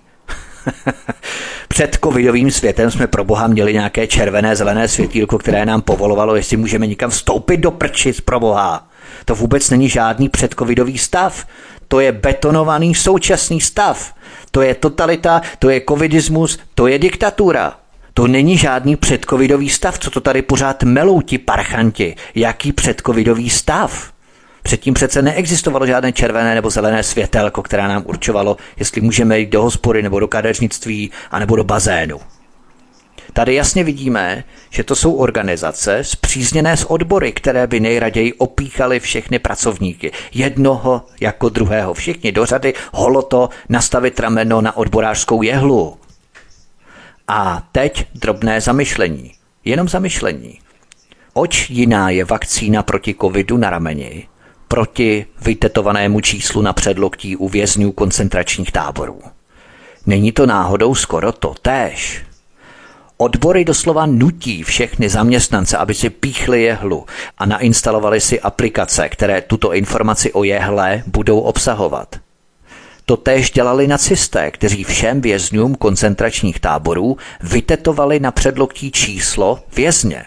Před 1.73 1.97
covidovým 2.03 2.51
světem 2.51 2.91
jsme 2.91 3.07
pro 3.07 3.23
boha 3.23 3.47
měli 3.47 3.73
nějaké 3.73 4.07
červené, 4.07 4.55
zelené 4.55 4.87
světýlko, 4.87 5.37
které 5.37 5.65
nám 5.65 5.81
povolovalo, 5.81 6.35
jestli 6.35 6.57
můžeme 6.57 6.87
někam 6.87 7.09
vstoupit 7.09 7.57
do 7.57 7.71
prčic 7.71 8.21
pro 8.21 8.39
boha. 8.39 8.87
To 9.25 9.35
vůbec 9.35 9.69
není 9.69 9.89
žádný 9.89 10.29
předcovidový 10.29 10.97
stav. 10.97 11.45
To 11.87 11.99
je 11.99 12.11
betonovaný 12.11 12.95
současný 12.95 13.61
stav. 13.61 14.13
To 14.51 14.61
je 14.61 14.75
totalita, 14.75 15.41
to 15.59 15.69
je 15.69 15.81
covidismus, 15.89 16.59
to 16.75 16.87
je 16.87 16.99
diktatura. 16.99 17.73
To 18.13 18.27
není 18.27 18.57
žádný 18.57 18.95
předcovidový 18.95 19.69
stav, 19.69 19.99
co 19.99 20.11
to 20.11 20.21
tady 20.21 20.41
pořád 20.41 20.83
melou 20.83 21.21
ti 21.21 21.37
parchanti. 21.37 22.15
Jaký 22.35 22.71
předcovidový 22.71 23.49
stav? 23.49 24.11
Předtím 24.63 24.93
přece 24.93 25.21
neexistovalo 25.21 25.85
žádné 25.85 26.11
červené 26.11 26.55
nebo 26.55 26.69
zelené 26.69 27.03
světelko, 27.03 27.63
která 27.63 27.87
nám 27.87 28.03
určovalo, 28.05 28.57
jestli 28.77 29.01
můžeme 29.01 29.39
jít 29.39 29.49
do 29.49 29.61
hospody 29.61 30.03
nebo 30.03 30.19
do 30.19 30.27
kadeřnictví 30.27 31.11
a 31.31 31.39
nebo 31.39 31.55
do 31.55 31.63
bazénu. 31.63 32.19
Tady 33.33 33.55
jasně 33.55 33.83
vidíme, 33.83 34.43
že 34.69 34.83
to 34.83 34.95
jsou 34.95 35.13
organizace 35.13 36.03
zpřízněné 36.03 36.77
s 36.77 36.91
odbory, 36.91 37.31
které 37.31 37.67
by 37.67 37.79
nejraději 37.79 38.33
opíchaly 38.33 38.99
všechny 38.99 39.39
pracovníky. 39.39 40.11
Jednoho 40.33 41.05
jako 41.21 41.49
druhého. 41.49 41.93
Všichni 41.93 42.31
do 42.31 42.45
řady 42.45 42.73
holoto 42.93 43.49
nastavit 43.69 44.19
rameno 44.19 44.61
na 44.61 44.77
odborářskou 44.77 45.41
jehlu. 45.41 45.97
A 47.27 47.63
teď 47.71 48.05
drobné 48.15 48.61
zamyšlení. 48.61 49.31
Jenom 49.65 49.89
zamyšlení. 49.89 50.59
Oč 51.33 51.69
jiná 51.69 52.09
je 52.09 52.25
vakcína 52.25 52.83
proti 52.83 53.15
covidu 53.21 53.57
na 53.57 53.69
rameni, 53.69 54.27
proti 54.71 55.25
vytetovanému 55.41 56.21
číslu 56.21 56.61
na 56.61 56.73
předloktí 56.73 57.35
u 57.35 57.49
vězňů 57.49 57.91
koncentračních 57.91 58.71
táborů. 58.71 59.21
Není 60.05 60.31
to 60.31 60.45
náhodou 60.45 60.95
skoro 60.95 61.31
to 61.31 61.55
též. 61.61 62.25
Odbory 63.17 63.65
doslova 63.65 64.05
nutí 64.05 64.63
všechny 64.63 65.09
zaměstnance, 65.09 65.77
aby 65.77 65.93
si 65.93 66.09
píchli 66.09 66.63
jehlu 66.63 67.05
a 67.37 67.45
nainstalovali 67.45 68.21
si 68.21 68.39
aplikace, 68.39 69.09
které 69.09 69.41
tuto 69.41 69.73
informaci 69.73 70.33
o 70.33 70.43
jehle 70.43 71.03
budou 71.07 71.39
obsahovat. 71.39 72.15
To 73.05 73.17
též 73.17 73.51
dělali 73.51 73.87
nacisté, 73.87 74.51
kteří 74.51 74.83
všem 74.83 75.21
vězňům 75.21 75.75
koncentračních 75.75 76.59
táborů 76.59 77.17
vytetovali 77.41 78.19
na 78.19 78.31
předloktí 78.31 78.91
číslo 78.91 79.59
vězně. 79.75 80.25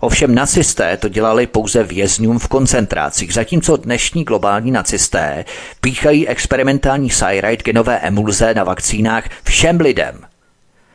Ovšem 0.00 0.34
nacisté 0.34 0.96
to 0.96 1.08
dělali 1.08 1.46
pouze 1.46 1.84
vězňům 1.84 2.38
v 2.38 2.48
koncentrácích, 2.48 3.34
zatímco 3.34 3.76
dnešní 3.76 4.24
globální 4.24 4.70
nacisté 4.70 5.44
píchají 5.80 6.28
experimentální 6.28 7.10
cyrite 7.10 7.62
genové 7.62 7.98
emulze 7.98 8.54
na 8.54 8.64
vakcínách 8.64 9.24
všem 9.44 9.80
lidem. 9.80 10.20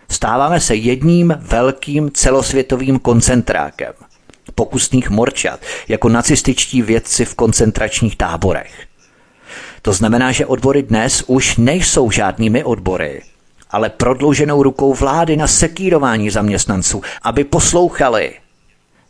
Stáváme 0.10 0.60
se 0.60 0.76
jedním 0.76 1.34
velkým 1.40 2.12
celosvětovým 2.12 3.00
koncentrákem 3.00 3.94
pokusných 4.56 5.10
morčat, 5.10 5.60
jako 5.88 6.10
nacističtí 6.10 6.82
vědci 6.82 7.26
v 7.26 7.36
koncentračních 7.36 8.16
táborech. 8.16 8.88
To 9.82 9.94
znamená, 9.94 10.32
že 10.32 10.46
odbory 10.46 10.84
dnes 10.84 11.24
už 11.28 11.58
nejsou 11.58 12.12
žádnými 12.12 12.64
odbory, 12.64 13.22
ale 13.72 13.90
prodlouženou 13.90 14.64
rukou 14.64 14.94
vlády 14.94 15.38
na 15.38 15.48
sekírování 15.48 16.30
zaměstnanců, 16.30 17.02
aby 17.22 17.44
poslouchali. 17.44 18.34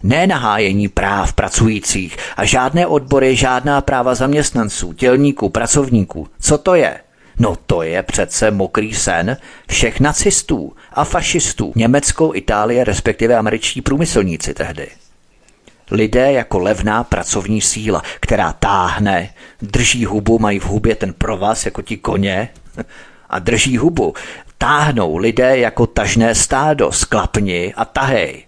Ne 0.06 0.28
nahájení 0.28 0.88
práv 0.88 1.34
pracujících 1.34 2.18
a 2.38 2.46
žádné 2.46 2.88
odbory, 2.88 3.36
žádná 3.36 3.82
práva 3.82 4.16
zaměstnanců, 4.16 4.92
dělníků, 4.94 5.50
pracovníků. 5.50 6.28
Co 6.40 6.58
to 6.58 6.76
je? 6.76 7.00
No 7.40 7.56
to 7.66 7.82
je 7.82 8.04
přece 8.04 8.52
mokrý 8.52 8.94
sen 8.94 9.38
všech 9.68 10.00
nacistů 10.00 10.74
a 10.94 11.04
fašistů. 11.04 11.74
Německo, 11.76 12.32
Itálie, 12.36 12.84
respektive 12.84 13.36
američtí 13.36 13.82
průmyslníci 13.82 14.54
tehdy. 14.54 14.88
Lidé 15.92 16.32
jako 16.32 16.60
levná 16.60 17.04
pracovní 17.04 17.62
síla, 17.62 18.04
která 18.20 18.54
táhne, 18.54 19.30
drží 19.62 20.06
hubu, 20.06 20.40
mají 20.40 20.60
v 20.60 20.66
hubě 20.66 20.96
ten 20.96 21.14
provaz 21.14 21.66
jako 21.66 21.82
ti 21.82 21.98
koně 21.98 22.50
a 23.30 23.40
drží 23.40 23.78
hubu. 23.78 24.14
Táhnou 24.58 25.18
lidé 25.18 25.58
jako 25.58 25.88
tažné 25.88 26.36
stádo, 26.36 26.92
sklapni 26.92 27.74
a 27.78 27.86
tahej 27.86 28.46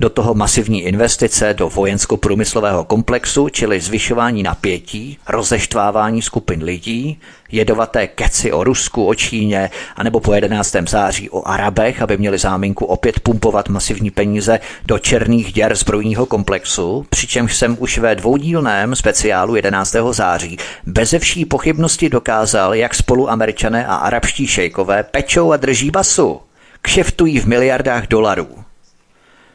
do 0.00 0.10
toho 0.10 0.34
masivní 0.34 0.82
investice 0.82 1.54
do 1.54 1.68
vojensko-průmyslového 1.68 2.84
komplexu, 2.84 3.48
čili 3.48 3.80
zvyšování 3.80 4.42
napětí, 4.42 5.18
rozeštvávání 5.28 6.22
skupin 6.22 6.62
lidí, 6.62 7.20
jedovaté 7.52 8.06
keci 8.06 8.52
o 8.52 8.64
Rusku, 8.64 9.06
o 9.06 9.14
Číně, 9.14 9.70
anebo 9.96 10.20
po 10.20 10.34
11. 10.34 10.76
září 10.88 11.30
o 11.30 11.48
Arabech, 11.48 12.02
aby 12.02 12.18
měli 12.18 12.38
záminku 12.38 12.84
opět 12.84 13.20
pumpovat 13.20 13.68
masivní 13.68 14.10
peníze 14.10 14.60
do 14.84 14.98
černých 14.98 15.52
děr 15.52 15.76
zbrojního 15.76 16.26
komplexu, 16.26 17.06
přičemž 17.10 17.56
jsem 17.56 17.76
už 17.80 17.98
ve 17.98 18.14
dvoudílném 18.14 18.94
speciálu 18.94 19.56
11. 19.56 19.96
září 20.10 20.58
beze 20.86 21.18
vší 21.18 21.44
pochybnosti 21.44 22.08
dokázal, 22.08 22.74
jak 22.74 22.94
spolu 22.94 23.30
američané 23.30 23.86
a 23.86 23.94
arabští 23.94 24.46
šejkové 24.46 25.02
pečou 25.02 25.52
a 25.52 25.56
drží 25.56 25.90
basu. 25.90 26.40
Kšeftují 26.82 27.40
v 27.40 27.46
miliardách 27.46 28.06
dolarů. 28.06 28.69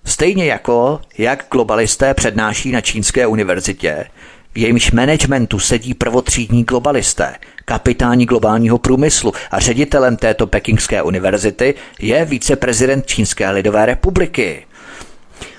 Stejně 0.05 0.45
jako, 0.45 1.01
jak 1.17 1.45
globalisté 1.51 2.13
přednáší 2.13 2.71
na 2.71 2.81
Čínské 2.81 3.27
univerzitě, 3.27 4.05
v 4.53 4.57
jejímž 4.57 4.91
managementu 4.91 5.59
sedí 5.59 5.93
prvotřídní 5.93 6.63
globalisté, 6.63 7.35
kapitáni 7.65 8.25
globálního 8.25 8.77
průmyslu 8.77 9.33
a 9.51 9.59
ředitelem 9.59 10.17
této 10.17 10.47
pekingské 10.47 11.01
univerzity 11.01 11.73
je 11.99 12.25
viceprezident 12.25 13.05
Čínské 13.05 13.51
lidové 13.51 13.85
republiky. 13.85 14.65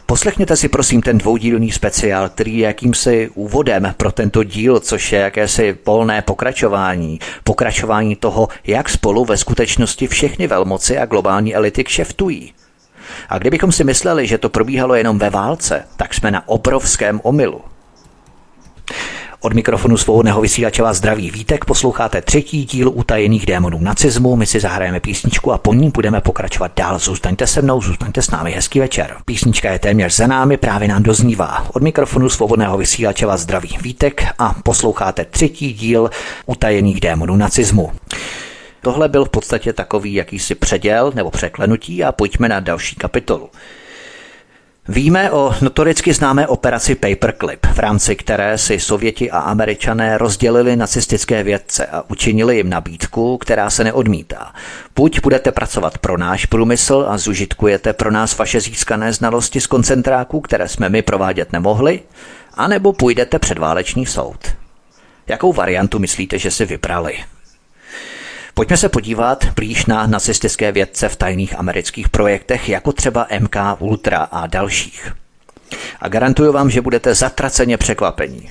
Poslechněte 0.07 0.57
si 0.57 0.69
prosím 0.69 1.03
ten 1.03 1.19
dvoudílný 1.19 1.73
speciál, 1.73 2.29
který 2.29 2.59
je 2.59 2.67
jakýmsi 2.67 3.31
úvodem 3.35 3.95
pro 3.97 4.13
tento 4.13 4.45
díl, 4.45 4.81
což 4.81 5.13
je 5.13 5.19
jakési 5.19 5.79
volné 5.87 6.23
pokračování. 6.23 7.21
Pokračování 7.45 8.17
toho, 8.17 8.49
jak 8.67 8.89
spolu 8.89 9.25
ve 9.25 9.37
skutečnosti 9.37 10.07
všechny 10.07 10.47
velmoci 10.47 10.99
a 10.99 11.07
globální 11.07 11.55
elity 11.55 11.85
kšeftují. 11.85 12.53
A 13.29 13.39
kdybychom 13.39 13.73
si 13.73 13.85
mysleli, 13.85 14.27
že 14.27 14.39
to 14.39 14.49
probíhalo 14.49 14.95
jenom 14.95 15.19
ve 15.19 15.31
válce, 15.31 15.85
tak 15.97 16.15
jsme 16.15 16.31
na 16.31 16.49
obrovském 16.49 17.21
omylu. 17.23 17.61
Od 19.41 19.53
mikrofonu 19.53 19.97
svobodného 19.97 20.41
vysílače 20.41 20.83
vás 20.83 20.97
zdraví 20.97 21.31
Vítek, 21.31 21.65
posloucháte 21.65 22.23
třetí 22.23 22.65
díl 22.65 22.91
utajených 22.95 23.47
démonů 23.47 23.79
nacismu, 23.81 24.37
my 24.37 24.47
si 24.47 24.61
zahrajeme 24.61 25.01
písničku 25.01 25.53
a 25.53 25.59
po 25.59 25.75
ní 25.75 25.91
budeme 25.91 26.21
pokračovat 26.21 26.73
dál. 26.77 26.99
Zůstaňte 26.99 27.47
se 27.47 27.63
mnou, 27.63 27.83
zůstaňte 27.83 28.23
s 28.23 28.31
námi, 28.31 28.53
hezký 28.53 28.81
večer. 28.81 29.17
Písnička 29.25 29.73
je 29.73 29.79
téměř 29.79 30.17
za 30.17 30.27
námi, 30.27 30.57
právě 30.57 30.89
nám 30.89 31.03
doznívá. 31.03 31.67
Od 31.73 31.83
mikrofonu 31.83 32.29
svobodného 32.29 32.79
vysílače 32.79 33.27
vás 33.27 33.41
zdraví 33.41 33.79
Vítek 33.83 34.27
a 34.39 34.55
posloucháte 34.63 35.25
třetí 35.25 35.73
díl 35.73 36.11
utajených 36.47 37.01
démonů 37.01 37.37
nacismu. 37.37 37.93
Tohle 38.87 39.09
byl 39.09 39.25
v 39.25 39.29
podstatě 39.29 39.73
takový 39.73 40.15
jakýsi 40.15 40.55
předěl 40.55 41.13
nebo 41.15 41.31
překlenutí 41.31 42.05
a 42.05 42.13
pojďme 42.13 42.49
na 42.49 42.61
další 42.61 42.97
kapitolu. 42.97 43.51
Víme 44.89 45.31
o 45.31 45.55
notoricky 45.61 46.13
známé 46.13 46.47
operaci 46.47 46.95
Paperclip, 46.95 47.67
v 47.67 47.79
rámci 47.79 48.17
které 48.17 48.59
si 48.59 48.81
Sověti 48.81 49.31
a 49.31 49.39
Američané 49.39 50.19
rozdělili 50.19 50.77
nacistické 50.77 51.43
vědce 51.43 51.87
a 51.87 52.05
učinili 52.09 52.57
jim 52.57 52.71
nabídku, 52.71 53.39
která 53.39 53.71
se 53.71 53.85
neodmítá. 53.85 54.53
Buď 54.97 55.21
budete 55.23 55.53
pracovat 55.53 55.99
pro 55.99 56.19
náš 56.19 56.47
průmysl 56.47 57.07
a 57.09 57.19
zužitkujete 57.19 57.93
pro 57.93 58.11
nás 58.11 58.39
vaše 58.39 58.61
získané 58.61 59.13
znalosti 59.13 59.61
z 59.61 59.67
koncentráků, 59.67 60.41
které 60.41 60.69
jsme 60.69 60.89
my 60.89 61.03
provádět 61.03 61.53
nemohli, 61.53 62.01
anebo 62.55 62.93
půjdete 62.93 63.39
před 63.39 63.59
válečný 63.59 64.07
soud. 64.07 64.47
Jakou 65.27 65.53
variantu 65.53 65.99
myslíte, 65.99 66.39
že 66.39 66.51
si 66.51 66.65
vybrali? 66.65 67.19
Pojďme 68.59 68.77
se 68.77 68.89
podívat 68.89 69.45
blíž 69.55 69.87
na 69.87 70.07
nacistické 70.07 70.73
vědce 70.73 71.09
v 71.09 71.17
tajných 71.17 71.59
amerických 71.59 72.09
projektech, 72.09 72.69
jako 72.69 72.93
třeba 72.93 73.27
MK 73.41 73.57
Ultra 73.79 74.19
a 74.19 74.47
dalších. 74.47 75.13
A 76.01 76.09
garantuju 76.09 76.53
vám, 76.53 76.71
že 76.71 76.81
budete 76.81 77.15
zatraceně 77.15 77.77
překvapení. 77.77 78.51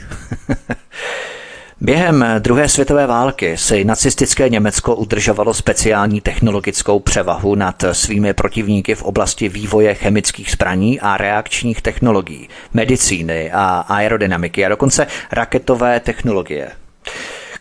Během 1.81 2.25
druhé 2.39 2.69
světové 2.69 3.07
války 3.07 3.57
si 3.57 3.83
nacistické 3.83 4.49
Německo 4.49 4.95
udržovalo 4.95 5.53
speciální 5.53 6.21
technologickou 6.21 6.99
převahu 6.99 7.55
nad 7.55 7.83
svými 7.91 8.33
protivníky 8.33 8.95
v 8.95 9.03
oblasti 9.03 9.49
vývoje 9.49 9.93
chemických 9.93 10.51
zbraní 10.51 10.99
a 10.99 11.17
reakčních 11.17 11.81
technologií, 11.81 12.49
medicíny 12.73 13.51
a 13.51 13.85
aerodynamiky 13.87 14.65
a 14.65 14.69
dokonce 14.69 15.07
raketové 15.31 15.99
technologie. 15.99 16.71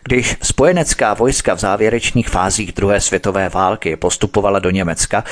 Když 0.07 0.37
spojenecká 0.41 1.13
vojska 1.13 1.53
v 1.53 1.59
závěrečných 1.59 2.29
fázích 2.29 2.71
druhé 2.71 3.01
světové 3.01 3.49
války 3.49 3.95
postupovala 3.95 4.59
do 4.59 4.69
Německa, 4.69 5.23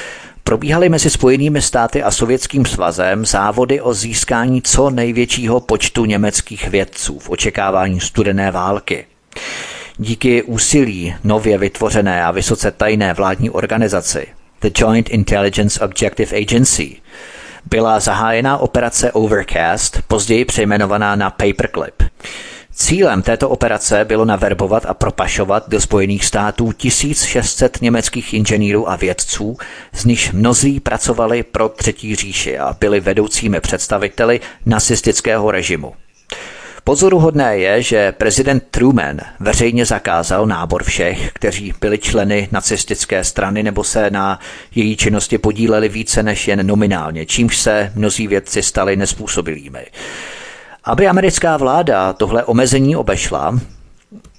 probíhaly 0.44 0.90
mezi 0.90 1.10
Spojenými 1.10 1.62
státy 1.62 2.04
a 2.04 2.12
Sovětským 2.12 2.66
svazem 2.66 3.26
závody 3.26 3.82
o 3.82 3.94
získání 3.94 4.62
co 4.62 4.90
největšího 4.90 5.60
počtu 5.60 6.06
německých 6.06 6.68
vědců 6.68 7.20
v 7.20 7.30
očekávání 7.30 8.00
studené 8.00 8.52
války. 8.52 9.06
Díky 9.98 10.44
úsilí 10.44 11.16
nově 11.24 11.58
vytvořené 11.58 12.24
a 12.24 12.32
vysoce 12.32 12.72
tajné 12.72 13.14
vládní 13.14 13.50
organizaci 13.50 14.28
The 14.62 14.70
Joint 14.78 15.10
Intelligence 15.10 15.86
Objective 15.86 16.38
Agency 16.38 16.96
byla 17.66 18.00
zahájena 18.00 18.58
operace 18.58 19.12
Overcast, 19.12 20.02
později 20.08 20.46
přejmenovaná 20.46 21.16
na 21.16 21.30
Paperclip. 21.30 22.04
Cílem 22.76 23.22
této 23.22 23.50
operace 23.50 24.06
bylo 24.06 24.26
naverbovat 24.26 24.86
a 24.86 24.94
propašovat 24.94 25.70
do 25.70 25.82
Spojených 25.82 26.26
států 26.26 26.72
1600 26.72 27.82
německých 27.82 28.34
inženýrů 28.34 28.90
a 28.90 28.96
vědců, 28.96 29.58
z 29.94 30.06
nichž 30.06 30.32
mnozí 30.32 30.80
pracovali 30.80 31.44
pro 31.44 31.70
Třetí 31.70 32.16
říši 32.16 32.58
a 32.58 32.76
byli 32.80 33.00
vedoucími 33.00 33.60
představiteli 33.60 34.40
nacistického 34.66 35.52
režimu. 35.52 35.94
Pozoruhodné 36.84 37.58
je, 37.58 37.82
že 37.82 38.12
prezident 38.12 38.64
Truman 38.72 39.20
veřejně 39.40 39.86
zakázal 39.86 40.46
nábor 40.46 40.84
všech, 40.84 41.32
kteří 41.34 41.74
byli 41.82 41.98
členy 41.98 42.48
nacistické 42.52 43.24
strany 43.24 43.64
nebo 43.64 43.84
se 43.84 44.10
na 44.10 44.40
její 44.76 44.98
činnosti 44.98 45.38
podíleli 45.38 45.90
více 45.90 46.24
než 46.24 46.48
jen 46.48 46.68
nominálně, 46.68 47.26
čímž 47.26 47.58
se 47.58 47.92
mnozí 47.96 48.28
vědci 48.28 48.64
stali 48.64 48.96
nespůsobilými. 48.96 49.86
Aby 50.84 51.08
americká 51.08 51.58
vláda 51.58 52.14
tohle 52.14 52.44
omezení 52.44 52.96
obešla, 52.96 53.60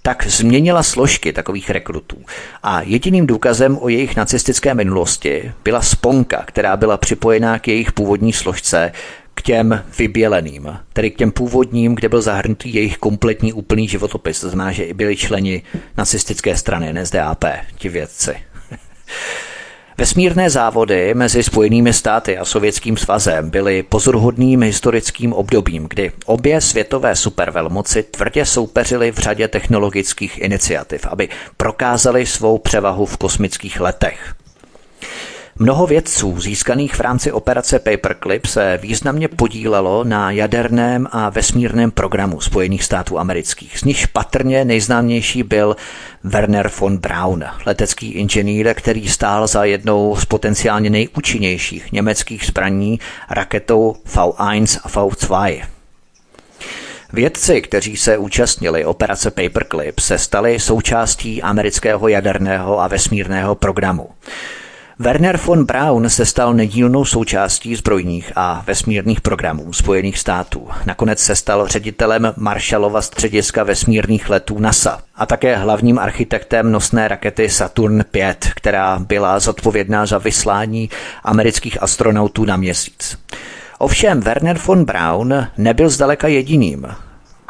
tak 0.02 0.26
změnila 0.26 0.82
složky 0.82 1.32
takových 1.32 1.70
rekrutů. 1.70 2.16
A 2.62 2.82
jediným 2.82 3.26
důkazem 3.26 3.78
o 3.80 3.88
jejich 3.88 4.16
nacistické 4.16 4.74
minulosti 4.74 5.52
byla 5.64 5.82
sponka, 5.82 6.44
která 6.46 6.76
byla 6.76 6.96
připojená 6.96 7.58
k 7.58 7.68
jejich 7.68 7.92
původní 7.92 8.32
složce, 8.32 8.92
k 9.34 9.42
těm 9.42 9.84
vyběleným, 9.98 10.78
tedy 10.92 11.10
k 11.10 11.16
těm 11.16 11.30
původním, 11.30 11.94
kde 11.94 12.08
byl 12.08 12.22
zahrnutý 12.22 12.74
jejich 12.74 12.98
kompletní 12.98 13.52
úplný 13.52 13.88
životopis. 13.88 14.40
To 14.40 14.48
znamená, 14.48 14.72
že 14.72 14.84
i 14.84 14.94
byli 14.94 15.16
členi 15.16 15.62
nacistické 15.96 16.56
strany, 16.56 16.92
NSDAP, 16.92 17.44
ti 17.76 17.88
vědci. 17.88 18.34
Vesmírné 19.98 20.50
závody 20.50 21.14
mezi 21.14 21.42
Spojenými 21.42 21.92
státy 21.92 22.38
a 22.38 22.44
Sovětským 22.44 22.96
svazem 22.96 23.50
byly 23.50 23.82
pozoruhodným 23.82 24.62
historickým 24.62 25.32
obdobím, 25.32 25.86
kdy 25.90 26.12
obě 26.26 26.60
světové 26.60 27.16
supervelmoci 27.16 28.02
tvrdě 28.02 28.46
soupeřily 28.46 29.12
v 29.12 29.18
řadě 29.18 29.48
technologických 29.48 30.38
iniciativ, 30.38 31.06
aby 31.06 31.28
prokázali 31.56 32.26
svou 32.26 32.58
převahu 32.58 33.06
v 33.06 33.16
kosmických 33.16 33.80
letech. 33.80 34.34
Mnoho 35.58 35.86
vědců 35.86 36.40
získaných 36.40 36.94
v 36.94 37.00
rámci 37.00 37.32
operace 37.32 37.78
Paperclip 37.78 38.46
se 38.46 38.78
významně 38.82 39.28
podílelo 39.28 40.04
na 40.04 40.30
jaderném 40.30 41.08
a 41.10 41.30
vesmírném 41.30 41.90
programu 41.90 42.40
Spojených 42.40 42.84
států 42.84 43.18
amerických. 43.18 43.78
Z 43.78 43.84
nich 43.84 44.08
patrně 44.08 44.64
nejznámější 44.64 45.42
byl 45.42 45.76
Werner 46.24 46.70
von 46.80 46.98
Braun, 46.98 47.44
letecký 47.66 48.12
inženýr, 48.12 48.74
který 48.74 49.08
stál 49.08 49.46
za 49.46 49.64
jednou 49.64 50.16
z 50.16 50.24
potenciálně 50.24 50.90
nejúčinnějších 50.90 51.92
německých 51.92 52.46
zbraní 52.46 53.00
raketou 53.30 53.96
V1 54.14 54.80
a 54.84 54.88
V2. 54.88 55.64
Vědci, 57.12 57.62
kteří 57.62 57.96
se 57.96 58.18
účastnili 58.18 58.84
operace 58.84 59.30
Paperclip, 59.30 60.00
se 60.00 60.18
stali 60.18 60.60
součástí 60.60 61.42
amerického 61.42 62.08
jaderného 62.08 62.80
a 62.80 62.88
vesmírného 62.88 63.54
programu. 63.54 64.08
Werner 64.98 65.36
von 65.44 65.64
Braun 65.64 66.10
se 66.10 66.26
stal 66.26 66.54
nedílnou 66.54 67.04
součástí 67.04 67.76
zbrojních 67.76 68.32
a 68.36 68.62
vesmírných 68.66 69.20
programů 69.20 69.72
Spojených 69.72 70.18
států. 70.18 70.68
Nakonec 70.86 71.18
se 71.18 71.36
stal 71.36 71.66
ředitelem 71.66 72.32
Marshallova 72.36 73.02
střediska 73.02 73.62
vesmírných 73.62 74.30
letů 74.30 74.58
NASA 74.58 75.00
a 75.14 75.26
také 75.26 75.56
hlavním 75.56 75.98
architektem 75.98 76.72
nosné 76.72 77.08
rakety 77.08 77.48
Saturn 77.48 78.04
V, 78.12 78.36
která 78.54 78.98
byla 78.98 79.38
zodpovědná 79.38 80.06
za 80.06 80.18
vyslání 80.18 80.90
amerických 81.24 81.82
astronautů 81.82 82.44
na 82.44 82.56
měsíc. 82.56 83.18
Ovšem 83.78 84.20
Werner 84.20 84.58
von 84.66 84.84
Braun 84.84 85.46
nebyl 85.58 85.90
zdaleka 85.90 86.28
jediným. 86.28 86.86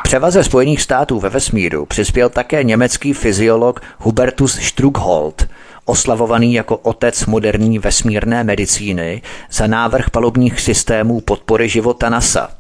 Převaze 0.02 0.44
Spojených 0.44 0.82
států 0.82 1.20
ve 1.20 1.28
vesmíru 1.28 1.86
přispěl 1.86 2.28
také 2.28 2.64
německý 2.64 3.12
fyziolog 3.12 3.80
Hubertus 3.98 4.58
Struckhold– 4.58 5.48
oslavovaný 5.84 6.54
jako 6.54 6.76
otec 6.76 7.26
moderní 7.26 7.78
vesmírné 7.78 8.44
medicíny 8.44 9.22
za 9.52 9.66
návrh 9.66 10.10
palubních 10.10 10.60
systémů 10.60 11.20
podpory 11.20 11.68
života 11.68 12.08
NASA. 12.08 12.50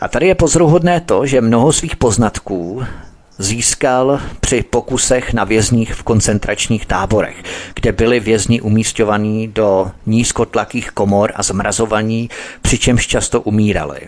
A 0.00 0.08
tady 0.08 0.26
je 0.26 0.34
pozoruhodné 0.34 1.00
to, 1.00 1.26
že 1.26 1.40
mnoho 1.40 1.72
svých 1.72 1.96
poznatků 1.96 2.84
získal 3.38 4.20
při 4.40 4.62
pokusech 4.62 5.32
na 5.32 5.44
vězních 5.44 5.94
v 5.94 6.02
koncentračních 6.02 6.86
táborech, 6.86 7.36
kde 7.74 7.92
byli 7.92 8.20
vězni 8.20 8.60
umístěvaní 8.60 9.48
do 9.48 9.90
nízkotlakých 10.06 10.90
komor 10.90 11.32
a 11.34 11.42
zmrazovaní, 11.42 12.30
přičemž 12.62 13.06
často 13.06 13.40
umírali. 13.40 14.00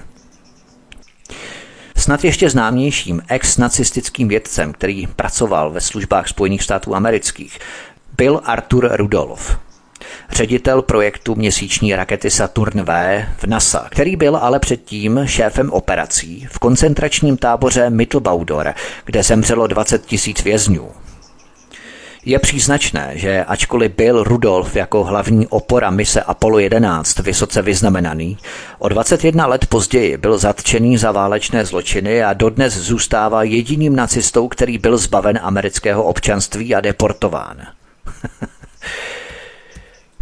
Snad 2.04 2.24
ještě 2.24 2.50
známějším 2.50 3.22
ex-nacistickým 3.28 4.28
vědcem, 4.28 4.72
který 4.72 5.06
pracoval 5.06 5.70
ve 5.70 5.80
službách 5.80 6.28
Spojených 6.28 6.62
států 6.62 6.94
amerických, 6.94 7.58
byl 8.16 8.40
Arthur 8.44 8.90
Rudolf, 8.92 9.58
ředitel 10.30 10.82
projektu 10.82 11.34
měsíční 11.34 11.94
rakety 11.94 12.30
Saturn 12.30 12.82
V 12.82 13.24
v 13.36 13.44
NASA, 13.44 13.86
který 13.90 14.16
byl 14.16 14.36
ale 14.36 14.58
předtím 14.58 15.20
šéfem 15.24 15.70
operací 15.70 16.48
v 16.50 16.58
koncentračním 16.58 17.36
táboře 17.36 17.90
Mittelbaudor, 17.90 18.74
kde 19.04 19.22
zemřelo 19.22 19.66
20 19.66 20.06
tisíc 20.06 20.44
vězňů. 20.44 21.03
Je 22.26 22.38
příznačné, 22.38 23.12
že 23.14 23.44
ačkoliv 23.44 23.92
byl 23.96 24.24
Rudolf 24.24 24.76
jako 24.76 25.04
hlavní 25.04 25.46
opora 25.46 25.90
mise 25.90 26.22
Apollo 26.22 26.58
11 26.58 27.18
vysoce 27.18 27.62
vyznamenaný, 27.62 28.38
o 28.78 28.88
21 28.88 29.46
let 29.46 29.66
později 29.66 30.16
byl 30.16 30.38
zatčený 30.38 30.98
za 30.98 31.12
válečné 31.12 31.64
zločiny 31.64 32.24
a 32.24 32.32
dodnes 32.32 32.74
zůstává 32.74 33.42
jediným 33.42 33.96
nacistou, 33.96 34.48
který 34.48 34.78
byl 34.78 34.96
zbaven 34.96 35.38
amerického 35.42 36.04
občanství 36.04 36.74
a 36.74 36.80
deportován. 36.80 37.56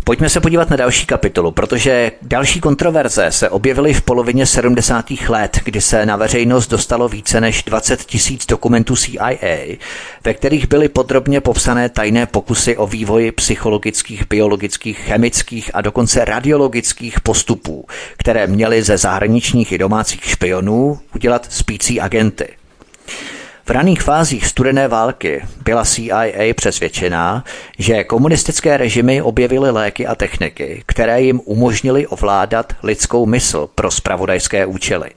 Pojďme 0.05 0.31
se 0.31 0.41
podívat 0.41 0.71
na 0.71 0.77
další 0.77 1.07
kapitolu, 1.07 1.51
protože 1.51 2.13
další 2.23 2.61
kontroverze 2.61 3.27
se 3.31 3.51
objevily 3.51 3.95
v 3.95 4.03
polovině 4.03 4.47
70. 4.47 5.05
let, 5.29 5.61
kdy 5.65 5.81
se 5.81 6.07
na 6.07 6.17
veřejnost 6.17 6.67
dostalo 6.67 7.09
více 7.09 7.41
než 7.41 7.63
20 7.63 8.05
tisíc 8.05 8.47
dokumentů 8.47 8.97
CIA, 8.97 9.77
ve 10.25 10.35
kterých 10.35 10.69
byly 10.69 10.89
podrobně 10.89 11.41
popsané 11.41 11.89
tajné 11.89 12.27
pokusy 12.27 12.77
o 12.77 12.87
vývoji 12.87 13.33
psychologických, 13.33 14.29
biologických, 14.29 14.99
chemických 14.99 15.71
a 15.75 15.81
dokonce 15.81 16.25
radiologických 16.25 17.21
postupů, 17.21 17.87
které 18.17 18.47
měly 18.47 18.83
ze 18.83 18.99
zahraničních 18.99 19.73
i 19.73 19.79
domácích 19.79 20.25
špionů 20.25 21.01
udělat 21.15 21.47
spící 21.51 22.01
agenty. 22.01 22.49
V 23.65 23.71
raných 23.71 24.03
fázích 24.03 24.47
studené 24.47 24.89
války 24.89 25.45
byla 25.65 25.85
CIA 25.85 26.55
přesvědčená, 26.55 27.45
že 27.79 28.05
komunistické 28.05 28.77
režimy 28.77 29.23
objevily 29.23 29.71
léky 29.71 30.07
a 30.07 30.15
techniky, 30.15 30.83
které 30.87 31.23
jim 31.23 31.41
umožnily 31.45 32.07
ovládat 32.07 32.73
lidskou 32.83 33.27
mysl 33.27 33.69
pro 33.75 33.91
spravodajské 33.91 34.67
účely. 34.67 35.11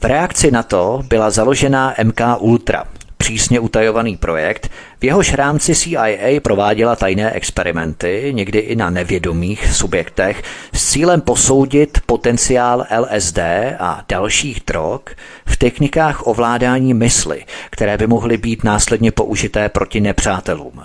V 0.00 0.04
reakci 0.04 0.50
na 0.50 0.62
to 0.62 1.02
byla 1.08 1.30
založena 1.30 1.94
MK 2.04 2.20
Ultra, 2.38 2.84
přísně 3.24 3.60
utajovaný 3.60 4.16
projekt, 4.16 4.70
v 5.00 5.04
jehož 5.04 5.34
rámci 5.34 5.74
CIA 5.74 6.40
prováděla 6.40 6.96
tajné 6.96 7.32
experimenty, 7.32 8.32
někdy 8.34 8.58
i 8.58 8.76
na 8.76 8.90
nevědomých 8.90 9.72
subjektech, 9.72 10.42
s 10.72 10.90
cílem 10.90 11.20
posoudit 11.20 11.98
potenciál 12.06 12.86
LSD 12.98 13.38
a 13.78 14.04
dalších 14.08 14.62
drog 14.66 15.00
v 15.46 15.56
technikách 15.56 16.26
ovládání 16.26 16.94
mysli, 16.94 17.44
které 17.70 17.96
by 17.96 18.06
mohly 18.06 18.36
být 18.36 18.64
následně 18.64 19.12
použité 19.12 19.68
proti 19.68 20.00
nepřátelům. 20.00 20.82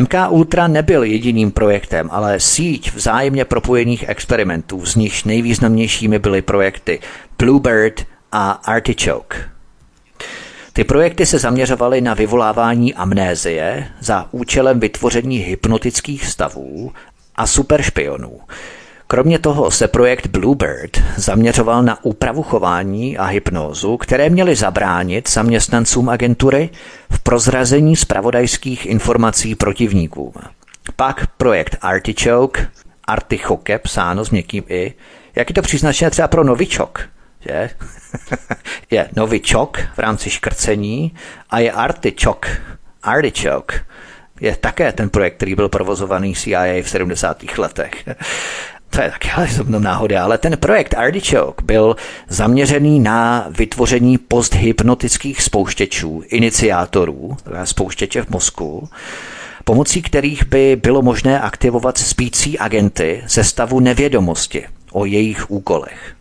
MK 0.00 0.14
Ultra 0.28 0.68
nebyl 0.68 1.02
jediným 1.02 1.50
projektem, 1.50 2.08
ale 2.12 2.40
síť 2.40 2.94
vzájemně 2.94 3.44
propojených 3.44 4.08
experimentů, 4.08 4.86
z 4.86 4.96
nichž 4.96 5.24
nejvýznamnějšími 5.24 6.18
byly 6.18 6.42
projekty 6.42 6.98
Bluebird 7.38 8.04
a 8.32 8.50
Artichoke. 8.50 9.55
Ty 10.76 10.84
projekty 10.84 11.26
se 11.26 11.38
zaměřovaly 11.38 12.00
na 12.00 12.14
vyvolávání 12.14 12.94
amnézie 12.94 13.88
za 14.00 14.28
účelem 14.30 14.80
vytvoření 14.80 15.38
hypnotických 15.38 16.26
stavů 16.26 16.92
a 17.36 17.46
superšpionů. 17.46 18.40
Kromě 19.06 19.38
toho 19.38 19.70
se 19.70 19.88
projekt 19.88 20.26
Bluebird 20.26 21.02
zaměřoval 21.16 21.82
na 21.82 22.04
úpravu 22.04 22.42
chování 22.42 23.18
a 23.18 23.24
hypnózu, 23.24 23.96
které 23.96 24.30
měly 24.30 24.56
zabránit 24.56 25.30
zaměstnancům 25.30 26.08
agentury 26.08 26.70
v 27.10 27.18
prozrazení 27.18 27.96
zpravodajských 27.96 28.86
informací 28.86 29.54
protivníkům. 29.54 30.32
Pak 30.96 31.26
projekt 31.26 31.76
Artichoke, 31.80 32.68
Artichoke, 33.04 33.78
psáno 33.78 34.24
s 34.24 34.30
měkkým 34.30 34.64
i, 34.68 34.94
jak 35.34 35.50
je 35.50 35.54
to 35.54 35.62
příznačné 35.62 36.10
třeba 36.10 36.28
pro 36.28 36.44
novičok, 36.44 37.08
že? 37.40 37.70
je 38.90 39.08
novičok 39.16 39.78
v 39.94 39.98
rámci 39.98 40.30
škrcení 40.30 41.14
a 41.50 41.58
je 41.58 41.72
artičok, 41.72 42.46
artichoke, 43.02 43.80
je 44.40 44.56
také 44.56 44.92
ten 44.92 45.08
projekt, 45.08 45.36
který 45.36 45.54
byl 45.54 45.68
provozovaný 45.68 46.34
CIA 46.34 46.82
v 46.82 46.90
70. 46.90 47.58
letech. 47.58 47.92
to 48.90 49.02
je 49.02 49.10
taky 49.10 49.30
ale 49.30 49.46
zrovna 49.46 49.78
náhoda, 49.78 50.24
ale 50.24 50.38
ten 50.38 50.56
projekt 50.56 50.94
Artichoke 50.94 51.64
byl 51.64 51.96
zaměřený 52.28 53.00
na 53.00 53.46
vytvoření 53.50 54.18
posthypnotických 54.18 55.42
spouštěčů, 55.42 56.22
iniciátorů, 56.26 57.36
spouštěče 57.64 58.22
v 58.22 58.30
mozku, 58.30 58.88
pomocí 59.64 60.02
kterých 60.02 60.46
by 60.46 60.76
bylo 60.76 61.02
možné 61.02 61.40
aktivovat 61.40 61.98
spící 61.98 62.58
agenty 62.58 63.22
ze 63.28 63.44
stavu 63.44 63.80
nevědomosti 63.80 64.66
o 64.92 65.04
jejich 65.04 65.50
úkolech. 65.50 66.14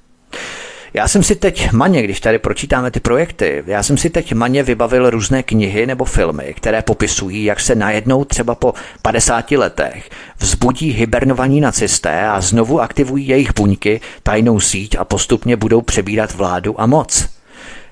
Já 0.98 1.08
jsem 1.08 1.24
si 1.24 1.36
teď 1.36 1.72
maně, 1.72 2.02
když 2.02 2.20
tady 2.20 2.40
pročítáme 2.40 2.92
ty 2.92 3.00
projekty, 3.00 3.64
já 3.68 3.84
jsem 3.84 3.98
si 3.98 4.10
teď 4.10 4.34
maně 4.34 4.64
vybavil 4.64 5.10
různé 5.10 5.44
knihy 5.44 5.86
nebo 5.86 6.06
filmy, 6.06 6.54
které 6.58 6.82
popisují, 6.82 7.44
jak 7.44 7.60
se 7.60 7.76
najednou 7.76 8.26
třeba 8.26 8.56
po 8.56 8.74
50 9.02 9.52
letech 9.52 10.10
vzbudí 10.38 10.92
hibernovaní 10.92 11.62
nacisté 11.62 12.28
a 12.28 12.42
znovu 12.42 12.82
aktivují 12.82 13.28
jejich 13.28 13.54
buňky, 13.56 14.02
tajnou 14.24 14.60
síť 14.60 14.96
a 14.96 15.06
postupně 15.06 15.56
budou 15.56 15.82
přebírat 15.82 16.34
vládu 16.34 16.82
a 16.82 16.86
moc. 16.86 17.30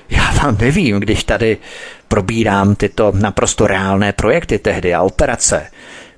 Já 0.09 0.31
vám 0.31 0.57
nevím, 0.61 0.99
když 0.99 1.23
tady 1.23 1.57
probírám 2.07 2.75
tyto 2.75 3.11
naprosto 3.15 3.67
reálné 3.67 4.13
projekty 4.13 4.59
tehdy 4.59 4.93
a 4.93 5.01
operace. 5.01 5.67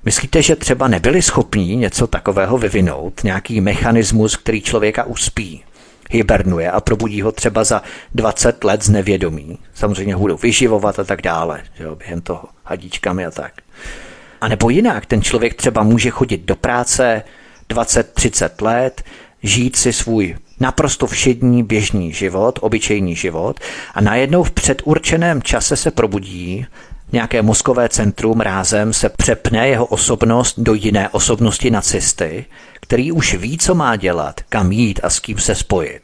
Myslíte, 0.04 0.42
že 0.42 0.56
třeba 0.56 0.88
nebyli 0.88 1.22
schopní 1.22 1.76
něco 1.76 2.06
takového 2.06 2.58
vyvinout, 2.58 3.24
nějaký 3.24 3.60
mechanismus, 3.60 4.36
který 4.36 4.62
člověka 4.62 5.04
uspí? 5.04 5.65
Hibernuje 6.10 6.70
a 6.70 6.80
probudí 6.80 7.22
ho 7.22 7.32
třeba 7.32 7.64
za 7.64 7.82
20 8.14 8.64
let 8.64 8.82
z 8.82 8.88
nevědomí. 8.88 9.58
Samozřejmě 9.74 10.14
ho 10.14 10.20
budou 10.20 10.36
vyživovat 10.36 10.98
a 10.98 11.04
tak 11.04 11.22
dále, 11.22 11.62
že 11.78 11.84
jo, 11.84 11.96
během 11.96 12.20
toho 12.20 12.44
hadíčkami 12.64 13.26
a 13.26 13.30
tak. 13.30 13.52
A 14.40 14.48
nebo 14.48 14.70
jinak, 14.70 15.06
ten 15.06 15.22
člověk 15.22 15.54
třeba 15.54 15.82
může 15.82 16.10
chodit 16.10 16.44
do 16.44 16.56
práce 16.56 17.22
20-30 17.70 18.64
let, 18.64 19.02
žít 19.42 19.76
si 19.76 19.92
svůj 19.92 20.36
naprosto 20.60 21.06
všední 21.06 21.62
běžný 21.62 22.12
život, 22.12 22.58
obyčejný 22.62 23.16
život 23.16 23.60
a 23.94 24.00
najednou 24.00 24.42
v 24.42 24.50
předurčeném 24.50 25.42
čase 25.42 25.76
se 25.76 25.90
probudí, 25.90 26.66
nějaké 27.12 27.42
mozkové 27.42 27.88
centrum 27.88 28.40
rázem 28.40 28.92
se 28.92 29.08
přepne 29.08 29.68
jeho 29.68 29.86
osobnost 29.86 30.54
do 30.58 30.74
jiné 30.74 31.08
osobnosti 31.08 31.70
nacisty 31.70 32.44
který 32.86 33.12
už 33.12 33.34
ví, 33.34 33.58
co 33.58 33.74
má 33.74 33.96
dělat, 33.96 34.40
kam 34.48 34.72
jít 34.72 35.00
a 35.02 35.10
s 35.10 35.20
kým 35.20 35.38
se 35.38 35.54
spojit. 35.54 36.02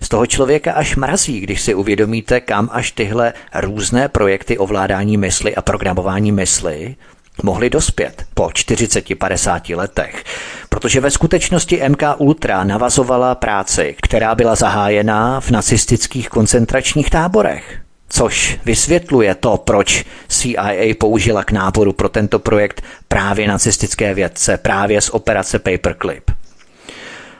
Z 0.00 0.08
toho 0.08 0.26
člověka 0.26 0.72
až 0.72 0.96
mrazí, 0.96 1.40
když 1.40 1.60
si 1.60 1.74
uvědomíte, 1.74 2.40
kam 2.40 2.68
až 2.72 2.92
tyhle 2.92 3.32
různé 3.54 4.08
projekty 4.08 4.58
ovládání 4.58 5.16
mysli 5.16 5.56
a 5.56 5.62
programování 5.62 6.32
mysli 6.32 6.96
mohli 7.42 7.70
dospět 7.70 8.24
po 8.34 8.42
40-50 8.42 9.76
letech, 9.76 10.24
protože 10.68 11.00
ve 11.00 11.10
skutečnosti 11.10 11.88
MK 11.88 12.02
Ultra 12.18 12.64
navazovala 12.64 13.34
práci, 13.34 13.96
která 14.02 14.34
byla 14.34 14.54
zahájena 14.54 15.40
v 15.40 15.50
nacistických 15.50 16.28
koncentračních 16.28 17.10
táborech. 17.10 17.80
Což 18.12 18.58
vysvětluje 18.64 19.34
to, 19.34 19.56
proč 19.56 20.04
CIA 20.28 20.94
použila 20.98 21.44
k 21.44 21.52
náboru 21.52 21.92
pro 21.92 22.08
tento 22.08 22.38
projekt 22.38 22.82
právě 23.08 23.48
nacistické 23.48 24.14
vědce, 24.14 24.56
právě 24.56 25.00
z 25.00 25.10
operace 25.10 25.58
Paperclip. 25.58 26.30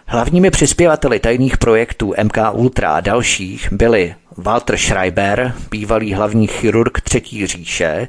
Hlavními 0.07 0.51
přispěvateli 0.51 1.21
tajných 1.21 1.57
projektů 1.57 2.15
MK 2.23 2.39
Ultra 2.53 2.95
a 2.95 3.01
dalších 3.01 3.73
byli 3.73 4.15
Walter 4.37 4.77
Schreiber, 4.77 5.55
bývalý 5.71 6.15
hlavní 6.15 6.47
chirurg 6.47 7.01
Třetí 7.01 7.47
říše, 7.47 8.09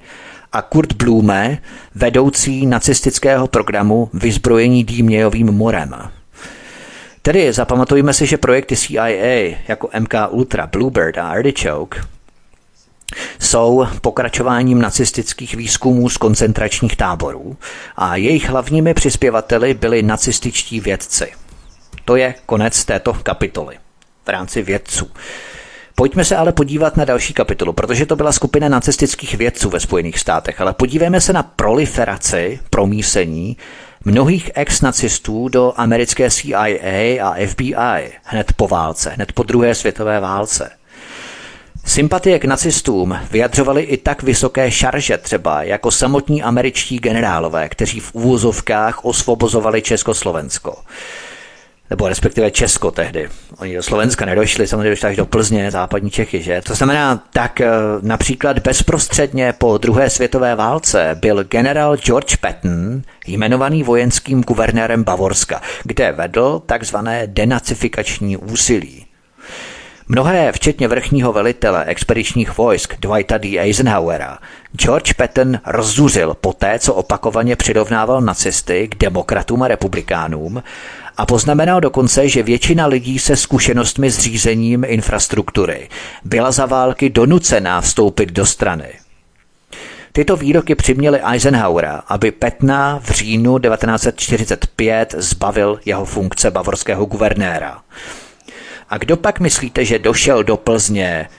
a 0.54 0.62
Kurt 0.62 0.94
Blume, 0.94 1.58
vedoucí 1.96 2.66
nacistického 2.66 3.48
programu 3.48 4.10
vyzbrojení 4.14 4.84
dýmějovým 4.84 5.48
morem. 5.48 5.96
Tedy 7.22 7.54
zapamatujme 7.54 8.14
si, 8.14 8.26
že 8.26 8.38
projekty 8.38 8.76
CIA 8.76 9.56
jako 9.68 9.90
MK 10.00 10.14
Ultra, 10.30 10.68
Bluebird 10.68 11.18
a 11.18 11.28
Artichoke 11.28 12.02
jsou 13.40 13.88
pokračováním 14.02 14.82
nacistických 14.82 15.56
výzkumů 15.56 16.10
z 16.10 16.18
koncentračních 16.18 16.96
táborů 16.96 17.58
a 17.96 18.16
jejich 18.16 18.50
hlavními 18.50 18.94
přispěvateli 18.94 19.74
byli 19.74 20.04
nacističtí 20.04 20.80
vědci. 20.80 21.32
To 22.06 22.16
je 22.16 22.36
konec 22.46 22.86
této 22.86 23.14
kapitoly 23.14 23.78
v 24.26 24.30
rámci 24.30 24.62
vědců. 24.62 25.12
Pojďme 25.96 26.26
se 26.26 26.36
ale 26.36 26.52
podívat 26.52 26.98
na 26.98 27.06
další 27.06 27.34
kapitolu, 27.34 27.74
protože 27.74 28.06
to 28.06 28.16
byla 28.16 28.32
skupina 28.32 28.70
nacistických 28.70 29.36
vědců 29.36 29.70
ve 29.70 29.80
Spojených 29.80 30.20
státech, 30.20 30.62
ale 30.62 30.74
podívejme 30.74 31.22
se 31.22 31.34
na 31.34 31.44
proliferaci, 31.44 32.60
promísení 32.70 33.58
mnohých 34.06 34.52
ex-nacistů 34.56 35.50
do 35.50 35.74
americké 35.76 36.30
CIA 36.32 37.28
a 37.28 37.48
FBI 37.48 38.12
hned 38.24 38.54
po 38.54 38.68
válce, 38.68 39.10
hned 39.10 39.32
po 39.32 39.44
druhé 39.44 39.76
světové 39.76 40.20
válce. 40.20 40.70
Sympatie 41.86 42.40
k 42.40 42.46
nacistům 42.46 43.20
vyjadřovali 43.32 43.82
i 43.82 43.98
tak 43.98 44.24
vysoké 44.24 44.72
šarže 44.72 45.18
třeba 45.18 45.64
jako 45.64 45.92
samotní 45.92 46.44
američtí 46.44 47.00
generálové, 47.00 47.70
kteří 47.70 48.00
v 48.00 48.16
úvozovkách 48.16 49.06
osvobozovali 49.06 49.82
Československo. 49.82 50.78
Nebo 51.90 52.08
respektive 52.08 52.52
Česko 52.52 52.92
tehdy. 52.92 53.30
Oni 53.58 53.76
do 53.76 53.84
Slovenska 53.84 54.26
nedošli, 54.26 54.68
samozřejmě 54.68 54.90
došli 54.90 55.10
až 55.10 55.16
do 55.16 55.26
Plzně, 55.26 55.72
západní 55.72 56.12
Čechy, 56.12 56.42
že? 56.42 56.62
To 56.62 56.76
znamená, 56.76 57.24
tak 57.34 57.62
eh, 57.62 57.68
například 58.02 58.60
bezprostředně 58.60 59.54
po 59.58 59.78
druhé 59.78 60.10
světové 60.10 60.56
válce 60.56 61.18
byl 61.22 61.44
generál 61.44 61.98
George 61.98 62.36
Patton 62.36 63.02
jmenovaný 63.28 63.84
vojenským 63.84 64.42
guvernérem 64.42 65.04
Bavorska, 65.04 65.62
kde 65.84 66.12
vedl 66.12 66.62
takzvané 66.66 67.28
denacifikační 67.28 68.38
úsilí. 68.38 69.06
Mnohé, 70.08 70.52
včetně 70.52 70.88
vrchního 70.88 71.34
velitele 71.34 71.86
expedičních 71.86 72.58
vojsk 72.58 72.96
Dwighta 73.00 73.38
D. 73.38 73.60
Eisenhowera, 73.60 74.38
George 74.76 75.14
Patton 75.14 75.60
rozzuřil 75.66 76.34
poté, 76.42 76.80
co 76.80 76.94
opakovaně 76.94 77.56
přirovnával 77.56 78.22
nacisty 78.22 78.88
k 78.88 78.98
demokratům 78.98 79.64
a 79.64 79.68
republikánům 79.68 80.64
a 81.18 81.26
poznamenal 81.26 81.82
dokonce, 81.82 82.30
že 82.30 82.44
většina 82.44 82.86
lidí 82.86 83.20
se 83.20 83.36
zkušenostmi 83.36 84.12
s 84.12 84.20
řízením 84.20 84.84
infrastruktury 84.88 85.90
byla 86.24 86.52
za 86.52 86.66
války 86.66 87.10
donucená 87.10 87.82
vstoupit 87.82 88.32
do 88.32 88.46
strany. 88.46 88.94
Tyto 90.12 90.38
výroky 90.38 90.76
přiměly 90.76 91.22
Eisenhowera, 91.24 92.04
aby 92.08 92.32
Petna 92.32 93.00
v 93.04 93.12
říjnu 93.12 93.60
1945 93.60 95.16
zbavil 95.18 95.80
jeho 95.86 96.06
funkce 96.06 96.52
bavorského 96.52 97.06
guvernéra. 97.06 97.82
A 98.92 98.98
kdo 98.98 99.18
pak 99.18 99.40
myslíte, 99.40 99.86
že 99.86 100.00
došel 100.00 100.44
do 100.44 100.58
Plzně 100.58 101.30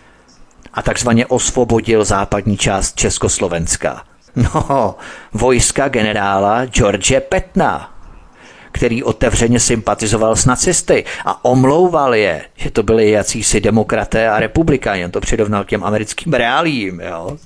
a 0.75 0.83
takzvaně 0.83 1.27
osvobodil 1.27 2.05
západní 2.05 2.57
část 2.57 2.97
Československa? 2.97 4.03
No, 4.37 4.95
vojska 5.33 5.89
generála 5.89 6.65
George 6.65 7.21
Petna, 7.29 7.95
který 8.73 9.03
otevřeně 9.03 9.61
sympatizoval 9.61 10.37
s 10.37 10.47
nacisty 10.47 11.05
a 11.25 11.45
omlouval 11.45 12.15
je, 12.15 12.45
že 12.57 12.71
to 12.71 12.83
byli 12.83 13.11
jacísi 13.11 13.61
demokraté 13.61 14.29
a 14.31 14.41
republikáni. 14.41 15.05
On 15.05 15.11
to 15.11 15.21
přirovnal 15.21 15.65
těm 15.65 15.85
americkým 15.85 16.33
reálím. 16.33 17.01
Jo? 17.01 17.39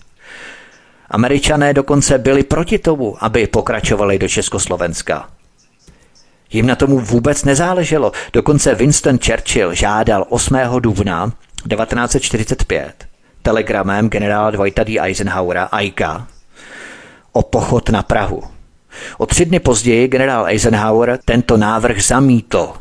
Američané 1.10 1.74
dokonce 1.74 2.18
byli 2.18 2.42
proti 2.42 2.78
tomu, 2.78 3.16
aby 3.20 3.46
pokračovali 3.46 4.18
do 4.18 4.28
Československa. 4.28 5.28
Jim 6.52 6.66
na 6.66 6.76
tomu 6.76 6.98
vůbec 6.98 7.44
nezáleželo. 7.44 8.12
Dokonce 8.32 8.74
Winston 8.74 9.18
Churchill 9.18 9.74
žádal 9.74 10.26
8. 10.28 10.56
dubna 10.80 11.32
1945 11.68 13.06
telegramem 13.42 14.08
generála 14.08 14.50
Dwighta 14.50 14.84
D. 14.84 15.00
Eisenhowera 15.00 15.64
Aika 15.64 16.26
o 17.32 17.42
pochod 17.42 17.88
na 17.90 18.02
Prahu. 18.02 18.42
O 19.18 19.26
tři 19.26 19.44
dny 19.44 19.60
později 19.60 20.08
generál 20.08 20.46
Eisenhower 20.46 21.18
tento 21.24 21.56
návrh 21.56 22.04
zamítl. 22.04 22.72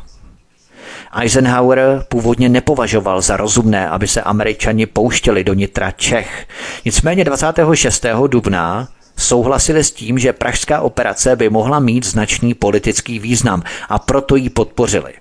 Eisenhower 1.20 2.04
původně 2.08 2.48
nepovažoval 2.48 3.20
za 3.20 3.36
rozumné, 3.36 3.88
aby 3.88 4.08
se 4.08 4.22
američani 4.22 4.86
pouštěli 4.86 5.44
do 5.44 5.54
nitra 5.54 5.90
Čech. 5.90 6.46
Nicméně 6.84 7.24
26. 7.24 8.06
dubna 8.26 8.88
souhlasili 9.16 9.84
s 9.84 9.92
tím, 9.92 10.18
že 10.18 10.32
pražská 10.32 10.80
operace 10.80 11.36
by 11.36 11.50
mohla 11.50 11.80
mít 11.80 12.06
značný 12.06 12.54
politický 12.54 13.18
význam 13.18 13.62
a 13.88 13.98
proto 13.98 14.36
ji 14.36 14.50
podpořili. 14.50 15.12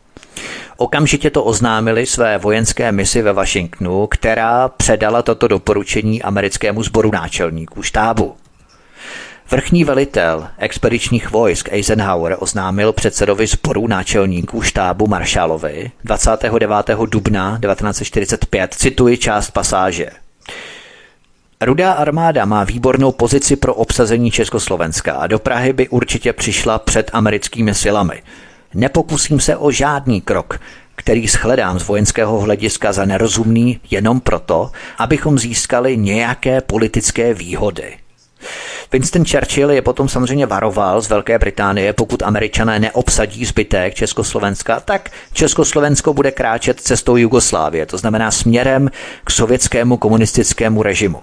Okamžitě 0.78 1.30
to 1.30 1.44
oznámili 1.44 2.06
své 2.06 2.38
vojenské 2.38 2.92
misi 2.92 3.22
ve 3.22 3.34
Washingtonu, 3.34 4.08
která 4.08 4.68
předala 4.68 5.22
toto 5.22 5.48
doporučení 5.48 6.24
americkému 6.24 6.84
sboru 6.84 7.12
náčelníků 7.12 7.84
štábu. 7.84 8.36
Vrchní 9.52 9.84
velitel 9.84 10.48
expedičních 10.58 11.32
vojsk 11.32 11.70
Eisenhower 11.72 12.36
oznámil 12.40 12.94
předsedovi 12.94 13.48
sboru 13.48 13.88
náčelníků 13.88 14.62
štábu 14.62 15.08
Marshallovi 15.08 15.92
29. 16.04 16.70
dubna 17.06 17.60
1945, 17.60 18.74
cituji 18.74 19.18
část 19.18 19.52
pasáže. 19.52 20.25
Rudá 21.62 21.92
armáda 21.92 22.46
má 22.46 22.64
výbornou 22.64 23.12
pozici 23.12 23.56
pro 23.56 23.74
obsazení 23.74 24.32
Československa 24.32 25.14
a 25.14 25.28
do 25.28 25.40
Prahy 25.40 25.74
by 25.74 25.90
určitě 25.90 26.34
přišla 26.34 26.80
před 26.80 27.10
americkými 27.14 27.74
silami. 27.76 28.24
Nepokusím 28.74 29.40
se 29.40 29.58
o 29.58 29.72
žádný 29.72 30.22
krok, 30.22 30.60
který 30.96 31.28
shledám 31.28 31.80
z 31.80 31.88
vojenského 31.88 32.40
hlediska 32.40 32.94
za 32.94 33.06
nerozumný 33.06 33.80
jenom 33.92 34.20
proto, 34.20 34.72
abychom 34.98 35.40
získali 35.40 35.98
nějaké 35.98 36.62
politické 36.62 37.34
výhody. 37.34 37.98
Winston 38.92 39.26
Churchill 39.26 39.72
je 39.72 39.82
potom 39.82 40.10
samozřejmě 40.10 40.46
varoval 40.46 41.02
z 41.02 41.10
Velké 41.10 41.40
Británie, 41.40 41.94
pokud 41.94 42.24
američané 42.24 42.80
neobsadí 42.80 43.46
zbytek 43.46 43.94
Československa, 43.94 44.80
tak 44.80 45.10
Československo 45.34 46.14
bude 46.14 46.32
kráčet 46.32 46.82
cestou 46.82 47.18
Jugoslávie, 47.18 47.86
to 47.86 47.98
znamená 47.98 48.32
směrem 48.32 48.90
k 49.24 49.32
sovětskému 49.32 49.98
komunistickému 49.98 50.84
režimu. 50.84 51.22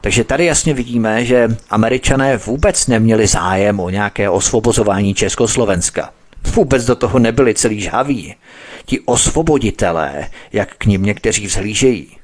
Takže 0.00 0.24
tady 0.24 0.44
jasně 0.44 0.74
vidíme, 0.74 1.24
že 1.24 1.48
američané 1.70 2.36
vůbec 2.36 2.86
neměli 2.86 3.26
zájem 3.26 3.80
o 3.80 3.90
nějaké 3.90 4.30
osvobozování 4.30 5.14
Československa. 5.14 6.10
Vůbec 6.54 6.84
do 6.84 6.94
toho 6.94 7.18
nebyli 7.18 7.54
celý 7.54 7.80
žhaví. 7.80 8.34
Ti 8.86 9.00
osvoboditelé, 9.00 10.26
jak 10.52 10.76
k 10.76 10.84
ním 10.86 11.02
někteří 11.02 11.46
vzhlížejí. 11.46 12.16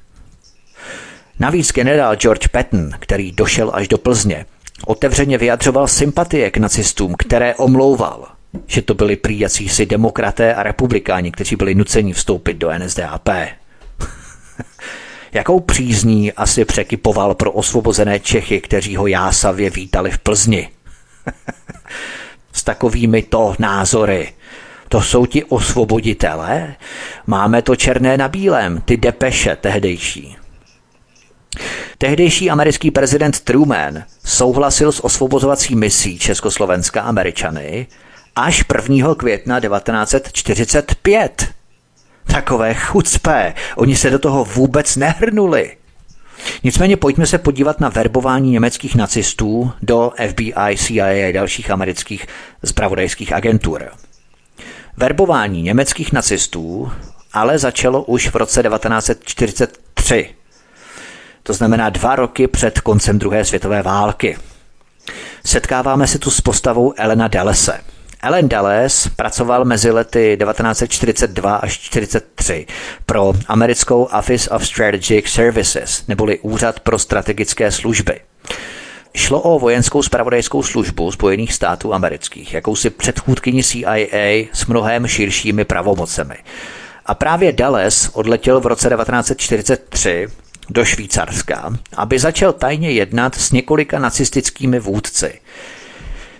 Navíc 1.39 1.71
generál 1.71 2.15
George 2.15 2.47
Patton, 2.47 2.89
který 2.99 3.31
došel 3.31 3.71
až 3.73 3.87
do 3.87 3.97
Plzně, 3.97 4.45
otevřeně 4.85 5.37
vyjadřoval 5.37 5.87
sympatie 5.87 6.51
k 6.51 6.57
nacistům, 6.57 7.15
které 7.17 7.55
omlouval, 7.55 8.27
že 8.67 8.81
to 8.81 8.93
byli 8.93 9.15
prý 9.15 9.45
si 9.49 9.85
demokraté 9.85 10.55
a 10.55 10.63
republikáni, 10.63 11.31
kteří 11.31 11.55
byli 11.55 11.75
nuceni 11.75 12.13
vstoupit 12.13 12.53
do 12.53 12.71
NSDAP. 12.79 13.29
Jakou 15.35 15.59
přízní 15.59 16.33
asi 16.33 16.65
překypoval 16.65 17.35
pro 17.35 17.51
osvobozené 17.51 18.19
Čechy, 18.19 18.61
kteří 18.61 18.95
ho 18.95 19.07
jásavě 19.07 19.69
vítali 19.69 20.11
v 20.11 20.17
Plzni. 20.17 20.69
S 22.53 22.63
takovými 22.63 23.21
to 23.21 23.55
názory. 23.59 24.33
To 24.89 25.01
jsou 25.01 25.25
ti 25.25 25.43
osvoboditelé? 25.43 26.75
Máme 27.27 27.61
to 27.61 27.75
černé 27.75 28.17
na 28.17 28.27
bílém, 28.27 28.81
ty 28.81 28.97
depeše 28.97 29.55
tehdejší. 29.55 30.37
Tehdejší 31.97 32.49
americký 32.49 32.91
prezident 32.91 33.39
Truman 33.39 34.03
souhlasil 34.25 34.91
s 34.91 35.03
osvobozovací 35.03 35.75
misí 35.75 36.19
Československa 36.19 37.01
Američany 37.01 37.87
až 38.35 38.63
1. 38.89 39.15
května 39.15 39.59
1945. 39.59 41.47
Takové 42.27 42.73
chucpé, 42.73 43.53
oni 43.75 43.95
se 43.95 44.09
do 44.09 44.19
toho 44.19 44.45
vůbec 44.45 44.95
nehrnuli. 44.95 45.77
Nicméně 46.63 46.97
pojďme 46.97 47.25
se 47.25 47.37
podívat 47.37 47.79
na 47.79 47.89
verbování 47.89 48.51
německých 48.51 48.95
nacistů 48.95 49.71
do 49.81 50.11
FBI, 50.29 50.77
CIA 50.77 51.05
a 51.05 51.31
dalších 51.31 51.71
amerických 51.71 52.27
zpravodajských 52.65 53.33
agentur. 53.33 53.91
Verbování 54.97 55.61
německých 55.61 56.13
nacistů 56.13 56.91
ale 57.33 57.59
začalo 57.59 58.03
už 58.03 58.29
v 58.29 58.35
roce 58.35 58.63
1943 58.63 60.35
to 61.47 61.53
znamená 61.53 61.89
dva 61.89 62.15
roky 62.15 62.47
před 62.47 62.79
koncem 62.79 63.19
druhé 63.19 63.45
světové 63.45 63.81
války. 63.81 64.37
Setkáváme 65.45 66.07
se 66.07 66.19
tu 66.19 66.31
s 66.31 66.41
postavou 66.41 66.93
Elena 66.97 67.27
Dallese. 67.27 67.79
Ellen 68.25 68.49
Dales 68.49 69.09
pracoval 69.15 69.65
mezi 69.65 69.91
lety 69.91 70.37
1942 70.37 71.55
až 71.55 71.77
1943 71.77 72.65
pro 73.05 73.33
americkou 73.47 74.03
Office 74.03 74.49
of 74.49 74.67
Strategic 74.67 75.27
Services, 75.27 76.07
neboli 76.07 76.39
Úřad 76.39 76.79
pro 76.79 76.99
strategické 76.99 77.71
služby. 77.71 78.19
Šlo 79.15 79.41
o 79.41 79.59
vojenskou 79.59 80.03
spravodajskou 80.03 80.63
službu 80.63 81.11
Spojených 81.11 81.53
států 81.53 81.93
amerických, 81.93 82.53
jakousi 82.53 82.89
předchůdkyni 82.89 83.63
CIA 83.63 84.47
s 84.53 84.65
mnohem 84.65 85.07
širšími 85.07 85.65
pravomocemi. 85.65 86.35
A 87.05 87.15
právě 87.15 87.51
Dallas 87.51 88.09
odletěl 88.13 88.59
v 88.59 88.65
roce 88.65 88.89
1943 88.89 90.27
do 90.69 90.85
Švýcarska, 90.85 91.73
aby 91.97 92.19
začal 92.19 92.53
tajně 92.53 92.91
jednat 92.91 93.35
s 93.35 93.51
několika 93.51 93.99
nacistickými 93.99 94.79
vůdci. 94.79 95.39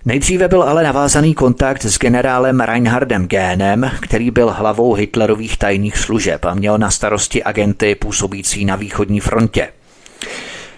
Nejdříve 0.08 0.48
byl 0.48 0.64
ale 0.64 0.84
navázaný 0.84 1.34
kontakt 1.34 1.86
s 1.86 2.00
generálem 2.00 2.60
Reinhardem 2.60 3.28
Génem, 3.28 3.92
který 4.02 4.32
byl 4.32 4.52
hlavou 4.52 4.94
Hitlerových 4.94 5.58
tajných 5.58 5.98
služeb 5.98 6.46
a 6.46 6.54
měl 6.54 6.78
na 6.78 6.92
starosti 6.92 7.44
agenty 7.44 7.96
působící 7.96 8.66
na 8.66 8.76
východní 8.76 9.20
frontě. 9.20 9.70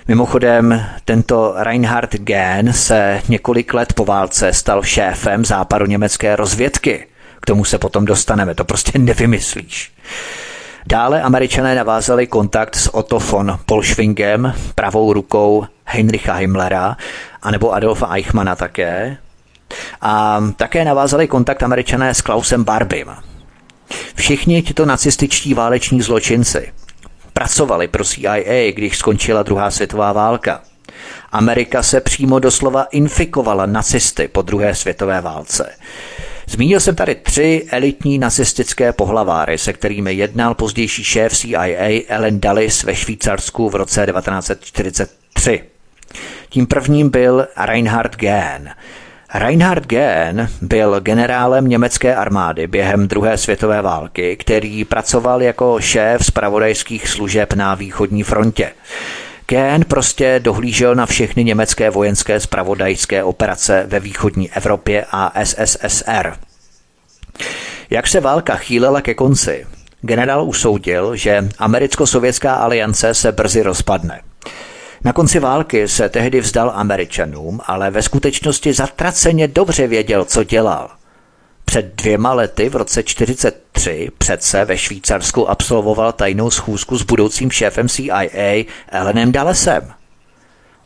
Mimochodem, 0.08 0.86
tento 1.06 1.54
Reinhard 1.58 2.16
Gehn 2.16 2.74
se 2.74 3.22
několik 3.30 3.74
let 3.74 3.94
po 3.94 4.06
válce 4.06 4.54
stal 4.54 4.84
šéfem 4.84 5.46
západu 5.46 5.86
německé 5.86 6.36
rozvědky. 6.36 7.08
K 7.42 7.46
tomu 7.46 7.66
se 7.66 7.78
potom 7.78 8.06
dostaneme, 8.06 8.56
to 8.56 8.66
prostě 8.66 9.00
nevymyslíš. 9.00 9.92
Dále 10.86 11.22
američané 11.22 11.76
navázali 11.76 12.28
kontakt 12.28 12.76
s 12.76 12.96
Otto 12.96 13.20
von 13.20 13.60
Polschwingem, 13.66 14.54
pravou 14.76 15.14
rukou 15.14 15.66
Heinricha 15.88 16.34
Himmlera, 16.34 16.98
anebo 17.42 17.74
Adolfa 17.74 18.16
Eichmana 18.16 18.56
také. 18.56 19.18
A 20.02 20.44
také 20.56 20.86
navázali 20.86 21.28
kontakt 21.28 21.64
američané 21.64 22.14
s 22.14 22.22
Klausem 22.22 22.64
Barbim. 22.64 23.08
Všichni 24.16 24.62
tito 24.62 24.86
nacističtí 24.86 25.54
váleční 25.54 26.02
zločinci 26.02 26.72
pracovali 27.34 27.88
pro 27.88 28.04
CIA, 28.04 28.72
když 28.72 28.98
skončila 28.98 29.44
druhá 29.44 29.72
světová 29.72 30.14
válka. 30.14 30.62
Amerika 31.32 31.84
se 31.84 32.02
přímo 32.02 32.40
doslova 32.40 32.84
infikovala 32.84 33.66
nacisty 33.66 34.28
po 34.28 34.42
druhé 34.42 34.76
světové 34.76 35.22
válce. 35.22 35.76
Zmínil 36.48 36.80
jsem 36.80 36.96
tady 36.96 37.16
tři 37.16 37.66
elitní 37.72 38.18
nacistické 38.18 38.94
pohlaváry, 38.94 39.58
se 39.58 39.74
kterými 39.74 40.14
jednal 40.14 40.56
pozdější 40.56 41.04
šéf 41.04 41.34
CIA 41.34 42.04
Ellen 42.08 42.40
Dulles 42.40 42.84
ve 42.84 42.96
Švýcarsku 42.96 43.70
v 43.70 43.76
roce 43.76 44.06
1943. 44.06 45.62
Tím 46.50 46.68
prvním 46.68 47.10
byl 47.10 47.48
Reinhard 47.58 48.16
Gehn. 48.16 48.70
Reinhard 49.34 49.86
Gehn 49.86 50.50
byl 50.62 51.00
generálem 51.00 51.68
německé 51.68 52.16
armády 52.16 52.68
během 52.68 53.08
druhé 53.08 53.38
světové 53.38 53.82
války, 53.82 54.38
který 54.38 54.86
pracoval 54.86 55.42
jako 55.42 55.80
šéf 55.80 56.26
zpravodajských 56.26 57.08
služeb 57.08 57.54
na 57.54 57.76
východní 57.76 58.24
frontě. 58.24 58.72
Ken 59.46 59.86
prostě 59.86 60.40
dohlížel 60.44 60.96
na 60.96 61.06
všechny 61.06 61.44
německé 61.44 61.90
vojenské 61.90 62.40
spravodajské 62.40 63.24
operace 63.24 63.84
ve 63.88 64.00
východní 64.00 64.52
Evropě 64.52 65.06
a 65.12 65.44
SSSR. 65.44 66.34
Jak 67.90 68.08
se 68.08 68.20
válka 68.20 68.56
chýlela 68.56 69.02
ke 69.02 69.14
konci, 69.14 69.68
generál 70.02 70.44
usoudil, 70.44 71.16
že 71.16 71.50
americko-sovětská 71.60 72.54
aliance 72.54 73.14
se 73.14 73.32
brzy 73.32 73.62
rozpadne. 73.62 74.22
Na 75.04 75.14
konci 75.14 75.40
války 75.40 75.88
se 75.88 76.10
tehdy 76.10 76.42
vzdal 76.42 76.72
Američanům, 76.76 77.62
ale 77.66 77.92
ve 77.92 78.02
skutečnosti 78.02 78.74
zatraceně 78.74 79.48
dobře 79.48 79.88
věděl, 79.88 80.26
co 80.26 80.44
dělal. 80.44 80.90
Před 81.66 81.96
dvěma 81.96 82.34
lety 82.34 82.70
v 82.70 82.76
roce 82.76 83.04
1943 83.04 84.10
přece 84.18 84.66
ve 84.66 84.78
Švýcarsku 84.78 85.50
absolvoval 85.50 86.14
tajnou 86.14 86.52
schůzku 86.52 86.98
s 86.98 87.04
budoucím 87.04 87.52
šéfem 87.52 87.90
CIA 87.90 88.66
Ellenem 88.90 89.32
Dallesem. 89.32 89.94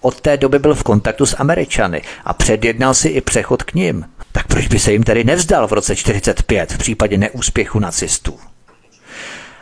Od 0.01 0.21
té 0.21 0.37
doby 0.37 0.59
byl 0.59 0.75
v 0.75 0.83
kontaktu 0.83 1.25
s 1.25 1.35
Američany 1.39 2.01
a 2.25 2.33
předjednal 2.33 2.93
si 2.93 3.09
i 3.09 3.21
přechod 3.21 3.63
k 3.63 3.73
ním. 3.73 4.05
Tak 4.31 4.47
proč 4.47 4.67
by 4.67 4.79
se 4.79 4.91
jim 4.91 5.03
tedy 5.03 5.23
nevzdal 5.23 5.67
v 5.67 5.73
roce 5.73 5.95
1945 5.95 6.71
v 6.71 6.77
případě 6.77 7.17
neúspěchu 7.17 7.79
nacistů? 7.79 8.39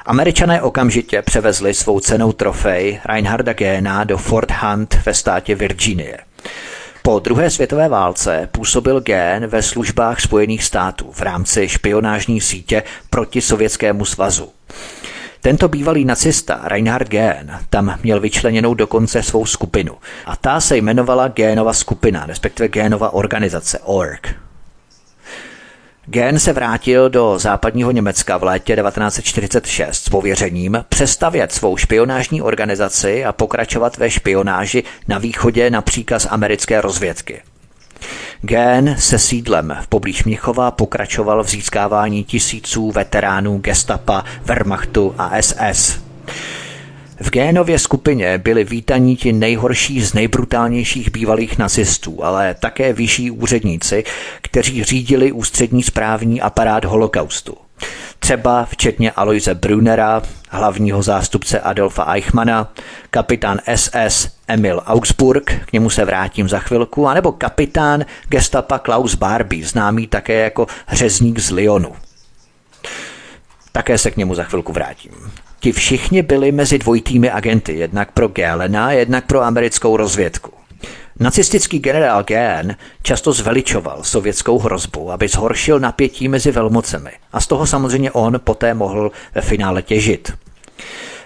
Američané 0.06 0.62
okamžitě 0.62 1.22
převezli 1.22 1.74
svou 1.74 2.00
cenou 2.00 2.32
trofej 2.32 3.00
Reinharda 3.06 3.54
Gena 3.54 4.04
do 4.04 4.18
Fort 4.18 4.52
Hunt 4.52 5.00
ve 5.06 5.14
státě 5.14 5.56
Virginie. 5.56 6.18
Po 7.02 7.20
druhé 7.20 7.50
světové 7.50 7.90
válce 7.90 8.50
působil 8.52 9.02
Gen 9.02 9.48
ve 9.48 9.62
službách 9.62 10.20
Spojených 10.22 10.64
států 10.64 11.12
v 11.12 11.22
rámci 11.22 11.70
špionážní 11.70 12.42
sítě 12.42 12.84
proti 13.10 13.42
Sovětskému 13.42 14.06
svazu. 14.06 14.50
Tento 15.42 15.68
bývalý 15.68 16.06
nacista 16.06 16.62
Reinhard 16.64 17.08
Gen 17.10 17.60
tam 17.70 18.00
měl 18.04 18.20
vyčleněnou 18.20 18.74
dokonce 18.74 19.24
svou 19.24 19.46
skupinu 19.46 19.94
a 20.26 20.36
ta 20.36 20.62
se 20.62 20.78
jmenovala 20.78 21.28
Genova 21.28 21.74
skupina, 21.74 22.26
respektive 22.26 22.68
Genova 22.68 23.14
organizace 23.14 23.80
ORG. 23.80 24.49
Gen 26.12 26.40
se 26.40 26.54
vrátil 26.54 27.10
do 27.10 27.40
západního 27.40 27.92
Německa 27.92 28.38
v 28.38 28.44
létě 28.44 28.76
1946 28.76 30.04
s 30.04 30.10
pověřením 30.10 30.86
přestavět 30.90 31.52
svou 31.52 31.78
špionážní 31.78 32.42
organizaci 32.42 33.26
a 33.26 33.32
pokračovat 33.32 33.98
ve 33.98 34.10
špionáži 34.10 34.84
na 35.08 35.18
východě 35.18 35.70
na 35.70 35.82
příkaz 35.82 36.28
americké 36.30 36.82
rozvědky. 36.82 37.42
Gen 38.42 38.96
se 39.00 39.20
sídlem 39.20 39.78
v 39.82 39.88
poblíž 39.88 40.24
Měchova 40.24 40.72
pokračoval 40.72 41.44
v 41.44 41.50
získávání 41.50 42.24
tisíců 42.24 42.92
veteránů 42.92 43.58
gestapa, 43.58 44.24
Wehrmachtu 44.46 45.16
a 45.18 45.42
SS. 45.42 46.00
V 47.22 47.30
Génově 47.30 47.80
skupině 47.80 48.38
byli 48.38 48.64
vítaní 48.64 49.16
ti 49.16 49.34
nejhorší 49.34 50.02
z 50.02 50.14
nejbrutálnějších 50.14 51.12
bývalých 51.12 51.58
nacistů, 51.58 52.24
ale 52.24 52.56
také 52.60 52.94
vyšší 52.94 53.32
úředníci, 53.32 54.04
kteří 54.42 54.84
řídili 54.84 55.32
ústřední 55.32 55.84
správní 55.84 56.42
aparát 56.42 56.86
holokaustu. 56.86 57.58
Třeba 58.20 58.66
včetně 58.66 59.12
Aloise 59.12 59.56
Brunera, 59.56 60.22
hlavního 60.50 61.04
zástupce 61.04 61.60
Adolfa 61.60 62.14
Eichmana, 62.14 62.74
kapitán 63.10 63.60
SS 63.76 64.30
Emil 64.48 64.82
Augsburg, 64.86 65.54
k 65.66 65.74
němu 65.74 65.90
se 65.90 66.06
vrátím 66.06 66.50
za 66.50 66.60
chvilku, 66.60 67.08
anebo 67.08 67.32
kapitán 67.32 68.06
gestapa 68.30 68.80
Klaus 68.80 69.16
Barbie, 69.16 69.66
známý 69.66 70.08
také 70.08 70.34
jako 70.34 70.68
řezník 70.92 71.40
z 71.40 71.52
Lyonu. 71.52 71.96
Také 73.72 73.98
se 73.98 74.12
k 74.12 74.18
němu 74.18 74.36
za 74.36 74.44
chvilku 74.44 74.74
vrátím. 74.74 75.12
Ti 75.60 75.72
všichni 75.72 76.22
byli 76.22 76.52
mezi 76.52 76.78
dvojitými 76.78 77.32
agenty, 77.32 77.74
jednak 77.74 78.12
pro 78.12 78.28
Gélena, 78.28 78.92
jednak 78.92 79.26
pro 79.26 79.42
americkou 79.42 79.98
rozvědku. 79.98 80.52
Nacistický 81.20 81.80
generál 81.80 82.24
Gén 82.24 82.76
často 83.02 83.34
zveličoval 83.34 84.04
sovětskou 84.04 84.60
hrozbu, 84.60 85.12
aby 85.12 85.28
zhoršil 85.28 85.80
napětí 85.80 86.28
mezi 86.28 86.52
velmocemi 86.52 87.12
a 87.34 87.42
z 87.42 87.48
toho 87.48 87.68
samozřejmě 87.68 88.12
on 88.12 88.40
poté 88.44 88.74
mohl 88.74 89.12
ve 89.36 89.42
finále 89.42 89.82
těžit. 89.82 90.34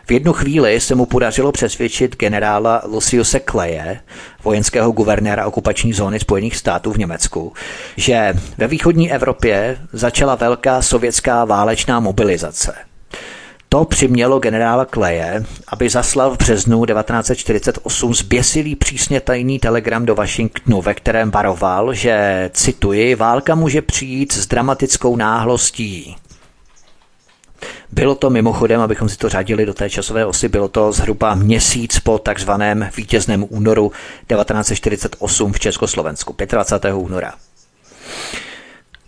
V 0.05 0.11
jednu 0.11 0.33
chvíli 0.33 0.79
se 0.79 0.95
mu 0.95 1.05
podařilo 1.05 1.51
přesvědčit 1.51 2.15
generála 2.15 2.81
Luciuse 2.85 3.39
Kleje, 3.39 3.99
vojenského 4.43 4.91
guvernéra 4.91 5.45
okupační 5.45 5.93
zóny 5.93 6.19
Spojených 6.19 6.55
států 6.55 6.93
v 6.93 6.97
Německu, 6.97 7.53
že 7.97 8.33
ve 8.57 8.67
východní 8.67 9.11
Evropě 9.11 9.77
začala 9.93 10.35
velká 10.35 10.81
sovětská 10.81 11.45
válečná 11.45 11.99
mobilizace– 11.99 12.75
to 13.73 13.85
přimělo 13.85 14.39
generála 14.39 14.85
Kleje, 14.85 15.45
aby 15.67 15.89
zaslal 15.89 16.31
v 16.31 16.37
březnu 16.37 16.85
1948 16.85 18.13
zběsilý 18.13 18.75
přísně 18.75 19.21
tajný 19.21 19.59
telegram 19.59 20.05
do 20.05 20.15
Washingtonu, 20.15 20.81
ve 20.81 20.93
kterém 20.93 21.31
varoval, 21.31 21.93
že, 21.93 22.49
cituji, 22.53 23.15
válka 23.15 23.55
může 23.55 23.81
přijít 23.81 24.33
s 24.33 24.47
dramatickou 24.47 25.15
náhlostí. 25.15 26.15
Bylo 27.91 28.15
to 28.15 28.29
mimochodem, 28.29 28.81
abychom 28.81 29.09
si 29.09 29.17
to 29.17 29.29
řadili 29.29 29.65
do 29.65 29.73
té 29.73 29.89
časové 29.89 30.25
osy, 30.25 30.49
bylo 30.49 30.67
to 30.67 30.91
zhruba 30.91 31.35
měsíc 31.35 31.99
po 31.99 32.19
takzvaném 32.19 32.89
vítězném 32.97 33.45
únoru 33.49 33.91
1948 34.27 35.53
v 35.53 35.59
Československu, 35.59 36.35
25. 36.47 36.93
února. 36.93 37.33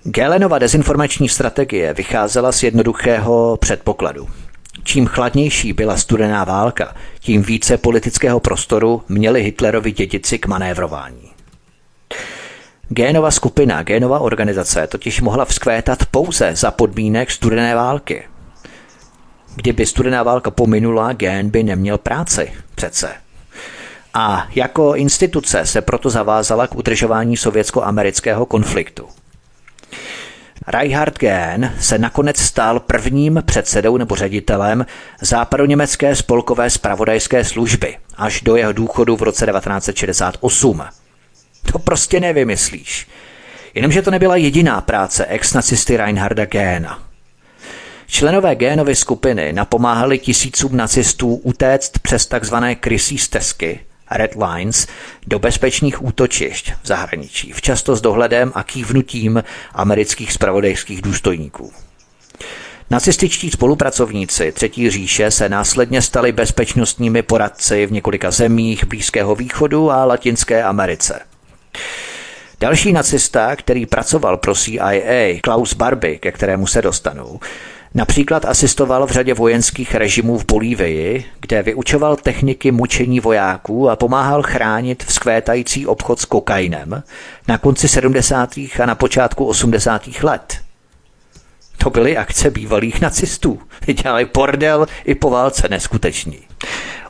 Gelenova 0.04 0.60
dezinformační 0.60 1.30
strategie 1.30 1.94
vycházela 1.94 2.52
z 2.52 2.64
jednoduchého 2.64 3.58
předpokladu. 3.58 4.28
Čím 4.84 5.06
chladnější 5.06 5.74
byla 5.74 5.98
studená 5.98 6.44
válka, 6.44 6.96
tím 7.20 7.44
více 7.44 7.78
politického 7.78 8.40
prostoru 8.40 9.04
měli 9.10 9.44
Hitlerovi 9.44 9.92
dědici 9.92 10.40
k 10.40 10.48
manévrování. 10.48 11.32
Génova 12.90 13.32
skupina, 13.32 13.84
génova 13.84 14.20
organizace 14.20 14.88
totiž 14.88 15.22
mohla 15.22 15.46
vzkvétat 15.46 16.06
pouze 16.06 16.56
za 16.56 16.72
podmínek 16.72 17.32
studené 17.32 17.76
války. 17.76 18.24
Kdyby 19.56 19.86
studená 19.86 20.24
válka 20.24 20.52
pominula, 20.52 21.14
gén 21.14 21.50
by 21.50 21.64
neměl 21.64 21.98
práci, 21.98 22.54
přece. 22.76 23.10
A 24.14 24.48
jako 24.56 24.96
instituce 24.96 25.66
se 25.66 25.82
proto 25.82 26.10
zavázala 26.10 26.68
k 26.68 26.76
udržování 26.76 27.38
sovětsko-amerického 27.38 28.46
konfliktu. 28.46 29.08
Reinhard 30.68 31.20
Gehn 31.20 31.74
se 31.80 31.98
nakonec 31.98 32.38
stal 32.38 32.80
prvním 32.80 33.44
předsedou 33.46 33.98
nebo 33.98 34.16
ředitelem 34.16 34.86
západoněmecké 35.22 36.16
spolkové 36.16 36.70
spravodajské 36.70 37.44
služby 37.44 37.98
až 38.18 38.42
do 38.42 38.56
jeho 38.56 38.74
důchodu 38.74 39.16
v 39.16 39.22
roce 39.22 39.46
1968. 39.46 40.84
To 41.72 41.80
prostě 41.80 42.20
nevymyslíš. 42.20 43.08
Jenomže 43.74 44.02
to 44.02 44.12
nebyla 44.12 44.36
jediná 44.36 44.82
práce 44.82 45.26
ex-nacisty 45.26 45.98
Reinharda 45.98 46.46
Gehna. 46.46 47.04
Členové 48.08 48.56
Génovy 48.56 48.96
skupiny 48.96 49.54
napomáhali 49.54 50.20
tisícům 50.20 50.78
nacistů 50.78 51.36
utéct 51.36 52.00
přes 52.00 52.26
takzvané 52.26 52.76
krysí 52.76 53.18
stezky, 53.18 53.80
Red 54.18 54.36
Lines 54.36 54.88
do 55.28 55.40
bezpečných 55.40 56.04
útočišť 56.04 56.74
v 56.84 56.88
zahraničí, 56.88 57.52
včasto 57.52 57.96
s 57.96 58.02
dohledem 58.02 58.52
a 58.56 58.64
kývnutím 58.64 59.44
amerických 59.74 60.34
spravodajských 60.34 61.02
důstojníků. 61.02 61.74
Nacističtí 62.90 63.52
spolupracovníci 63.52 64.52
Třetí 64.52 64.90
říše 64.90 65.32
se 65.32 65.50
následně 65.50 66.02
stali 66.02 66.32
bezpečnostními 66.32 67.22
poradci 67.22 67.86
v 67.86 67.92
několika 67.92 68.32
zemích 68.32 68.86
Blízkého 68.86 69.36
východu 69.36 69.92
a 69.92 70.06
Latinské 70.06 70.64
Americe. 70.64 71.20
Další 72.60 72.94
nacista, 72.94 73.56
který 73.56 73.86
pracoval 73.86 74.38
pro 74.38 74.56
CIA, 74.56 75.40
Klaus 75.42 75.74
Barbie, 75.74 76.18
ke 76.18 76.32
kterému 76.32 76.68
se 76.68 76.82
dostanou, 76.82 77.40
Například 77.96 78.46
asistoval 78.46 79.08
v 79.08 79.12
řadě 79.12 79.34
vojenských 79.34 79.96
režimů 79.96 80.38
v 80.38 80.46
Bolívii, 80.46 81.26
kde 81.40 81.64
vyučoval 81.64 82.16
techniky 82.16 82.72
mučení 82.72 83.20
vojáků 83.20 83.90
a 83.90 83.96
pomáhal 83.96 84.44
chránit 84.44 85.04
vzkvétající 85.04 85.88
obchod 85.88 86.20
s 86.20 86.26
kokainem 86.26 87.04
na 87.48 87.58
konci 87.58 87.88
70. 87.88 88.58
a 88.58 88.86
na 88.86 88.96
počátku 88.96 89.46
80. 89.46 90.02
let. 90.24 90.58
To 91.78 91.90
byly 91.90 92.18
akce 92.18 92.50
bývalých 92.50 93.02
nacistů. 93.02 93.60
Dělali 94.04 94.26
pordel 94.26 94.88
i 95.06 95.16
po 95.16 95.30
válce 95.30 95.68
neskutečný. 95.70 96.40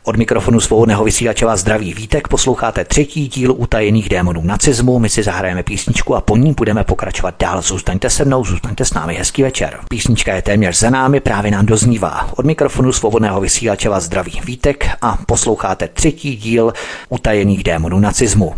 Od 0.08 0.18
mikrofonu 0.18 0.60
svobodného 0.60 1.04
vysílače 1.04 1.46
vás 1.46 1.60
zdraví 1.60 1.94
Vítek, 1.94 2.28
posloucháte 2.28 2.86
třetí 2.86 3.28
díl 3.28 3.54
utajených 3.58 4.10
démonů 4.10 4.42
nacismu, 4.44 5.00
my 5.00 5.10
si 5.10 5.24
zahrajeme 5.24 5.64
písničku 5.64 6.16
a 6.16 6.22
po 6.22 6.38
ní 6.38 6.54
budeme 6.54 6.84
pokračovat 6.84 7.36
dál. 7.40 7.62
Zůstaňte 7.62 8.10
se 8.10 8.26
mnou, 8.26 8.46
zůstaňte 8.46 8.86
s 8.86 8.94
námi, 8.94 9.16
hezký 9.16 9.44
večer. 9.44 9.80
Písnička 9.90 10.36
je 10.36 10.42
téměř 10.42 10.80
za 10.80 10.90
námi, 10.90 11.20
právě 11.20 11.52
nám 11.52 11.66
doznívá. 11.66 12.30
Od 12.38 12.46
mikrofonu 12.46 12.92
svobodného 12.92 13.42
vysílače 13.42 13.90
vás 13.90 14.04
zdraví 14.04 14.42
Vítek 14.46 14.90
a 15.02 15.18
posloucháte 15.26 15.88
třetí 15.88 16.36
díl 16.36 16.74
utajených 17.10 17.64
démonů 17.64 18.00
nacismu. 18.00 18.56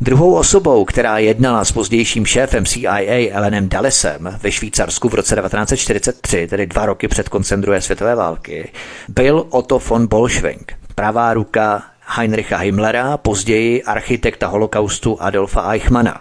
Druhou 0.00 0.34
osobou, 0.34 0.84
která 0.84 1.18
jednala 1.18 1.64
s 1.64 1.72
pozdějším 1.72 2.26
šéfem 2.26 2.66
CIA 2.66 3.30
Elenem 3.30 3.68
Dallesem 3.68 4.38
ve 4.42 4.52
Švýcarsku 4.52 5.08
v 5.08 5.14
roce 5.14 5.36
1943, 5.36 6.46
tedy 6.46 6.66
dva 6.66 6.86
roky 6.86 7.08
před 7.08 7.28
koncem 7.28 7.60
druhé 7.60 7.80
světové 7.80 8.14
války, 8.14 8.72
byl 9.08 9.46
Otto 9.50 9.78
von 9.78 10.06
Bolschwing, 10.06 10.72
pravá 10.94 11.34
ruka 11.34 11.82
Heinricha 12.06 12.56
Himmlera, 12.56 13.16
později 13.16 13.82
architekta 13.82 14.46
holokaustu 14.46 15.22
Adolfa 15.22 15.72
Eichmana. 15.72 16.20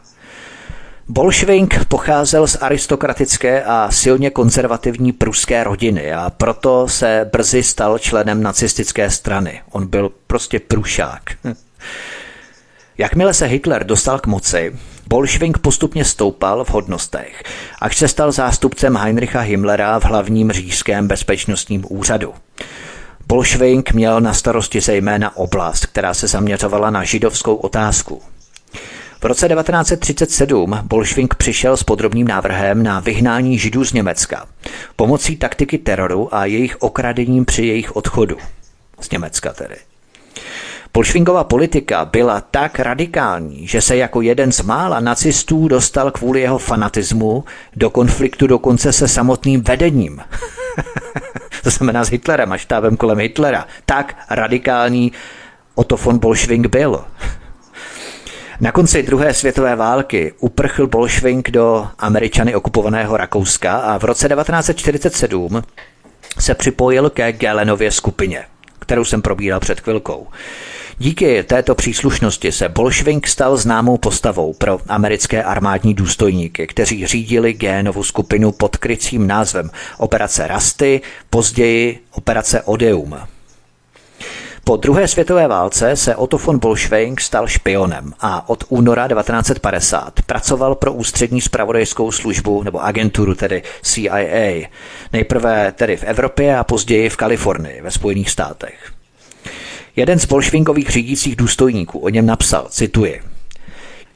Bolšvink 1.08 1.86
pocházel 1.88 2.48
z 2.48 2.58
aristokratické 2.62 3.64
a 3.64 3.92
silně 3.92 4.30
konzervativní 4.30 5.12
pruské 5.12 5.64
rodiny 5.64 6.14
a 6.14 6.30
proto 6.30 6.88
se 6.88 7.30
brzy 7.32 7.64
stal 7.64 8.00
členem 8.00 8.44
nacistické 8.44 9.10
strany. 9.10 9.62
On 9.72 9.88
byl 9.88 10.12
prostě 10.28 10.60
prušák. 10.60 11.22
Jakmile 12.98 13.34
se 13.34 13.46
Hitler 13.46 13.86
dostal 13.86 14.20
k 14.20 14.28
moci, 14.28 14.76
Bolšvink 15.08 15.58
postupně 15.58 16.06
stoupal 16.06 16.64
v 16.64 16.70
hodnostech, 16.70 17.43
až 17.82 17.98
se 17.98 18.08
stal 18.08 18.32
zástupcem 18.32 18.96
Heinricha 18.96 19.39
Himmlera 19.39 20.00
v 20.00 20.06
hlavním 20.06 20.52
říšském 20.52 21.08
bezpečnostním 21.08 21.86
úřadu. 21.89 22.34
Bolšvink 23.28 23.93
měl 23.93 24.22
na 24.22 24.34
starosti 24.34 24.82
zejména 24.82 25.38
oblast, 25.38 25.86
která 25.86 26.14
se 26.14 26.28
zaměřovala 26.28 26.89
na 26.89 27.04
židovskou 27.04 27.56
otázku. 27.56 28.22
V 29.22 29.26
roce 29.26 29.48
1937 29.48 30.80
Bolšvink 30.84 31.36
přišel 31.36 31.78
s 31.78 31.84
podrobným 31.84 32.28
návrhem 32.28 32.84
na 32.84 33.00
vyhnání 33.00 33.60
židů 33.60 33.86
z 33.86 33.93
Německa 33.93 34.48
pomocí 34.96 35.38
taktiky 35.38 35.78
teroru 35.78 36.36
a 36.36 36.46
jejich 36.46 36.82
okradením 36.82 37.46
při 37.46 37.66
jejich 37.66 37.96
odchodu. 37.96 38.38
Z 39.00 39.10
Německa 39.10 39.54
tedy. 39.54 39.76
Bolšvinková 40.96 41.43
politika 41.43 42.06
byla 42.06 42.41
tak 42.41 42.80
radikální, 42.80 43.68
že 43.68 43.82
se 43.82 43.98
jako 43.98 44.22
jeden 44.22 44.52
z 44.52 44.62
mála 44.62 45.00
nacistů 45.00 45.68
dostal 45.68 46.12
kvůli 46.12 46.41
jeho 46.41 46.58
fanatismu 46.58 47.43
do 47.76 47.89
konfliktu 47.89 48.48
dokonce 48.48 48.93
se 48.93 49.08
samotným 49.08 49.62
vedením. 49.62 50.22
to 51.64 51.70
znamená 51.70 52.04
s 52.04 52.10
Hitlerem 52.10 52.52
a 52.52 52.58
štábem 52.58 52.98
kolem 52.98 53.20
Hitlera. 53.20 53.68
Tak 53.86 54.18
radikální 54.30 55.12
Otto 55.76 55.98
von 55.98 56.18
Bolšving 56.18 56.68
byl. 56.68 57.06
Na 58.62 58.72
konci 58.72 59.04
druhé 59.04 59.34
světové 59.34 59.76
války 59.76 60.34
uprchl 60.39 60.88
Bolšving 60.88 61.52
do 61.52 61.88
američany 62.00 62.56
okupovaného 62.56 63.18
Rakouska 63.18 63.78
a 63.78 64.00
v 64.00 64.04
roce 64.04 64.30
1947 64.30 65.64
se 66.39 66.56
připojil 66.56 67.10
ke 67.10 67.32
Gelenově 67.32 67.91
skupině, 67.91 68.46
kterou 68.80 69.06
jsem 69.06 69.22
probíral 69.22 69.60
před 69.60 69.80
chvilkou. 69.80 70.28
Díky 70.98 71.43
této 71.43 71.76
příslušnosti 71.76 72.52
se 72.52 72.70
Bolšvink 72.70 73.28
stal 73.28 73.58
známou 73.58 73.98
postavou 73.98 74.54
pro 74.54 74.80
americké 74.88 75.43
armádní 75.43 75.93
důstojníky, 75.93 76.68
kteří 76.68 77.08
řídili 77.08 77.54
génovou 77.54 78.04
skupinu 78.04 78.52
pod 78.52 78.78
krycím 78.78 79.28
názvem 79.28 79.72
Operace 79.98 80.48
Rasty, 80.48 81.02
později 81.30 82.00
Operace 82.12 82.62
Odeum. 82.62 83.18
Po 84.64 84.76
druhé 84.76 85.08
světové 85.08 85.48
válce 85.48 85.96
se 85.96 86.16
Otto 86.16 86.38
von 86.38 86.60
Bolschweink 86.60 87.22
stal 87.22 87.48
špionem 87.48 88.14
a 88.20 88.50
od 88.50 88.64
února 88.70 89.08
1950 89.08 90.22
pracoval 90.26 90.76
pro 90.76 90.93
ústřední 90.93 91.41
spravodajskou 91.41 92.12
službu 92.12 92.64
nebo 92.64 92.84
agenturu, 92.84 93.36
tedy 93.36 93.64
CIA. 93.82 94.68
Nejprve 95.14 95.72
tedy 95.72 95.98
v 95.98 96.04
Evropě 96.04 96.58
a 96.58 96.64
později 96.64 97.10
v 97.10 97.18
Kalifornii 97.18 97.82
ve 97.82 97.91
Spojených 97.91 98.30
státech. 98.30 98.95
Jeden 99.96 100.20
z 100.20 100.26
bolšvinkových 100.26 100.89
řídících 100.89 101.36
důstojníků 101.36 102.00
o 102.00 102.10
něm 102.10 102.26
napsal, 102.26 102.68
cituji, 102.70 103.22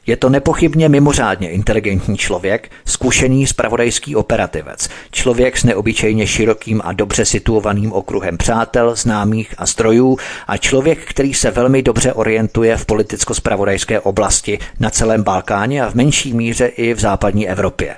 je 0.06 0.16
to 0.16 0.28
nepochybně 0.28 0.88
mimořádně 0.88 1.50
inteligentní 1.50 2.16
člověk, 2.16 2.70
zkušený 2.84 3.46
spravodajský 3.46 4.16
operativec, 4.16 4.88
člověk 5.12 5.58
s 5.58 5.64
neobyčejně 5.64 6.26
širokým 6.26 6.80
a 6.84 6.92
dobře 6.92 7.24
situovaným 7.24 7.92
okruhem 7.92 8.38
přátel, 8.38 8.96
známých 8.96 9.54
a 9.58 9.66
strojů 9.66 10.18
a 10.46 10.56
člověk, 10.56 10.98
který 11.04 11.34
se 11.34 11.50
velmi 11.50 11.82
dobře 11.82 12.12
orientuje 12.12 12.76
v 12.76 12.86
politicko-spravodajské 12.86 14.00
oblasti 14.00 14.58
na 14.80 14.90
celém 14.90 15.22
Balkáně 15.22 15.82
a 15.82 15.90
v 15.90 15.94
menší 15.94 16.32
míře 16.32 16.66
i 16.66 16.94
v 16.94 17.00
západní 17.00 17.48
Evropě. 17.48 17.96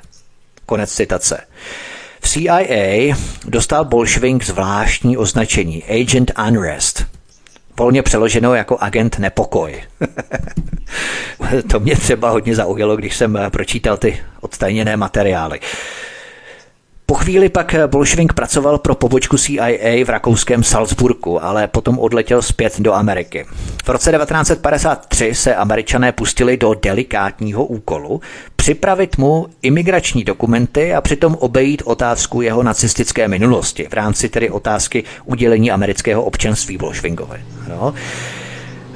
Konec 0.66 0.93
citace. 0.93 1.41
V 2.20 2.28
CIA 2.28 3.16
dostal 3.45 3.85
Bolšvink 3.85 4.45
zvláštní 4.45 5.16
označení 5.16 5.85
Agent 5.85 6.33
Unrest– 6.49 7.05
volně 7.79 8.03
přeloženo 8.03 8.55
jako 8.55 8.79
agent 8.81 9.18
nepokoj. 9.18 9.83
to 11.70 11.81
mě 11.81 11.97
třeba 11.97 12.31
hodně 12.31 12.55
zaujalo, 12.55 12.97
když 12.97 13.16
jsem 13.16 13.39
pročítal 13.53 13.97
ty 13.97 14.20
odtajněné 14.41 14.97
materiály. 14.97 15.61
Po 17.07 17.14
chvíli 17.14 17.48
pak 17.48 17.74
Bolšvink 17.86 18.32
pracoval 18.32 18.78
pro 18.78 18.94
pobočku 18.94 19.38
CIA 19.38 20.05
v 20.05 20.09
rakouském 20.09 20.62
Salzburgu, 20.62 21.44
ale 21.44 21.68
potom 21.68 21.98
odletěl 21.98 22.42
zpět 22.42 22.80
do 22.80 22.92
Ameriky. 22.92 23.46
V 23.84 23.88
roce 23.88 24.12
1953 24.12 25.34
se 25.34 25.55
američané 25.55 26.12
pustili 26.12 26.57
do 26.57 26.74
delikátního 26.74 27.64
úkolu 27.64 28.20
připravit 28.57 29.18
mu 29.18 29.46
imigrační 29.62 30.24
dokumenty 30.24 30.94
a 30.94 31.00
přitom 31.00 31.34
obejít 31.34 31.82
otázku 31.84 32.42
jeho 32.42 32.62
nacistické 32.62 33.28
minulosti 33.28 33.86
v 33.90 33.92
rámci 33.92 34.28
tedy 34.28 34.50
otázky 34.50 35.05
udělení 35.24 35.70
amerického 35.70 36.22
občanství 36.24 36.78
Bolšvingovi. 36.78 37.40
No. 37.68 37.94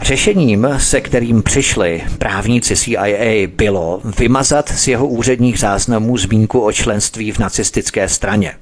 Řešením, 0.03 0.69
se 0.79 1.01
kterým 1.01 1.43
přišli 1.43 2.03
právníci 2.19 2.77
CIA, 2.77 3.49
bylo 3.57 4.01
vymazat 4.19 4.71
z 4.71 4.89
jeho 4.89 5.07
úředních 5.07 5.59
záznamů 5.59 6.17
zmínku 6.17 6.61
o 6.61 6.73
členství 6.73 7.33
v 7.33 7.39
nacistické 7.39 8.09
straně. 8.09 8.57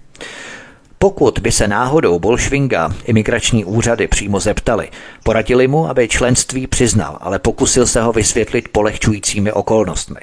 Pokud 0.98 1.38
by 1.38 1.52
se 1.52 1.68
náhodou 1.68 2.18
Bolšvinga 2.18 2.94
imigrační 3.04 3.64
úřady 3.64 4.06
přímo 4.06 4.40
zeptali, 4.40 4.88
poradili 5.24 5.68
mu, 5.68 5.88
aby 5.88 6.08
členství 6.08 6.66
přiznal, 6.66 7.18
ale 7.20 7.38
pokusil 7.38 7.86
se 7.86 8.02
ho 8.02 8.12
vysvětlit 8.12 8.68
polehčujícími 8.68 9.52
okolnostmi. 9.52 10.20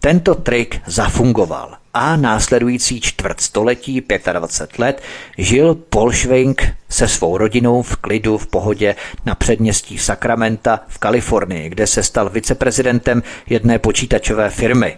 Tento 0.00 0.34
trik 0.34 0.80
zafungoval 0.86 1.76
a 1.98 2.16
následující 2.16 3.00
čtvrt 3.00 3.40
století, 3.40 4.04
25 4.32 4.78
let, 4.78 5.02
žil 5.38 5.74
Polšvink 5.74 6.68
se 6.88 7.08
svou 7.08 7.38
rodinou 7.38 7.82
v 7.82 7.96
klidu, 7.96 8.38
v 8.38 8.46
pohodě 8.46 8.94
na 9.26 9.34
předměstí 9.34 9.98
Sacramenta 9.98 10.80
v 10.88 10.98
Kalifornii, 10.98 11.68
kde 11.68 11.86
se 11.86 12.02
stal 12.02 12.30
viceprezidentem 12.30 13.22
jedné 13.46 13.78
počítačové 13.78 14.50
firmy. 14.50 14.96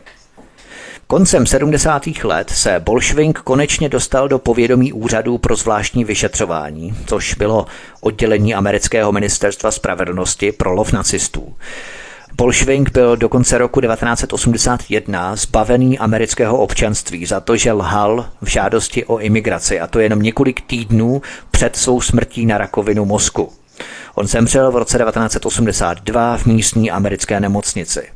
Koncem 1.06 1.46
70. 1.46 2.06
let 2.24 2.50
se 2.50 2.80
Bolšvink 2.80 3.38
konečně 3.38 3.88
dostal 3.88 4.28
do 4.28 4.38
povědomí 4.38 4.92
úřadu 4.92 5.38
pro 5.38 5.56
zvláštní 5.56 6.04
vyšetřování, 6.04 6.94
což 7.06 7.34
bylo 7.34 7.66
oddělení 8.00 8.54
amerického 8.54 9.12
ministerstva 9.12 9.70
spravedlnosti 9.70 10.52
pro 10.52 10.72
lov 10.72 10.92
nacistů. 10.92 11.54
Bolšvink 12.40 12.92
byl 12.92 13.16
do 13.16 13.28
konce 13.28 13.58
roku 13.58 13.80
1981 13.80 15.36
zbavený 15.36 15.98
amerického 15.98 16.58
občanství 16.58 17.26
za 17.26 17.40
to, 17.40 17.56
že 17.56 17.72
lhal 17.72 18.26
v 18.40 18.48
žádosti 18.48 19.04
o 19.04 19.18
imigraci 19.18 19.80
a 19.80 19.86
to 19.86 20.00
jenom 20.00 20.22
několik 20.22 20.60
týdnů 20.60 21.22
před 21.50 21.76
svou 21.76 22.00
smrtí 22.00 22.46
na 22.46 22.58
rakovinu 22.58 23.04
mozku. 23.04 23.52
On 24.14 24.26
zemřel 24.26 24.72
v 24.72 24.76
roce 24.76 24.98
1982 24.98 26.36
v 26.36 26.46
místní 26.46 26.90
americké 26.90 27.40
nemocnici. 27.40 28.08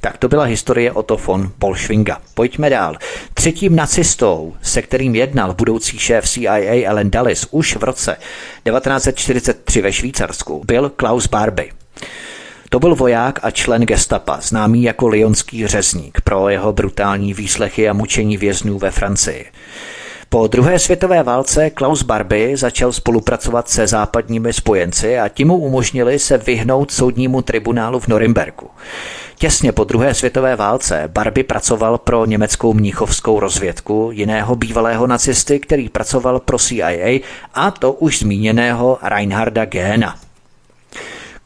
Tak 0.00 0.18
to 0.18 0.28
byla 0.28 0.44
historie 0.44 0.92
Otto 0.92 1.16
von 1.16 1.52
Bolšvinga. 1.58 2.20
Pojďme 2.34 2.70
dál. 2.70 2.96
Třetím 3.34 3.76
nacistou, 3.76 4.54
se 4.62 4.82
kterým 4.82 5.14
jednal 5.14 5.54
budoucí 5.54 5.98
šéf 5.98 6.28
CIA 6.28 6.84
Ellen 6.86 7.10
Dulles 7.10 7.46
už 7.50 7.76
v 7.76 7.84
roce 7.84 8.16
1943 8.64 9.82
ve 9.82 9.92
Švýcarsku, 9.92 10.62
byl 10.66 10.90
Klaus 10.90 11.26
Barbie. 11.26 11.72
To 12.70 12.78
byl 12.78 12.94
voják 12.94 13.38
a 13.42 13.50
člen 13.50 13.82
gestapa, 13.82 14.38
známý 14.40 14.82
jako 14.82 15.08
Lyonský 15.08 15.66
řezník 15.66 16.20
pro 16.20 16.48
jeho 16.48 16.72
brutální 16.72 17.34
výslechy 17.34 17.88
a 17.88 17.92
mučení 17.92 18.36
vězňů 18.36 18.78
ve 18.78 18.90
Francii. 18.90 19.46
Po 20.28 20.46
druhé 20.46 20.78
světové 20.78 21.22
válce 21.22 21.70
Klaus 21.70 22.02
Barbie 22.02 22.56
začal 22.56 22.92
spolupracovat 22.92 23.68
se 23.68 23.86
západními 23.86 24.52
spojenci 24.52 25.18
a 25.18 25.28
tím 25.28 25.48
mu 25.48 25.56
umožnili 25.56 26.18
se 26.18 26.38
vyhnout 26.38 26.90
soudnímu 26.90 27.42
tribunálu 27.42 28.00
v 28.00 28.08
Norimberku. 28.08 28.70
Těsně 29.38 29.72
po 29.72 29.84
druhé 29.84 30.14
světové 30.14 30.56
válce 30.56 31.02
Barbie 31.12 31.44
pracoval 31.44 31.98
pro 31.98 32.26
německou 32.26 32.74
mnichovskou 32.74 33.40
rozvědku 33.40 34.10
jiného 34.12 34.56
bývalého 34.56 35.06
nacisty, 35.06 35.60
který 35.60 35.88
pracoval 35.88 36.40
pro 36.40 36.58
CIA 36.58 37.20
a 37.54 37.70
to 37.70 37.92
už 37.92 38.18
zmíněného 38.18 38.98
Reinharda 39.02 39.64
Gehna. 39.64 40.25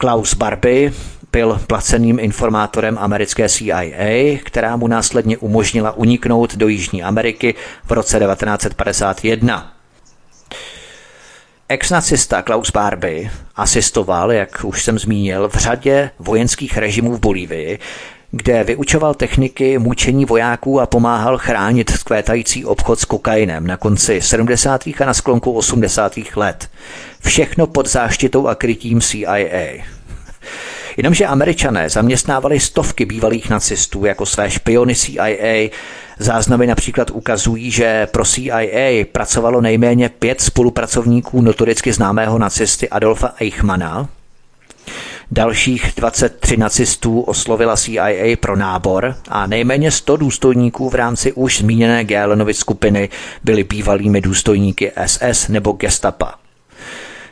Klaus 0.00 0.34
Barbie 0.34 0.92
byl 1.32 1.60
placeným 1.66 2.18
informátorem 2.18 2.98
americké 2.98 3.48
CIA, 3.48 4.38
která 4.44 4.76
mu 4.76 4.86
následně 4.86 5.38
umožnila 5.38 5.92
uniknout 5.92 6.56
do 6.56 6.68
Jižní 6.68 7.02
Ameriky 7.02 7.54
v 7.84 7.92
roce 7.92 8.20
1951. 8.20 9.72
Ex-nacista 11.68 12.42
Klaus 12.42 12.70
Barbie 12.70 13.30
asistoval, 13.56 14.32
jak 14.32 14.64
už 14.64 14.84
jsem 14.84 14.98
zmínil, 14.98 15.48
v 15.48 15.54
řadě 15.54 16.10
vojenských 16.18 16.76
režimů 16.76 17.12
v 17.12 17.20
Bolívii, 17.20 17.78
kde 18.30 18.64
vyučoval 18.64 19.14
techniky 19.14 19.78
mučení 19.78 20.24
vojáků 20.24 20.80
a 20.80 20.86
pomáhal 20.86 21.38
chránit 21.38 21.90
skvétající 21.90 22.64
obchod 22.64 23.00
s 23.00 23.04
kokainem 23.04 23.66
na 23.66 23.76
konci 23.76 24.20
70. 24.20 24.86
a 24.86 25.04
na 25.06 25.14
sklonku 25.14 25.52
80. 25.52 26.18
let. 26.36 26.70
Všechno 27.24 27.66
pod 27.66 27.88
záštitou 27.88 28.46
a 28.46 28.54
krytím 28.54 29.00
CIA. 29.00 29.82
Jenomže 30.96 31.26
američané 31.26 31.90
zaměstnávali 31.90 32.60
stovky 32.60 33.04
bývalých 33.04 33.50
nacistů 33.50 34.04
jako 34.04 34.26
své 34.26 34.50
špiony 34.50 34.94
CIA. 34.94 35.68
Záznamy 36.18 36.66
například 36.66 37.10
ukazují, 37.10 37.70
že 37.70 38.06
pro 38.06 38.24
CIA 38.24 39.04
pracovalo 39.12 39.60
nejméně 39.60 40.08
pět 40.08 40.40
spolupracovníků 40.40 41.40
notoricky 41.40 41.92
známého 41.92 42.38
nacisty 42.38 42.88
Adolfa 42.88 43.34
Eichmana, 43.40 44.08
Dalších 45.32 45.92
23 45.96 46.56
nacistů 46.56 47.20
oslovila 47.20 47.76
CIA 47.76 48.36
pro 48.40 48.56
nábor 48.56 49.16
a 49.28 49.46
nejméně 49.46 49.90
100 49.90 50.16
důstojníků 50.16 50.90
v 50.90 50.94
rámci 50.94 51.32
už 51.32 51.58
zmíněné 51.58 52.04
Galenovy 52.04 52.54
skupiny 52.54 53.08
byli 53.44 53.64
bývalými 53.64 54.20
důstojníky 54.20 54.92
SS 55.06 55.48
nebo 55.48 55.72
Gestapa. 55.72 56.34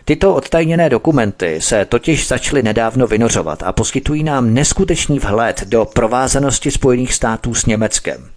Tyto 0.04 0.34
odtajněné 0.34 0.90
dokumenty 0.90 1.60
se 1.60 1.84
totiž 1.84 2.28
začaly 2.28 2.62
nedávno 2.62 3.06
vynořovat 3.06 3.62
a 3.62 3.72
poskytují 3.72 4.22
nám 4.22 4.54
neskutečný 4.54 5.18
vhled 5.18 5.64
do 5.66 5.84
provázanosti 5.84 6.70
Spojených 6.70 7.14
států 7.14 7.54
s 7.54 7.66
Německem. 7.66 8.28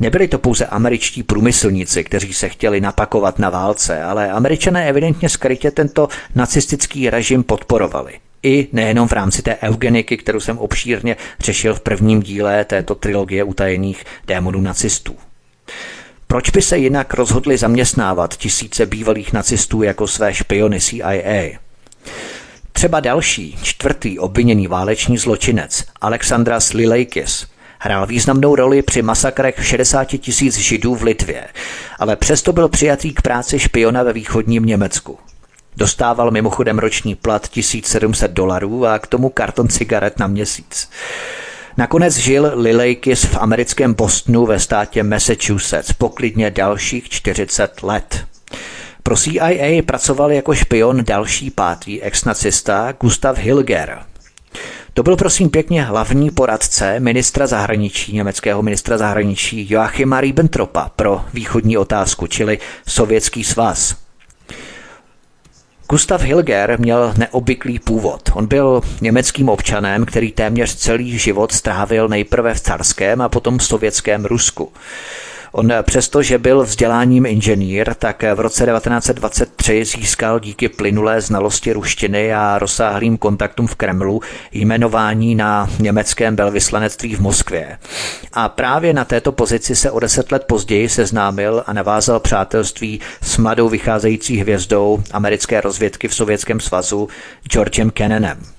Nebyli 0.00 0.28
to 0.28 0.38
pouze 0.38 0.66
američtí 0.66 1.22
průmyslníci, 1.22 2.04
kteří 2.04 2.34
se 2.34 2.48
chtěli 2.48 2.80
napakovat 2.80 3.38
na 3.38 3.50
válce, 3.50 4.02
ale 4.02 4.30
američané 4.30 4.88
evidentně 4.88 5.28
skrytě 5.28 5.70
tento 5.70 6.08
nacistický 6.34 7.10
režim 7.10 7.42
podporovali. 7.42 8.12
I 8.44 8.68
nejenom 8.72 9.08
v 9.08 9.12
rámci 9.12 9.42
té 9.42 9.56
eugeniky, 9.62 10.16
kterou 10.16 10.40
jsem 10.40 10.58
obšírně 10.58 11.16
řešil 11.40 11.74
v 11.74 11.80
prvním 11.80 12.22
díle 12.22 12.64
této 12.64 12.94
trilogie 12.94 13.44
utajených 13.44 14.04
démonů 14.26 14.60
nacistů. 14.60 15.16
Proč 16.26 16.50
by 16.50 16.62
se 16.62 16.78
jinak 16.78 17.14
rozhodli 17.14 17.56
zaměstnávat 17.56 18.36
tisíce 18.36 18.86
bývalých 18.86 19.32
nacistů 19.32 19.82
jako 19.82 20.06
své 20.06 20.34
špiony 20.34 20.80
CIA? 20.80 21.58
Třeba 22.72 23.00
další, 23.00 23.58
čtvrtý 23.62 24.18
obviněný 24.18 24.66
váleční 24.66 25.18
zločinec, 25.18 25.84
Alexandras 26.00 26.72
Lileikis, 26.72 27.46
hrál 27.78 28.06
významnou 28.06 28.56
roli 28.56 28.82
při 28.82 29.02
masakrech 29.02 29.66
60 29.66 30.04
tisíc 30.04 30.56
židů 30.56 30.94
v 30.94 31.02
Litvě, 31.02 31.44
ale 31.98 32.16
přesto 32.16 32.52
byl 32.52 32.68
přijatý 32.68 33.14
k 33.14 33.22
práci 33.22 33.58
špiona 33.58 34.02
ve 34.02 34.12
východním 34.12 34.64
Německu. 34.64 35.18
Dostával 35.76 36.30
mimochodem 36.30 36.78
roční 36.78 37.14
plat 37.14 37.48
1700 37.48 38.30
dolarů 38.30 38.86
a 38.86 38.98
k 38.98 39.06
tomu 39.06 39.28
karton 39.28 39.68
cigaret 39.68 40.18
na 40.18 40.26
měsíc. 40.26 40.90
Nakonec 41.76 42.16
žil 42.16 42.52
Lileikis 42.54 43.24
v 43.24 43.36
americkém 43.36 43.94
Bostonu 43.94 44.46
ve 44.46 44.60
státě 44.60 45.02
Massachusetts 45.02 45.92
poklidně 45.92 46.50
dalších 46.50 47.08
40 47.08 47.82
let. 47.82 48.24
Pro 49.02 49.16
CIA 49.16 49.82
pracoval 49.86 50.32
jako 50.32 50.54
špion 50.54 51.04
další 51.04 51.50
pátý 51.50 52.02
ex-nacista 52.02 52.94
Gustav 53.00 53.38
Hilger. 53.38 53.98
To 54.94 55.02
byl 55.02 55.16
prosím 55.16 55.50
pěkně 55.50 55.82
hlavní 55.82 56.30
poradce 56.30 57.00
ministra 57.00 57.46
zahraničí, 57.46 58.12
německého 58.12 58.62
ministra 58.62 58.98
zahraničí 58.98 59.66
Joachima 59.70 60.20
Ribbentropa 60.20 60.90
pro 60.96 61.24
východní 61.34 61.76
otázku, 61.76 62.26
čili 62.26 62.58
Sovětský 62.86 63.44
svaz. 63.44 64.03
Gustav 65.88 66.22
Hilger 66.22 66.80
měl 66.80 67.14
neobvyklý 67.16 67.78
původ. 67.78 68.30
On 68.34 68.46
byl 68.46 68.80
německým 69.00 69.48
občanem, 69.48 70.06
který 70.06 70.32
téměř 70.32 70.74
celý 70.74 71.18
život 71.18 71.52
strávil 71.52 72.08
nejprve 72.08 72.54
v 72.54 72.60
carském 72.60 73.20
a 73.20 73.28
potom 73.28 73.58
v 73.58 73.64
sovětském 73.64 74.24
Rusku. 74.24 74.72
On 75.56 75.72
přesto, 75.82 76.22
že 76.22 76.38
byl 76.38 76.62
vzděláním 76.62 77.26
inženýr, 77.26 77.94
tak 77.94 78.24
v 78.34 78.40
roce 78.40 78.66
1923 78.66 79.84
získal 79.84 80.40
díky 80.40 80.68
plynulé 80.68 81.20
znalosti 81.20 81.72
ruštiny 81.72 82.34
a 82.34 82.58
rozsáhlým 82.58 83.18
kontaktům 83.18 83.66
v 83.66 83.74
Kremlu 83.74 84.20
jmenování 84.52 85.34
na 85.34 85.70
německém 85.78 86.36
velvyslanectví 86.36 87.14
v 87.14 87.20
Moskvě. 87.20 87.78
A 88.32 88.48
právě 88.48 88.92
na 88.92 89.04
této 89.04 89.32
pozici 89.32 89.76
se 89.76 89.90
o 89.90 90.00
deset 90.00 90.32
let 90.32 90.44
později 90.48 90.88
seznámil 90.88 91.64
a 91.66 91.72
navázal 91.72 92.20
přátelství 92.20 93.00
s 93.22 93.38
mladou 93.38 93.68
vycházející 93.68 94.36
hvězdou 94.36 95.02
americké 95.10 95.60
rozvědky 95.60 96.08
v 96.08 96.14
Sovětském 96.14 96.60
svazu 96.60 97.08
Georgem 97.48 97.90
Kennenem. 97.90 98.53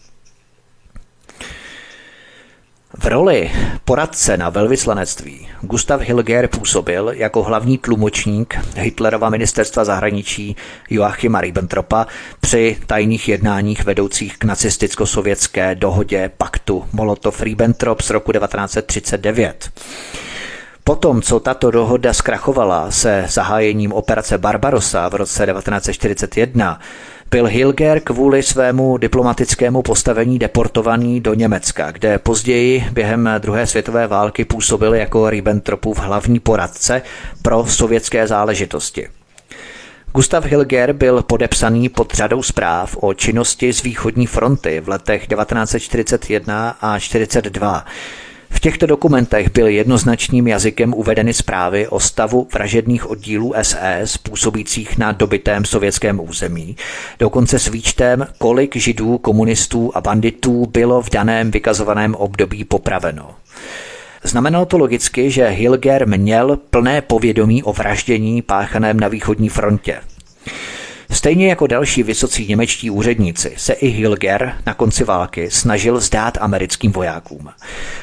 V 2.99 3.05
roli 3.05 3.51
poradce 3.85 4.37
na 4.37 4.49
velvyslanectví 4.49 5.47
Gustav 5.61 6.01
Hilger 6.01 6.47
působil 6.47 7.11
jako 7.15 7.43
hlavní 7.43 7.77
tlumočník 7.77 8.55
Hitlerova 8.75 9.29
ministerstva 9.29 9.85
zahraničí 9.85 10.55
Joachima 10.89 11.41
Ribbentropa 11.41 12.07
při 12.39 12.77
tajných 12.85 13.29
jednáních 13.29 13.85
vedoucích 13.85 14.37
k 14.37 14.45
nacisticko-sovětské 14.45 15.75
dohodě 15.75 16.31
paktu 16.37 16.85
Molotov-Ribbentrop 16.93 18.01
z 18.01 18.09
roku 18.09 18.31
1939. 18.31 19.69
Potom, 20.83 21.21
co 21.21 21.39
tato 21.39 21.71
dohoda 21.71 22.13
zkrachovala 22.13 22.91
se 22.91 23.25
zahájením 23.29 23.93
operace 23.93 24.37
Barbarossa 24.37 25.09
v 25.09 25.15
roce 25.15 25.45
1941, 25.45 26.79
byl 27.31 27.45
Hilger 27.45 27.99
kvůli 27.99 28.43
svému 28.43 28.97
diplomatickému 28.97 29.81
postavení 29.81 30.39
deportovaný 30.39 31.21
do 31.21 31.33
Německa, 31.33 31.91
kde 31.91 32.19
později 32.19 32.85
během 32.91 33.29
druhé 33.39 33.67
světové 33.67 34.07
války 34.07 34.45
působil 34.45 34.93
jako 34.93 35.29
Ribbentropův 35.29 35.99
hlavní 35.99 36.39
poradce 36.39 37.01
pro 37.41 37.65
sovětské 37.65 38.27
záležitosti. 38.27 39.07
Gustav 40.13 40.45
Hilger 40.45 40.93
byl 40.93 41.23
podepsaný 41.23 41.89
pod 41.89 42.13
řadou 42.13 42.43
zpráv 42.43 42.97
o 42.99 43.13
činnosti 43.13 43.73
z 43.73 43.83
východní 43.83 44.27
fronty 44.27 44.79
v 44.79 44.89
letech 44.89 45.27
1941 45.27 46.77
a 46.81 46.97
1942 46.99 47.85
v 48.49 48.59
těchto 48.59 48.85
dokumentech 48.85 49.51
byly 49.51 49.75
jednoznačným 49.75 50.47
jazykem 50.47 50.93
uvedeny 50.93 51.33
zprávy 51.33 51.87
o 51.87 51.99
stavu 51.99 52.47
vražedných 52.53 53.09
oddílů 53.09 53.53
SS 53.61 54.17
působících 54.17 54.97
na 54.97 55.11
dobitém 55.11 55.65
sovětském 55.65 56.19
území, 56.19 56.75
dokonce 57.19 57.59
s 57.59 57.67
výčtem, 57.67 58.27
kolik 58.37 58.75
židů, 58.75 59.17
komunistů 59.17 59.91
a 59.95 60.01
banditů 60.01 60.65
bylo 60.65 61.01
v 61.01 61.09
daném 61.09 61.51
vykazovaném 61.51 62.15
období 62.15 62.63
popraveno. 62.63 63.35
Znamenalo 64.23 64.65
to 64.65 64.77
logicky, 64.77 65.31
že 65.31 65.47
Hilger 65.47 66.07
měl 66.07 66.57
plné 66.69 67.01
povědomí 67.01 67.63
o 67.63 67.73
vraždění 67.73 68.41
páchaném 68.41 68.99
na 68.99 69.07
východní 69.07 69.49
frontě. 69.49 70.01
Stejně 71.11 71.49
jako 71.49 71.67
další 71.67 72.03
vysocí 72.03 72.47
němečtí 72.47 72.89
úředníci 72.89 73.53
se 73.57 73.73
i 73.73 73.87
Hilger 73.87 74.53
na 74.65 74.73
konci 74.73 75.03
války 75.03 75.51
snažil 75.51 75.99
zdát 75.99 76.37
americkým 76.41 76.91
vojákům. 76.91 77.49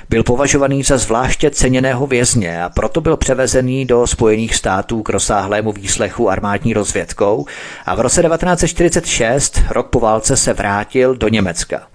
Byl 0.08 0.22
považovaný 0.22 0.82
za 0.82 0.98
zvláště 0.98 1.50
ceněného 1.50 2.06
vězně 2.06 2.62
a 2.62 2.68
proto 2.68 3.00
byl 3.00 3.16
převezený 3.16 3.84
do 3.84 4.06
Spojených 4.06 4.54
států 4.54 5.02
k 5.02 5.08
rozsáhlému 5.08 5.72
výslechu 5.72 6.30
armádní 6.30 6.74
rozvědkou 6.74 7.46
a 7.86 7.94
v 7.94 8.00
roce 8.00 8.22
1946, 8.22 9.60
rok 9.70 9.88
po 9.88 10.00
válce, 10.00 10.36
se 10.36 10.52
vrátil 10.52 11.14
do 11.14 11.28
Německa. 11.28 11.91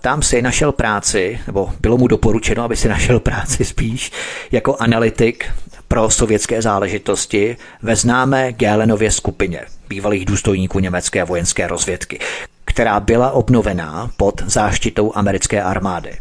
Tam 0.00 0.22
si 0.22 0.42
našel 0.42 0.72
práci, 0.72 1.40
nebo 1.46 1.70
bylo 1.80 1.98
mu 1.98 2.08
doporučeno, 2.08 2.62
aby 2.62 2.76
si 2.76 2.88
našel 2.88 3.20
práci 3.20 3.64
spíš, 3.64 4.12
jako 4.52 4.76
analytik 4.80 5.44
pro 5.88 6.10
sovětské 6.10 6.62
záležitosti 6.62 7.56
ve 7.82 7.96
známé 7.96 8.52
Gélenově 8.52 9.10
skupině 9.10 9.60
bývalých 9.88 10.24
důstojníků 10.24 10.78
německé 10.78 11.24
vojenské 11.24 11.66
rozvědky, 11.66 12.18
která 12.64 13.00
byla 13.00 13.30
obnovená 13.30 14.10
pod 14.16 14.42
záštitou 14.46 15.12
americké 15.14 15.62
armády. 15.62 16.12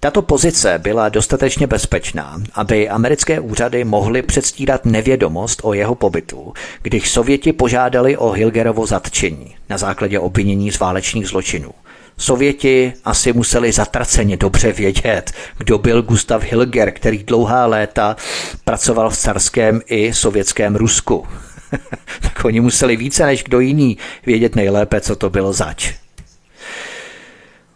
Tato 0.00 0.22
pozice 0.22 0.78
byla 0.78 1.08
dostatečně 1.08 1.66
bezpečná, 1.66 2.40
aby 2.54 2.88
americké 2.88 3.40
úřady 3.40 3.84
mohly 3.84 4.22
předstírat 4.22 4.84
nevědomost 4.84 5.60
o 5.62 5.74
jeho 5.74 5.94
pobytu, 5.94 6.52
když 6.82 7.10
Sověti 7.10 7.52
požádali 7.52 8.16
o 8.16 8.30
Hilgerovo 8.30 8.86
zatčení 8.86 9.54
na 9.68 9.78
základě 9.78 10.18
obvinění 10.18 10.72
z 10.72 10.78
válečných 10.78 11.28
zločinů. 11.28 11.70
Sověti 12.18 12.92
asi 13.04 13.32
museli 13.32 13.72
zatraceně 13.72 14.36
dobře 14.36 14.72
vědět, 14.72 15.32
kdo 15.58 15.78
byl 15.78 16.02
Gustav 16.02 16.42
Hilger, 16.42 16.92
který 16.92 17.18
dlouhá 17.18 17.66
léta 17.66 18.16
pracoval 18.64 19.10
v 19.10 19.16
carském 19.16 19.80
i 19.86 20.14
sovětském 20.14 20.76
Rusku. 20.76 21.26
tak 22.20 22.44
oni 22.44 22.60
museli 22.60 22.96
více 22.96 23.26
než 23.26 23.44
kdo 23.44 23.60
jiný 23.60 23.98
vědět 24.26 24.56
nejlépe, 24.56 25.00
co 25.00 25.16
to 25.16 25.30
bylo 25.30 25.52
zač. 25.52 25.94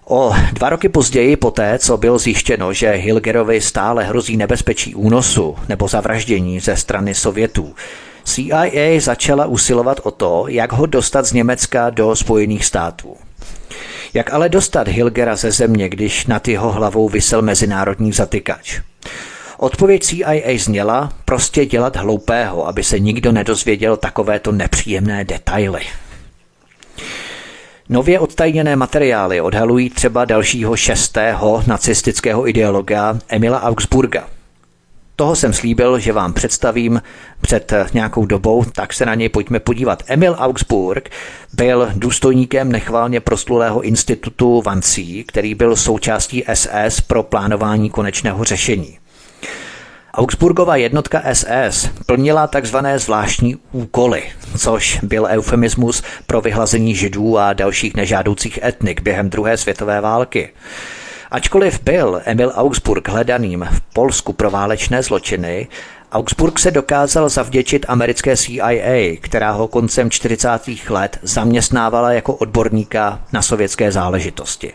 O 0.08 0.34
dva 0.52 0.70
roky 0.70 0.88
později, 0.88 1.36
poté, 1.36 1.78
co 1.78 1.96
bylo 1.96 2.18
zjištěno, 2.18 2.72
že 2.72 2.90
Hilgerovi 2.90 3.60
stále 3.60 4.04
hrozí 4.04 4.36
nebezpečí 4.36 4.94
únosu 4.94 5.56
nebo 5.68 5.88
zavraždění 5.88 6.60
ze 6.60 6.76
strany 6.76 7.14
Sovětů, 7.14 7.74
CIA 8.24 9.00
začala 9.00 9.46
usilovat 9.46 10.00
o 10.02 10.10
to, 10.10 10.44
jak 10.48 10.72
ho 10.72 10.86
dostat 10.86 11.26
z 11.26 11.32
Německa 11.32 11.90
do 11.90 12.16
Spojených 12.16 12.64
států. 12.64 13.16
Jak 14.16 14.32
ale 14.32 14.48
dostat 14.48 14.88
Hilgera 14.88 15.36
ze 15.36 15.50
země, 15.50 15.88
když 15.88 16.26
nad 16.26 16.48
jeho 16.48 16.72
hlavou 16.72 17.08
vysel 17.08 17.42
mezinárodní 17.42 18.12
zatykač? 18.12 18.80
Odpověď 19.58 20.02
CIA 20.02 20.58
zněla 20.58 21.12
prostě 21.24 21.66
dělat 21.66 21.96
hloupého, 21.96 22.68
aby 22.68 22.84
se 22.84 22.98
nikdo 22.98 23.32
nedozvěděl 23.32 23.96
takovéto 23.96 24.52
nepříjemné 24.52 25.24
detaily. 25.24 25.80
Nově 27.88 28.18
odtajněné 28.20 28.76
materiály 28.76 29.40
odhalují 29.40 29.90
třeba 29.90 30.24
dalšího 30.24 30.76
šestého 30.76 31.64
nacistického 31.66 32.48
ideologa 32.48 33.18
Emila 33.28 33.62
Augsburga. 33.62 34.28
Toho 35.16 35.36
jsem 35.36 35.52
slíbil, 35.52 35.98
že 35.98 36.12
vám 36.12 36.32
představím 36.32 37.02
před 37.40 37.72
nějakou 37.94 38.26
dobou, 38.26 38.64
tak 38.64 38.92
se 38.92 39.06
na 39.06 39.14
něj 39.14 39.28
pojďme 39.28 39.60
podívat. 39.60 40.02
Emil 40.06 40.36
Augsburg 40.38 41.10
byl 41.52 41.88
důstojníkem 41.94 42.72
nechválně 42.72 43.20
proslulého 43.20 43.80
institutu 43.80 44.62
Vancí, 44.62 45.24
který 45.24 45.54
byl 45.54 45.76
součástí 45.76 46.44
SS 46.54 47.00
pro 47.00 47.22
plánování 47.22 47.90
konečného 47.90 48.44
řešení. 48.44 48.98
Augsburgova 50.14 50.76
jednotka 50.76 51.22
SS 51.32 51.90
plnila 52.06 52.46
takzvané 52.46 52.98
zvláštní 52.98 53.56
úkoly, 53.72 54.22
což 54.58 54.98
byl 55.02 55.26
eufemismus 55.30 56.02
pro 56.26 56.40
vyhlazení 56.40 56.94
židů 56.94 57.38
a 57.38 57.52
dalších 57.52 57.94
nežádoucích 57.94 58.58
etnik 58.62 59.02
během 59.02 59.30
druhé 59.30 59.56
světové 59.56 60.00
války. 60.00 60.48
Ačkoliv 61.30 61.80
byl 61.82 62.20
Emil 62.24 62.52
Augsburg 62.54 63.08
hledaným 63.08 63.68
v 63.70 63.80
Polsku 63.80 64.32
pro 64.32 64.50
válečné 64.50 65.02
zločiny, 65.02 65.68
Augsburg 66.12 66.58
se 66.58 66.70
dokázal 66.70 67.28
zavděčit 67.28 67.86
americké 67.88 68.36
CIA, 68.36 69.16
která 69.20 69.50
ho 69.50 69.68
koncem 69.68 70.10
40. 70.10 70.48
let 70.88 71.18
zaměstnávala 71.22 72.12
jako 72.12 72.34
odborníka 72.34 73.20
na 73.32 73.42
sovětské 73.42 73.92
záležitosti. 73.92 74.72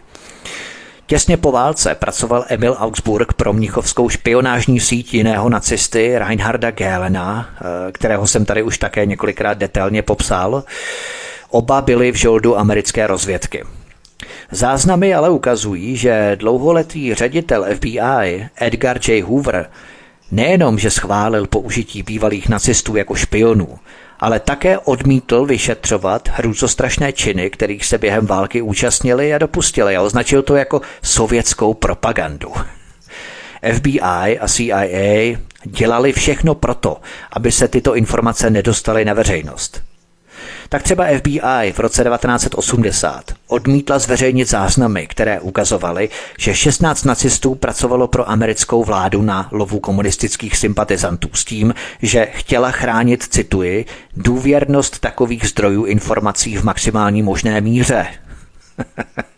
Těsně 1.06 1.38
po 1.38 1.52
válce 1.52 1.96
pracoval 1.96 2.46
Emil 2.48 2.76
Augsburg 2.80 3.34
pro 3.34 3.54
mnichovskou 3.54 4.10
špionážní 4.10 4.80
síť 4.80 5.14
jiného 5.14 5.50
nacisty 5.50 6.20
Reinharda 6.20 6.72
Gélena, 6.72 7.50
eh, 7.56 7.92
kterého 7.92 8.28
jsem 8.28 8.46
tady 8.46 8.64
už 8.64 8.78
také 8.78 9.06
několikrát 9.06 9.58
detailně 9.58 10.02
popsal. 10.02 10.64
Oba 11.50 11.82
byli 11.82 12.12
v 12.12 12.16
žoldu 12.16 12.58
americké 12.58 13.08
rozvědky. 13.08 13.64
Záznamy 14.52 15.14
ale 15.14 15.30
ukazují, 15.30 15.98
že 15.98 16.36
dlouholetý 16.40 17.14
ředitel 17.14 17.66
FBI 17.76 18.48
Edgar 18.56 19.00
J. 19.08 19.24
Hoover 19.24 19.70
nejenom, 20.32 20.80
že 20.80 20.92
schválil 20.92 21.48
použití 21.48 22.04
bývalých 22.04 22.50
nacistů 22.50 22.96
jako 22.96 23.16
špionů, 23.16 23.80
ale 24.20 24.40
také 24.40 24.80
odmítl 24.80 25.46
vyšetřovat 25.46 26.30
hrůzostrašné 26.34 27.14
činy, 27.14 27.50
kterých 27.50 27.86
se 27.86 27.98
během 27.98 28.26
války 28.26 28.62
účastnili 28.62 29.34
a 29.34 29.38
dopustili 29.38 29.96
a 29.96 30.02
označil 30.02 30.42
to 30.42 30.56
jako 30.56 30.82
sovětskou 31.02 31.74
propagandu. 31.74 32.54
FBI 33.74 34.40
a 34.40 34.48
CIA 34.48 35.38
dělali 35.64 36.14
všechno 36.14 36.56
proto, 36.56 36.98
aby 37.32 37.52
se 37.52 37.68
tyto 37.68 37.96
informace 37.96 38.50
nedostaly 38.50 39.06
na 39.06 39.14
veřejnost. 39.14 39.91
Tak 40.70 40.84
třeba 40.84 41.06
FBI 41.18 41.72
v 41.74 41.80
roce 41.80 42.04
1980 42.04 43.34
odmítla 43.48 44.00
zveřejnit 44.00 44.50
záznamy, 44.50 45.08
které 45.08 45.40
ukazovaly, 45.40 46.10
že 46.40 46.56
16 46.56 47.04
nacistů 47.04 47.56
pracovalo 47.56 48.08
pro 48.08 48.30
americkou 48.30 48.84
vládu 48.84 49.22
na 49.22 49.48
lovu 49.52 49.80
komunistických 49.80 50.58
sympatizantů 50.58 51.30
s 51.34 51.46
tím, 51.46 51.74
že 52.02 52.28
chtěla 52.32 52.72
chránit, 52.72 53.24
cituji, 53.24 53.86
důvěrnost 54.18 55.00
takových 55.00 55.48
zdrojů 55.48 55.86
informací 55.86 56.58
v 56.58 56.64
maximální 56.64 57.24
možné 57.24 57.62
míře. 57.62 58.08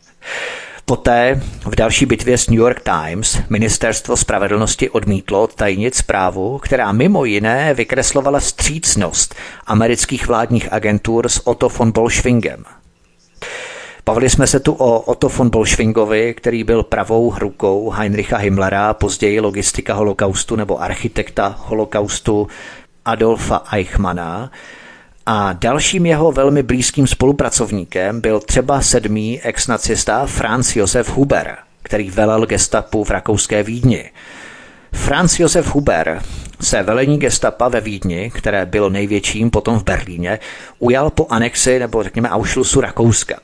Poté 0.85 1.41
v 1.65 1.75
další 1.75 2.05
bitvě 2.05 2.37
s 2.37 2.49
New 2.49 2.59
York 2.59 2.81
Times 2.81 3.37
ministerstvo 3.49 4.17
spravedlnosti 4.17 4.89
odmítlo 4.89 5.47
tajnit 5.47 5.95
zprávu, 5.95 6.57
která 6.57 6.91
mimo 6.91 7.25
jiné 7.25 7.73
vykreslovala 7.73 8.39
střícnost 8.39 9.35
amerických 9.65 10.27
vládních 10.27 10.73
agentur 10.73 11.29
s 11.29 11.47
Otto 11.47 11.69
von 11.69 11.91
Bolschwingem. 11.91 12.63
Bavili 14.05 14.29
jsme 14.29 14.47
se 14.47 14.59
tu 14.59 14.73
o 14.73 14.99
Otto 14.99 15.29
von 15.29 15.49
Bolschwingovi, 15.49 16.33
který 16.33 16.63
byl 16.63 16.83
pravou 16.83 17.35
rukou 17.39 17.89
Heinricha 17.89 18.37
Himmlera, 18.37 18.93
později 18.93 19.39
logistika 19.39 19.93
holokaustu 19.93 20.55
nebo 20.55 20.81
architekta 20.81 21.55
holokaustu 21.59 22.47
Adolfa 23.05 23.63
Eichmana, 23.73 24.51
a 25.25 25.53
dalším 25.53 26.05
jeho 26.05 26.31
velmi 26.31 26.63
blízkým 26.63 27.07
spolupracovníkem 27.07 28.21
byl 28.21 28.39
třeba 28.39 28.81
sedmý 28.81 29.41
ex-nacista 29.41 30.25
Franz 30.25 30.75
Josef 30.75 31.09
Huber, 31.09 31.57
který 31.83 32.11
velel 32.11 32.45
gestapu 32.45 33.03
v 33.03 33.09
rakouské 33.09 33.63
Vídni. 33.63 34.11
Franz 34.93 35.39
Josef 35.39 35.65
Huber 35.65 36.21
se 36.61 36.83
velení 36.83 37.17
gestapa 37.17 37.67
ve 37.67 37.81
Vídni, 37.81 38.31
které 38.35 38.65
bylo 38.65 38.89
největším 38.89 39.49
potom 39.49 39.79
v 39.79 39.83
Berlíně, 39.83 40.39
ujal 40.79 41.09
po 41.09 41.27
anexi 41.29 41.79
nebo 41.79 42.03
řekněme 42.03 42.29
Auschwitzu 42.29 42.81
Rakouska 42.81 43.35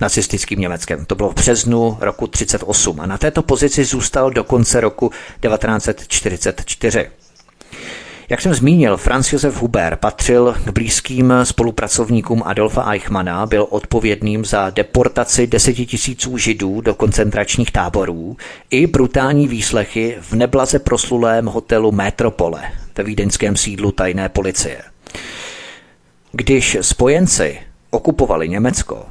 nacistickým 0.00 0.60
Německem. 0.60 1.04
To 1.04 1.14
bylo 1.14 1.30
v 1.30 1.34
březnu 1.34 1.98
roku 2.00 2.26
1938 2.26 3.00
a 3.00 3.06
na 3.06 3.18
této 3.18 3.42
pozici 3.42 3.84
zůstal 3.84 4.30
do 4.30 4.44
konce 4.44 4.80
roku 4.80 5.08
1944. 5.08 7.10
Jak 8.28 8.40
jsem 8.40 8.54
zmínil, 8.54 8.96
Franz 8.96 9.32
Josef 9.32 9.60
Huber 9.60 9.96
patřil 9.96 10.54
k 10.64 10.70
blízkým 10.70 11.32
spolupracovníkům 11.42 12.42
Adolfa 12.46 12.92
Eichmana, 12.92 13.46
byl 13.46 13.66
odpovědným 13.70 14.44
za 14.44 14.70
deportaci 14.70 15.46
deseti 15.46 15.86
tisíců 15.86 16.38
židů 16.38 16.80
do 16.80 16.94
koncentračních 16.94 17.70
táborů 17.70 18.36
i 18.70 18.86
brutální 18.86 19.48
výslechy 19.48 20.16
v 20.20 20.32
neblaze 20.32 20.78
proslulém 20.78 21.46
hotelu 21.46 21.92
Metropole 21.92 22.62
ve 22.96 23.04
vídeňském 23.04 23.56
sídlu 23.56 23.92
tajné 23.92 24.28
policie. 24.28 24.82
Když 26.32 26.76
spojenci 26.80 27.58
okupovali 27.90 28.48
Německo, 28.48 29.04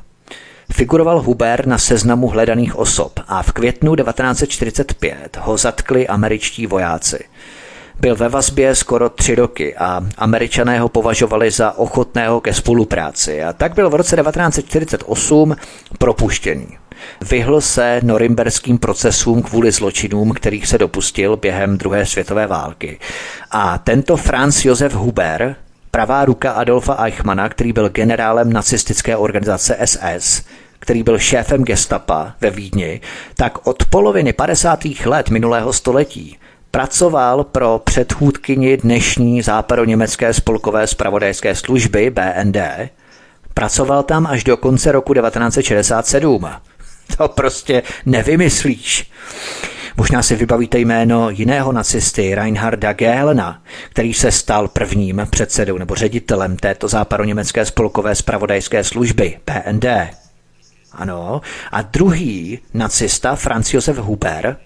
Figuroval 0.72 1.22
Huber 1.22 1.68
na 1.68 1.78
seznamu 1.78 2.28
hledaných 2.28 2.76
osob 2.76 3.20
a 3.28 3.43
v 3.43 3.51
květnu 3.51 3.95
1945 3.95 5.38
ho 5.41 5.57
zatkli 5.57 6.07
američtí 6.07 6.68
vojáci. 6.68 7.20
Byl 7.99 8.15
ve 8.15 8.29
vazbě 8.29 8.75
skoro 8.75 9.09
tři 9.09 9.35
roky 9.35 9.75
a 9.75 10.01
američané 10.17 10.79
ho 10.79 10.89
považovali 10.89 11.51
za 11.51 11.77
ochotného 11.77 12.41
ke 12.41 12.53
spolupráci 12.53 13.43
a 13.43 13.53
tak 13.53 13.73
byl 13.73 13.89
v 13.89 13.95
roce 13.95 14.15
1948 14.15 15.55
propuštěný. 15.97 16.67
Vyhl 17.29 17.61
se 17.61 17.99
norimberským 18.03 18.77
procesům 18.77 19.41
kvůli 19.41 19.71
zločinům, 19.71 20.31
kterých 20.31 20.67
se 20.67 20.77
dopustil 20.77 21.37
během 21.37 21.77
druhé 21.77 22.05
světové 22.05 22.47
války. 22.47 22.99
A 23.51 23.77
tento 23.77 24.17
Franz 24.17 24.65
Josef 24.65 24.93
Huber, 24.93 25.55
pravá 25.91 26.25
ruka 26.25 26.51
Adolfa 26.51 27.05
Eichmana, 27.05 27.49
který 27.49 27.73
byl 27.73 27.89
generálem 27.89 28.53
nacistické 28.53 29.17
organizace 29.17 29.77
SS, 29.85 30.43
který 30.79 31.03
byl 31.03 31.19
šéfem 31.19 31.63
gestapa 31.63 32.33
ve 32.41 32.49
Vídni, 32.49 33.01
tak 33.35 33.67
od 33.67 33.85
poloviny 33.85 34.33
50. 34.33 34.79
let 35.05 35.29
minulého 35.29 35.73
století 35.73 36.37
Pracoval 36.76 37.43
pro 37.43 37.82
předchůdkyni 37.84 38.78
dnešní 38.78 39.41
západoněmecké 39.41 40.34
spolkové 40.34 40.88
spravodajské 40.88 41.55
služby 41.55 42.09
BND. 42.09 42.57
Pracoval 43.53 44.03
tam 44.03 44.28
až 44.28 44.43
do 44.43 44.57
konce 44.57 44.91
roku 44.91 45.13
1967. 45.13 46.47
To 47.17 47.28
prostě 47.28 47.84
nevymyslíš. 48.05 49.11
Možná 49.97 50.23
si 50.23 50.36
vybavíte 50.36 50.80
jméno 50.80 51.30
jiného 51.30 51.71
nacisty, 51.71 52.36
Reinharda 52.36 52.93
Gehlena, 52.93 53.61
který 53.89 54.13
se 54.13 54.32
stal 54.32 54.67
prvním 54.67 55.28
předsedou 55.30 55.78
nebo 55.78 55.95
ředitelem 55.95 56.57
této 56.57 56.88
západoněmecké 56.88 57.65
spolkové 57.65 58.15
spravodajské 58.15 58.84
služby 58.84 59.39
BND. 59.45 59.86
Ano, 60.91 61.41
a 61.71 61.82
druhý 61.82 62.59
nacista 62.73 63.36
Franz 63.36 63.73
Josef 63.73 63.97
Huber 63.97 64.57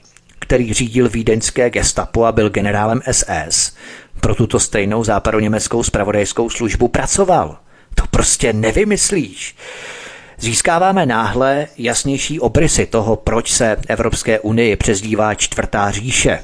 který 0.50 0.74
řídil 0.74 1.10
vídeňské 1.10 1.70
gestapo 1.70 2.26
a 2.26 2.32
byl 2.32 2.50
generálem 2.50 3.02
SS, 3.12 3.76
pro 4.22 4.36
tuto 4.36 4.60
stejnou 4.60 5.04
západoněmeckou 5.04 5.84
spravodajskou 5.84 6.50
službu 6.50 6.88
pracoval. 6.88 7.58
To 7.96 8.04
prostě 8.10 8.54
nevymyslíš. 8.54 9.56
Získáváme 10.40 11.06
náhle 11.06 11.68
jasnější 11.78 12.40
obrysy 12.40 12.86
toho, 12.86 13.16
proč 13.16 13.52
se 13.52 13.78
Evropské 13.88 14.40
unii 14.40 14.76
přezdívá 14.76 15.34
čtvrtá 15.34 15.92
říše. 15.92 16.40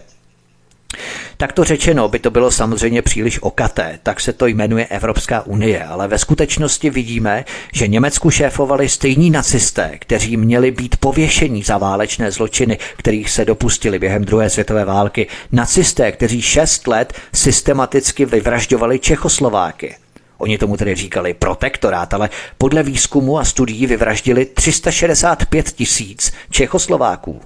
Takto 1.37 1.63
řečeno 1.63 2.07
by 2.07 2.19
to 2.19 2.31
bylo 2.31 2.51
samozřejmě 2.51 3.01
příliš 3.01 3.41
okaté, 3.41 3.99
tak 4.03 4.19
se 4.19 4.33
to 4.33 4.47
jmenuje 4.47 4.85
Evropská 4.85 5.41
unie, 5.41 5.83
ale 5.83 6.07
ve 6.07 6.17
skutečnosti 6.17 6.89
vidíme, 6.89 7.45
že 7.73 7.87
Německu 7.87 8.29
šéfovali 8.29 8.89
stejní 8.89 9.29
nacisté, 9.29 9.91
kteří 9.99 10.37
měli 10.37 10.71
být 10.71 10.97
pověšení 10.97 11.63
za 11.63 11.77
válečné 11.77 12.31
zločiny, 12.31 12.77
kterých 12.97 13.29
se 13.29 13.45
dopustili 13.45 13.99
během 13.99 14.25
druhé 14.25 14.49
světové 14.49 14.85
války, 14.85 15.27
nacisté, 15.51 16.11
kteří 16.11 16.41
šest 16.41 16.87
let 16.87 17.13
systematicky 17.33 18.25
vyvražďovali 18.25 18.99
Čechoslováky. 18.99 19.95
Oni 20.37 20.57
tomu 20.57 20.77
tedy 20.77 20.95
říkali 20.95 21.33
protektorát, 21.33 22.13
ale 22.13 22.29
podle 22.57 22.83
výzkumu 22.83 23.39
a 23.39 23.45
studií 23.45 23.85
vyvraždili 23.87 24.45
365 24.45 25.71
tisíc 25.71 26.33
Čechoslováků 26.49 27.41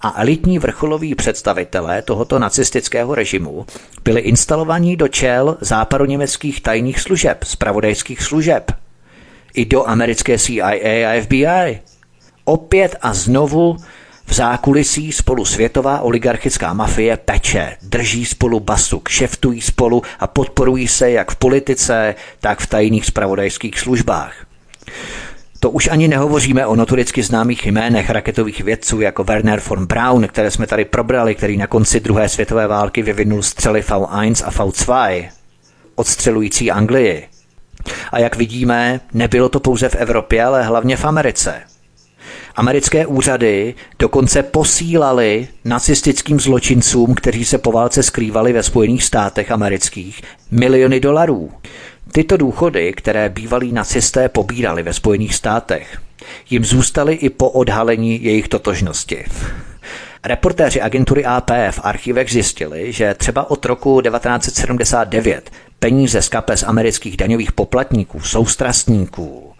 a 0.00 0.20
elitní 0.20 0.58
vrcholoví 0.58 1.14
představitelé 1.14 2.02
tohoto 2.02 2.38
nacistického 2.38 3.14
režimu 3.14 3.66
byli 4.04 4.20
instalovaní 4.20 4.96
do 4.96 5.08
čel 5.08 5.56
západoněmeckých 5.60 6.60
tajných 6.60 7.00
služeb, 7.00 7.44
spravodajských 7.44 8.22
služeb, 8.22 8.72
i 9.54 9.64
do 9.64 9.88
americké 9.88 10.38
CIA 10.38 10.68
a 10.68 11.20
FBI. 11.22 11.80
Opět 12.44 12.96
a 13.02 13.14
znovu 13.14 13.76
v 14.32 14.34
zákulisí 14.34 15.12
spolu 15.12 15.44
světová 15.44 16.00
oligarchická 16.00 16.72
mafie 16.72 17.16
peče, 17.16 17.76
drží 17.82 18.24
spolu 18.24 18.60
basu, 18.60 19.00
kšeftují 19.00 19.60
spolu 19.60 20.02
a 20.20 20.26
podporují 20.26 20.88
se 20.88 21.10
jak 21.10 21.30
v 21.30 21.36
politice, 21.36 22.14
tak 22.40 22.60
v 22.60 22.66
tajných 22.66 23.06
spravodajských 23.06 23.78
službách. 23.78 24.46
To 25.60 25.70
už 25.70 25.88
ani 25.88 26.08
nehovoříme 26.08 26.66
o 26.66 26.76
notoricky 26.76 27.22
známých 27.22 27.66
jménech 27.66 28.10
raketových 28.10 28.60
vědců 28.60 29.00
jako 29.00 29.24
Werner 29.24 29.62
von 29.68 29.86
Braun, 29.86 30.28
které 30.28 30.50
jsme 30.50 30.66
tady 30.66 30.84
probrali, 30.84 31.34
který 31.34 31.56
na 31.56 31.66
konci 31.66 32.00
druhé 32.00 32.28
světové 32.28 32.66
války 32.66 33.02
vyvinul 33.02 33.42
střely 33.42 33.80
V1 33.80 34.44
a 34.44 34.50
V2, 34.50 35.28
odstřelující 35.94 36.70
Anglii. 36.70 37.28
A 38.12 38.18
jak 38.18 38.36
vidíme, 38.36 39.00
nebylo 39.14 39.48
to 39.48 39.60
pouze 39.60 39.88
v 39.88 39.94
Evropě, 39.94 40.44
ale 40.44 40.62
hlavně 40.62 40.96
v 40.96 41.04
Americe. 41.04 41.71
Americké 42.56 43.06
úřady 43.06 43.74
dokonce 43.98 44.42
posílali 44.42 45.48
nacistickým 45.64 46.40
zločincům, 46.40 47.14
kteří 47.14 47.44
se 47.44 47.58
po 47.58 47.72
válce 47.72 48.02
skrývali 48.02 48.52
ve 48.52 48.62
Spojených 48.62 49.04
státech 49.04 49.50
amerických, 49.50 50.22
miliony 50.50 51.00
dolarů. 51.00 51.50
Tyto 52.12 52.36
důchody, 52.36 52.92
které 52.92 53.28
bývalí 53.28 53.72
nacisté 53.72 54.28
pobírali 54.28 54.82
ve 54.82 54.92
Spojených 54.92 55.34
státech, 55.34 55.98
jim 56.50 56.64
zůstaly 56.64 57.14
i 57.14 57.30
po 57.30 57.50
odhalení 57.50 58.24
jejich 58.24 58.48
totožnosti. 58.48 59.24
Reportéři 60.24 60.80
agentury 60.80 61.24
AP 61.24 61.50
v 61.70 61.80
archivech 61.82 62.30
zjistili, 62.30 62.92
že 62.92 63.14
třeba 63.14 63.50
od 63.50 63.64
roku 63.64 64.00
1979 64.00 65.50
peníze 65.78 66.22
z 66.22 66.28
kapes 66.28 66.62
amerických 66.62 67.16
daňových 67.16 67.52
poplatníků, 67.52 68.20
soustrastníků, 68.20 69.51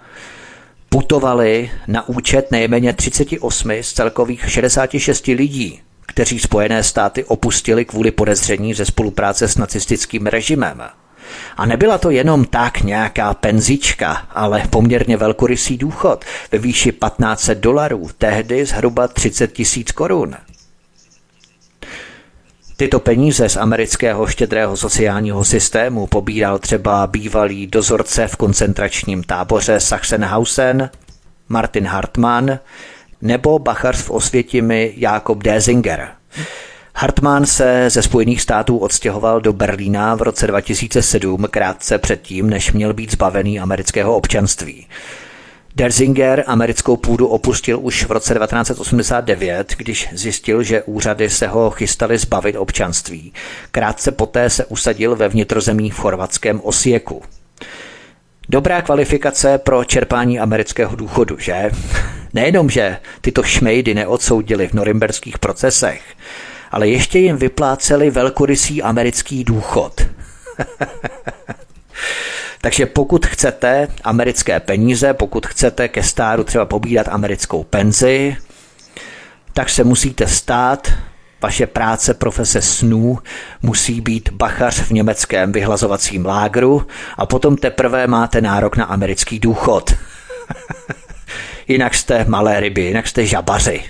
putovaly 0.93 1.70
na 1.88 2.09
účet 2.09 2.51
nejméně 2.51 2.93
38 2.93 3.70
z 3.82 3.93
celkových 3.93 4.51
66 4.51 5.26
lidí, 5.26 5.80
kteří 6.07 6.38
Spojené 6.38 6.82
státy 6.82 7.24
opustili 7.24 7.84
kvůli 7.84 8.11
podezření 8.11 8.74
ze 8.74 8.84
spolupráce 8.84 9.49
s 9.49 9.57
nacistickým 9.57 10.26
režimem. 10.26 10.82
A 11.57 11.66
nebyla 11.66 11.99
to 11.99 12.11
jenom 12.11 12.45
tak 12.45 12.80
nějaká 12.80 13.34
penzička, 13.34 14.12
ale 14.30 14.62
poměrně 14.70 15.16
velkorysý 15.16 15.76
důchod 15.76 16.24
ve 16.53 16.59
výši 16.59 16.93
1500 16.93 17.59
dolarů, 17.59 18.09
tehdy 18.18 18.64
zhruba 18.64 19.09
30 19.09 19.53
tisíc 19.53 19.93
korun. 19.93 20.34
Tyto 22.82 23.00
peníze 23.00 23.48
z 23.48 23.56
amerického 23.56 24.26
štědrého 24.26 24.76
sociálního 24.76 25.44
systému 25.44 26.06
pobíral 26.06 26.58
třeba 26.58 27.06
bývalý 27.06 27.66
dozorce 27.66 28.28
v 28.28 28.36
koncentračním 28.36 29.22
táboře 29.22 29.80
Sachsenhausen, 29.80 30.90
Martin 31.48 31.86
Hartmann 31.86 32.58
nebo 33.20 33.58
bachař 33.58 33.96
v 33.96 34.10
Osvětimi 34.10 34.92
Jakob 34.96 35.42
Desinger. 35.42 36.08
Hartmann 36.94 37.46
se 37.46 37.90
ze 37.90 38.02
Spojených 38.02 38.42
států 38.42 38.78
odstěhoval 38.78 39.40
do 39.40 39.52
Berlína 39.52 40.14
v 40.14 40.22
roce 40.22 40.46
2007, 40.46 41.46
krátce 41.50 41.98
předtím, 41.98 42.50
než 42.50 42.72
měl 42.72 42.94
být 42.94 43.12
zbavený 43.12 43.60
amerického 43.60 44.16
občanství. 44.16 44.86
Derzinger 45.76 46.44
americkou 46.46 46.96
půdu 46.96 47.26
opustil 47.26 47.78
už 47.82 48.04
v 48.04 48.10
roce 48.10 48.34
1989, 48.34 49.74
když 49.76 50.08
zjistil, 50.12 50.62
že 50.62 50.82
úřady 50.82 51.30
se 51.30 51.46
ho 51.46 51.70
chystali 51.70 52.18
zbavit 52.18 52.56
občanství. 52.56 53.32
Krátce 53.70 54.12
poté 54.12 54.50
se 54.50 54.64
usadil 54.64 55.16
ve 55.16 55.28
vnitrozemí 55.28 55.90
v 55.90 55.98
chorvatském 55.98 56.60
Osieku. 56.60 57.22
Dobrá 58.48 58.82
kvalifikace 58.82 59.58
pro 59.58 59.84
čerpání 59.84 60.40
amerického 60.40 60.96
důchodu, 60.96 61.38
že? 61.38 61.70
Nejenom, 62.34 62.70
že 62.70 62.98
tyto 63.20 63.42
šmejdy 63.42 63.94
neodsoudili 63.94 64.68
v 64.68 64.72
norimberských 64.72 65.38
procesech, 65.38 66.02
ale 66.70 66.88
ještě 66.88 67.18
jim 67.18 67.36
vypláceli 67.36 68.10
velkorysý 68.10 68.82
americký 68.82 69.44
důchod. 69.44 70.00
Takže 72.64 72.86
pokud 72.86 73.26
chcete 73.26 73.88
americké 74.04 74.60
peníze, 74.60 75.14
pokud 75.14 75.46
chcete 75.46 75.88
ke 75.88 76.02
stáru 76.02 76.44
třeba 76.44 76.64
pobídat 76.66 77.08
americkou 77.08 77.64
penzi, 77.64 78.36
tak 79.52 79.70
se 79.70 79.84
musíte 79.84 80.26
stát, 80.26 80.92
vaše 81.42 81.66
práce, 81.66 82.14
profese 82.14 82.62
snů 82.62 83.18
musí 83.62 84.00
být 84.00 84.28
bachař 84.32 84.80
v 84.80 84.90
německém 84.90 85.52
vyhlazovacím 85.52 86.26
lágru 86.26 86.86
a 87.16 87.26
potom 87.26 87.56
teprve 87.56 88.06
máte 88.06 88.40
nárok 88.40 88.76
na 88.76 88.84
americký 88.84 89.38
důchod. 89.38 89.94
jinak 91.68 91.94
jste 91.94 92.24
malé 92.28 92.60
ryby, 92.60 92.82
jinak 92.82 93.08
jste 93.08 93.26
žabaři. 93.26 93.84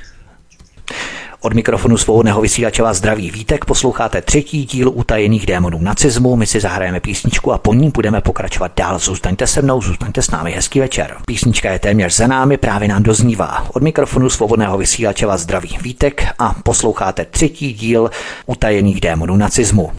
Od 1.44 1.54
mikrofonu 1.54 1.96
svobodného 1.96 2.40
vysílače 2.40 2.82
vás 2.82 2.96
zdraví 2.96 3.30
Vítek, 3.30 3.64
posloucháte 3.64 4.22
třetí 4.22 4.64
díl 4.64 4.90
utajených 4.94 5.46
démonů 5.46 5.78
nacismu, 5.80 6.36
my 6.36 6.46
si 6.46 6.60
zahrajeme 6.60 7.00
písničku 7.00 7.52
a 7.52 7.58
po 7.58 7.74
ní 7.74 7.90
budeme 7.90 8.20
pokračovat 8.20 8.72
dál. 8.76 8.98
Zůstaňte 8.98 9.46
se 9.46 9.62
mnou, 9.62 9.82
zůstaňte 9.82 10.22
s 10.22 10.30
námi, 10.30 10.52
hezký 10.52 10.80
večer. 10.80 11.16
Písnička 11.26 11.72
je 11.72 11.78
téměř 11.78 12.16
za 12.16 12.26
námi, 12.26 12.56
právě 12.56 12.88
nám 12.88 13.02
doznívá. 13.02 13.66
Od 13.74 13.82
mikrofonu 13.82 14.30
svobodného 14.30 14.78
vysílače 14.78 15.26
vás 15.26 15.40
zdraví 15.40 15.78
Vítek 15.82 16.26
a 16.38 16.54
posloucháte 16.62 17.24
třetí 17.24 17.72
díl 17.72 18.10
utajených 18.46 19.00
démonů 19.00 19.36
nacismu. 19.36 19.92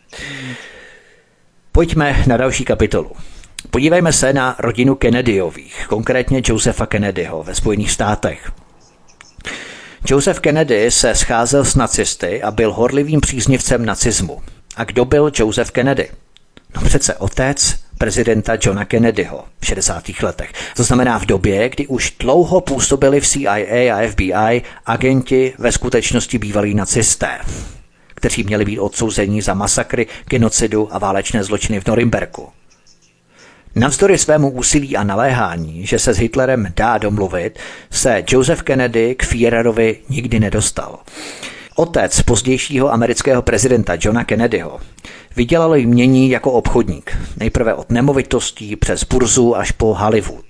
Pojďme 1.71 2.23
na 2.27 2.37
další 2.37 2.65
kapitolu. 2.65 3.11
Podívejme 3.71 4.13
se 4.13 4.33
na 4.33 4.55
rodinu 4.59 4.95
Kennedyových, 4.95 5.85
konkrétně 5.89 6.41
Josefa 6.45 6.85
Kennedyho 6.85 7.43
ve 7.43 7.55
Spojených 7.55 7.91
státech. 7.91 8.51
Joseph 10.05 10.39
Kennedy 10.39 10.91
se 10.91 11.15
scházel 11.15 11.65
s 11.65 11.75
nacisty 11.75 12.43
a 12.43 12.51
byl 12.51 12.73
horlivým 12.73 13.21
příznivcem 13.21 13.85
nacismu. 13.85 14.41
A 14.75 14.83
kdo 14.83 15.05
byl 15.05 15.31
Joseph 15.35 15.71
Kennedy? 15.71 16.09
No 16.75 16.81
přece 16.81 17.15
otec 17.15 17.75
prezidenta 17.97 18.57
Johna 18.61 18.85
Kennedyho 18.85 19.45
v 19.61 19.65
60. 19.65 20.03
letech. 20.23 20.51
To 20.75 20.83
znamená 20.83 21.19
v 21.19 21.25
době, 21.25 21.69
kdy 21.69 21.87
už 21.87 22.13
dlouho 22.19 22.61
působili 22.61 23.21
v 23.21 23.27
CIA 23.27 23.95
a 23.95 24.07
FBI 24.07 24.61
agenti 24.85 25.53
ve 25.57 25.71
skutečnosti 25.71 26.37
bývalí 26.37 26.73
nacisté, 26.73 27.39
kteří 28.07 28.43
měli 28.43 28.65
být 28.65 28.79
odsouzeni 28.79 29.41
za 29.41 29.53
masakry, 29.53 30.07
genocidu 30.25 30.95
a 30.95 30.97
válečné 30.97 31.43
zločiny 31.43 31.79
v 31.79 31.87
Norimberku. 31.87 32.49
Navzdory 33.75 34.17
svému 34.17 34.49
úsilí 34.49 34.97
a 34.97 35.03
naléhání, 35.03 35.85
že 35.85 35.99
se 35.99 36.13
s 36.13 36.17
Hitlerem 36.17 36.67
dá 36.75 36.97
domluvit, 36.97 37.59
se 37.91 38.23
Joseph 38.29 38.61
Kennedy 38.61 39.15
k 39.15 39.23
Führerovi 39.23 39.97
nikdy 40.09 40.39
nedostal. 40.39 40.99
Otec 41.75 42.21
pozdějšího 42.21 42.93
amerického 42.93 43.41
prezidenta 43.41 43.93
Johna 44.01 44.23
Kennedyho 44.23 44.79
vydělal 45.35 45.75
jmění 45.75 46.29
jako 46.29 46.51
obchodník, 46.51 47.17
nejprve 47.37 47.73
od 47.73 47.91
nemovitostí 47.91 48.75
přes 48.75 49.03
burzu 49.03 49.57
až 49.57 49.71
po 49.71 49.93
Hollywood. 49.93 50.45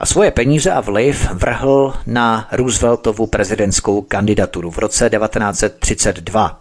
A 0.00 0.06
svoje 0.06 0.30
peníze 0.30 0.72
a 0.72 0.80
vliv 0.80 1.28
vrhl 1.32 1.94
na 2.06 2.48
Rooseveltovu 2.52 3.26
prezidentskou 3.26 4.02
kandidaturu 4.02 4.70
v 4.70 4.78
roce 4.78 5.10
1932. 5.10 6.60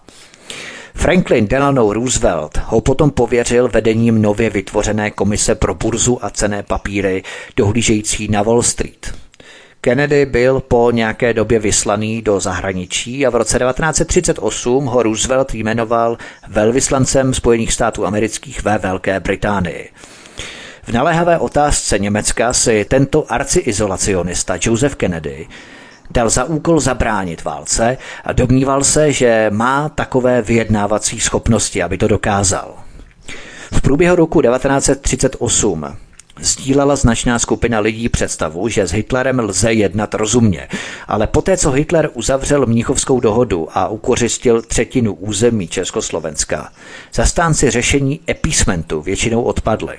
Franklin 0.95 1.47
Delano 1.47 1.93
Roosevelt 1.93 2.57
ho 2.57 2.81
potom 2.81 3.11
pověřil 3.11 3.67
vedením 3.67 4.21
nově 4.21 4.49
vytvořené 4.49 5.11
komise 5.11 5.55
pro 5.55 5.75
burzu 5.75 6.25
a 6.25 6.29
cené 6.29 6.63
papíry 6.63 7.23
dohlížející 7.55 8.27
na 8.27 8.41
Wall 8.41 8.63
Street. 8.63 9.13
Kennedy 9.81 10.25
byl 10.25 10.59
po 10.59 10.91
nějaké 10.91 11.33
době 11.33 11.59
vyslaný 11.59 12.21
do 12.21 12.39
zahraničí 12.39 13.25
a 13.25 13.29
v 13.29 13.35
roce 13.35 13.59
1938 13.59 14.85
ho 14.85 15.03
Roosevelt 15.03 15.53
jmenoval 15.53 16.17
velvyslancem 16.47 17.33
Spojených 17.33 17.73
států 17.73 18.05
amerických 18.05 18.63
ve 18.63 18.77
Velké 18.77 19.19
Británii. 19.19 19.89
V 20.83 20.93
naléhavé 20.93 21.37
otázce 21.37 21.99
Německa 21.99 22.53
si 22.53 22.85
tento 22.85 23.31
arciizolacionista 23.31 24.57
Joseph 24.61 24.95
Kennedy 24.95 25.47
dal 26.11 26.29
za 26.29 26.43
úkol 26.43 26.79
zabránit 26.79 27.43
válce 27.43 27.97
a 28.23 28.33
domníval 28.33 28.83
se, 28.83 29.11
že 29.11 29.49
má 29.53 29.89
takové 29.89 30.41
vyjednávací 30.41 31.19
schopnosti, 31.19 31.83
aby 31.83 31.97
to 31.97 32.07
dokázal. 32.07 32.73
V 33.71 33.81
průběhu 33.81 34.15
roku 34.15 34.41
1938 34.41 35.95
Sdílela 36.39 36.95
značná 36.95 37.39
skupina 37.39 37.79
lidí 37.79 38.09
představu, 38.09 38.67
že 38.69 38.87
s 38.87 38.91
Hitlerem 38.91 39.39
lze 39.39 39.73
jednat 39.73 40.13
rozumně, 40.13 40.67
ale 41.07 41.27
poté, 41.27 41.57
co 41.57 41.71
Hitler 41.71 42.09
uzavřel 42.13 42.65
Mnichovskou 42.65 43.19
dohodu 43.19 43.67
a 43.77 43.87
ukořistil 43.87 44.61
třetinu 44.61 45.13
území 45.13 45.67
Československa, 45.67 46.71
zastánci 47.13 47.69
řešení 47.69 48.19
epísmentu 48.29 49.01
většinou 49.01 49.41
odpadli. 49.41 49.97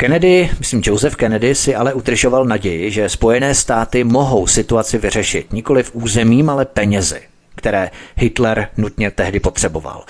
Kennedy, 0.00 0.50
myslím 0.58 0.82
Joseph 0.84 1.16
Kennedy, 1.16 1.54
si 1.54 1.74
ale 1.74 1.94
utržoval 1.94 2.44
naději, 2.44 2.90
že 2.90 3.08
Spojené 3.08 3.54
státy 3.54 4.04
mohou 4.04 4.46
situaci 4.46 4.98
vyřešit 4.98 5.52
nikoli 5.52 5.82
v 5.82 5.90
územím, 5.94 6.50
ale 6.50 6.64
penězi, 6.64 7.20
které 7.54 7.90
Hitler 8.16 8.68
nutně 8.76 9.10
tehdy 9.10 9.40
potřeboval. 9.40 10.04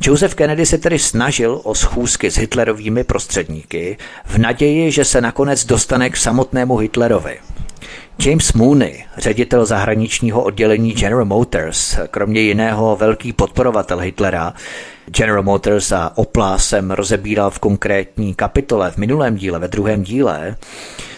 Joseph 0.00 0.34
Kennedy 0.34 0.66
se 0.66 0.78
tedy 0.78 0.98
snažil 0.98 1.60
o 1.64 1.74
schůzky 1.74 2.30
s 2.30 2.38
Hitlerovými 2.38 3.04
prostředníky 3.04 3.96
v 4.24 4.38
naději, 4.38 4.90
že 4.90 5.04
se 5.04 5.20
nakonec 5.20 5.64
dostane 5.64 6.10
k 6.10 6.16
samotnému 6.16 6.76
Hitlerovi. 6.76 7.38
James 8.18 8.52
Mooney, 8.52 9.04
ředitel 9.16 9.66
zahraničního 9.66 10.42
oddělení 10.42 10.92
General 10.92 11.24
Motors, 11.24 11.98
kromě 12.10 12.40
jiného 12.40 12.96
velký 12.96 13.32
podporovatel 13.32 13.98
Hitlera, 13.98 14.54
General 15.06 15.42
Motors 15.42 15.92
a 15.92 16.12
Opla 16.14 16.58
jsem 16.58 16.90
rozebíral 16.90 17.50
v 17.50 17.58
konkrétní 17.58 18.34
kapitole 18.34 18.90
v 18.90 18.96
minulém 18.96 19.36
díle, 19.36 19.58
ve 19.58 19.68
druhém 19.68 20.02
díle, 20.02 20.56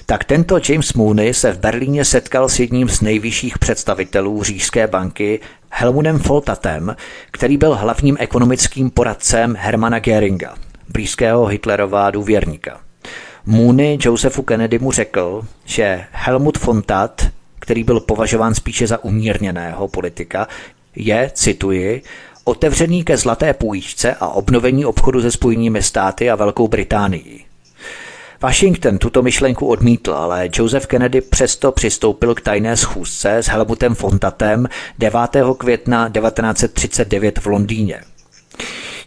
tak 0.07 0.25
tento 0.25 0.59
James 0.69 0.93
Mooney 0.93 1.35
se 1.35 1.53
v 1.53 1.59
Berlíně 1.59 2.05
setkal 2.05 2.49
s 2.49 2.59
jedním 2.61 2.89
z 2.89 3.01
nejvyšších 3.01 3.59
představitelů 3.59 4.43
Říšské 4.43 4.87
banky 4.87 5.41
Helmudem 5.71 6.19
Foltatem, 6.19 6.97
který 7.31 7.57
byl 7.57 7.75
hlavním 7.75 8.17
ekonomickým 8.21 8.91
poradcem 8.91 9.57
Hermana 9.59 9.99
Geringa, 9.99 10.55
blízkého 10.89 11.47
Hitlerova 11.47 12.11
důvěrníka. 12.11 12.81
Mooney 13.47 13.99
Josephu 14.01 14.43
Kennedy 14.43 14.79
mu 14.79 14.93
řekl, 14.93 15.43
že 15.65 16.05
Helmut 16.13 16.59
Fontat, 16.59 17.27
který 17.59 17.85
byl 17.85 18.01
považován 18.01 18.55
spíše 18.55 18.87
za 18.87 19.05
umírněného 19.05 19.89
politika, 19.89 20.49
je, 20.97 21.31
cituji, 21.35 22.03
otevřený 22.45 23.05
ke 23.05 23.17
zlaté 23.17 23.55
půjčce 23.55 24.15
a 24.21 24.29
obnovení 24.29 24.85
obchodu 24.85 25.23
se 25.23 25.31
Spojenými 25.31 25.83
státy 25.83 26.31
a 26.31 26.35
Velkou 26.35 26.69
Británií. 26.69 27.45
Washington 28.41 28.99
tuto 28.99 29.23
myšlenku 29.23 29.67
odmítl, 29.67 30.15
ale 30.15 30.49
Joseph 30.55 30.87
Kennedy 30.87 31.21
přesto 31.21 31.73
přistoupil 31.73 32.35
k 32.35 32.41
tajné 32.41 32.77
schůzce 32.77 33.37
s 33.37 33.47
Helmutem 33.47 33.95
Fontatem 33.95 34.69
9. 34.99 35.19
května 35.59 36.09
1939 36.09 37.39
v 37.39 37.47
Londýně. 37.47 38.01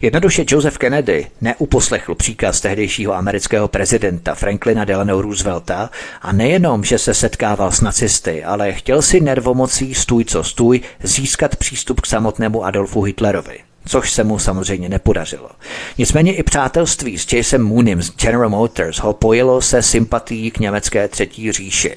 Jednoduše 0.00 0.44
Joseph 0.48 0.78
Kennedy 0.78 1.26
neuposlechl 1.40 2.14
příkaz 2.14 2.60
tehdejšího 2.60 3.14
amerického 3.14 3.68
prezidenta 3.68 4.34
Franklina 4.34 4.84
Delano 4.84 5.22
Roosevelta 5.22 5.90
a 6.22 6.32
nejenom, 6.32 6.84
že 6.84 6.98
se 6.98 7.14
setkával 7.14 7.72
s 7.72 7.80
nacisty, 7.80 8.44
ale 8.44 8.72
chtěl 8.72 9.02
si 9.02 9.20
nervomocí 9.20 9.94
stůj 9.94 10.24
co 10.24 10.44
stůj 10.44 10.80
získat 11.02 11.56
přístup 11.56 12.00
k 12.00 12.06
samotnému 12.06 12.64
Adolfu 12.64 13.02
Hitlerovi 13.02 13.58
což 13.86 14.12
se 14.12 14.24
mu 14.24 14.38
samozřejmě 14.38 14.88
nepodařilo. 14.88 15.50
Nicméně 15.98 16.34
i 16.34 16.42
přátelství 16.42 17.18
s 17.18 17.32
Jasem 17.32 17.62
Moonem 17.62 18.02
z 18.02 18.16
General 18.16 18.50
Motors 18.50 18.98
ho 18.98 19.12
pojilo 19.12 19.62
se 19.62 19.82
sympatií 19.82 20.50
k 20.50 20.58
německé 20.58 21.08
třetí 21.08 21.52
říši. 21.52 21.96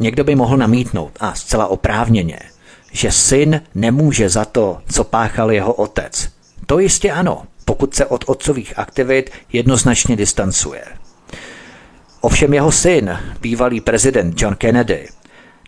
Někdo 0.00 0.24
by 0.24 0.34
mohl 0.34 0.56
namítnout, 0.56 1.12
a 1.20 1.34
zcela 1.34 1.66
oprávněně, 1.66 2.38
že 2.92 3.12
syn 3.12 3.60
nemůže 3.74 4.28
za 4.28 4.44
to, 4.44 4.78
co 4.92 5.04
páchal 5.04 5.52
jeho 5.52 5.72
otec. 5.72 6.35
To 6.66 6.78
jistě 6.78 7.12
ano, 7.12 7.42
pokud 7.64 7.94
se 7.94 8.06
od 8.06 8.24
otcových 8.26 8.78
aktivit 8.78 9.30
jednoznačně 9.52 10.16
distancuje. 10.16 10.84
Ovšem 12.20 12.54
jeho 12.54 12.72
syn, 12.72 13.18
bývalý 13.40 13.80
prezident 13.80 14.42
John 14.42 14.54
Kennedy, 14.54 15.08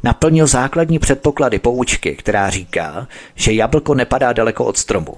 naplnil 0.02 0.46
základní 0.46 0.98
předpoklady 0.98 1.58
poučky, 1.58 2.16
která 2.16 2.50
říká, 2.50 3.08
že 3.34 3.52
jablko 3.52 3.94
nepadá 3.94 4.32
daleko 4.32 4.64
od 4.64 4.78
stromu. 4.78 5.14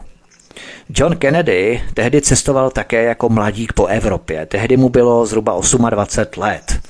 John 0.89 1.16
Kennedy 1.16 1.82
tehdy 1.94 2.20
cestoval 2.20 2.70
také 2.70 3.02
jako 3.02 3.28
mladík 3.28 3.73
po 3.73 3.86
Evropě. 3.86 4.47
Tehdy 4.47 4.77
mu 4.77 4.89
bylo 4.89 5.27
zhruba 5.27 5.61
28 5.90 6.43
let. 6.43 6.81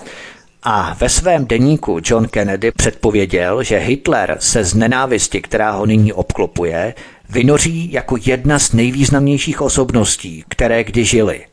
A 0.63 0.97
ve 0.99 1.09
svém 1.09 1.47
deníku 1.47 2.01
John 2.05 2.29
Kennedy 2.29 2.71
předpověděl, 2.71 3.63
že 3.63 3.79
Hitler 3.79 4.37
se 4.41 4.65
z 4.65 4.75
nenávisti, 4.75 5.41
která 5.41 5.71
ho 5.71 5.87
nyní 5.87 6.13
obklopuje, 6.13 6.95
vynoří 7.31 7.93
jako 7.93 8.17
jedna 8.25 8.59
z 8.59 8.73
nejvýznamnějších 8.73 9.61
osobností, 9.61 10.45
které 10.49 10.85
kdy 10.85 11.05
žili. 11.05 11.47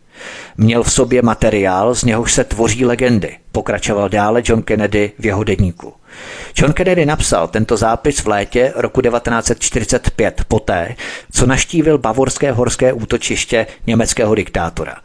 Měl 0.58 0.84
v 0.84 0.94
sobě 0.94 1.22
materiál, 1.22 1.95
z 1.95 2.04
něhož 2.04 2.34
se 2.34 2.44
tvoří 2.44 2.86
legendy, 2.86 3.38
pokračoval 3.52 4.10
dále 4.10 4.41
John 4.45 4.62
Kennedy 4.62 5.12
v 5.20 5.26
jeho 5.26 5.44
deníku. 5.44 5.94
John 6.58 6.74
Kennedy 6.74 7.06
napsal 7.06 7.48
tento 7.48 7.78
zápis 7.78 8.20
v 8.20 8.28
létě 8.28 8.74
roku 8.76 9.02
1945 9.02 10.41
poté, 10.48 10.95
co 11.32 11.45
naštívil 11.45 11.98
bavorské 11.98 12.52
horské 12.52 12.94
útočiště 12.94 13.68
německého 13.88 14.36
diktátora. 14.36 14.95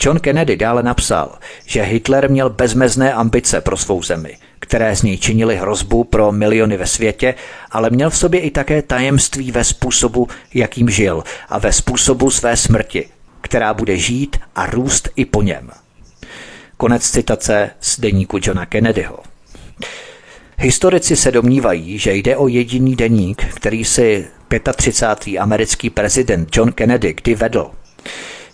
John 0.00 0.20
Kennedy 0.20 0.56
dále 0.56 0.82
napsal, 0.82 1.38
že 1.66 1.82
Hitler 1.82 2.30
měl 2.30 2.50
bezmezné 2.50 3.12
ambice 3.12 3.60
pro 3.60 3.76
svou 3.76 4.02
zemi, 4.02 4.36
které 4.60 4.96
z 4.96 5.02
něj 5.02 5.18
činily 5.18 5.56
hrozbu 5.56 6.04
pro 6.04 6.32
miliony 6.32 6.76
ve 6.76 6.86
světě, 6.86 7.34
ale 7.70 7.90
měl 7.90 8.10
v 8.10 8.16
sobě 8.16 8.40
i 8.40 8.50
také 8.50 8.82
tajemství 8.82 9.52
ve 9.52 9.64
způsobu, 9.64 10.28
jakým 10.54 10.90
žil 10.90 11.24
a 11.48 11.58
ve 11.58 11.72
způsobu 11.72 12.30
své 12.30 12.56
smrti, 12.56 13.08
která 13.40 13.74
bude 13.74 13.96
žít 13.96 14.36
a 14.54 14.66
růst 14.66 15.08
i 15.16 15.24
po 15.24 15.42
něm. 15.42 15.70
Konec 16.76 17.10
citace 17.10 17.70
z 17.80 18.00
deníku 18.00 18.38
Johna 18.42 18.66
Kennedyho. 18.66 19.18
Historici 20.58 21.16
se 21.16 21.30
domnívají, 21.30 21.98
že 21.98 22.14
jde 22.14 22.36
o 22.36 22.48
jediný 22.48 22.96
deník, 22.96 23.44
který 23.54 23.84
si 23.84 24.26
35. 24.76 25.38
americký 25.38 25.90
prezident 25.90 26.56
John 26.56 26.72
Kennedy 26.72 27.14
kdy 27.14 27.34
vedl. 27.34 27.70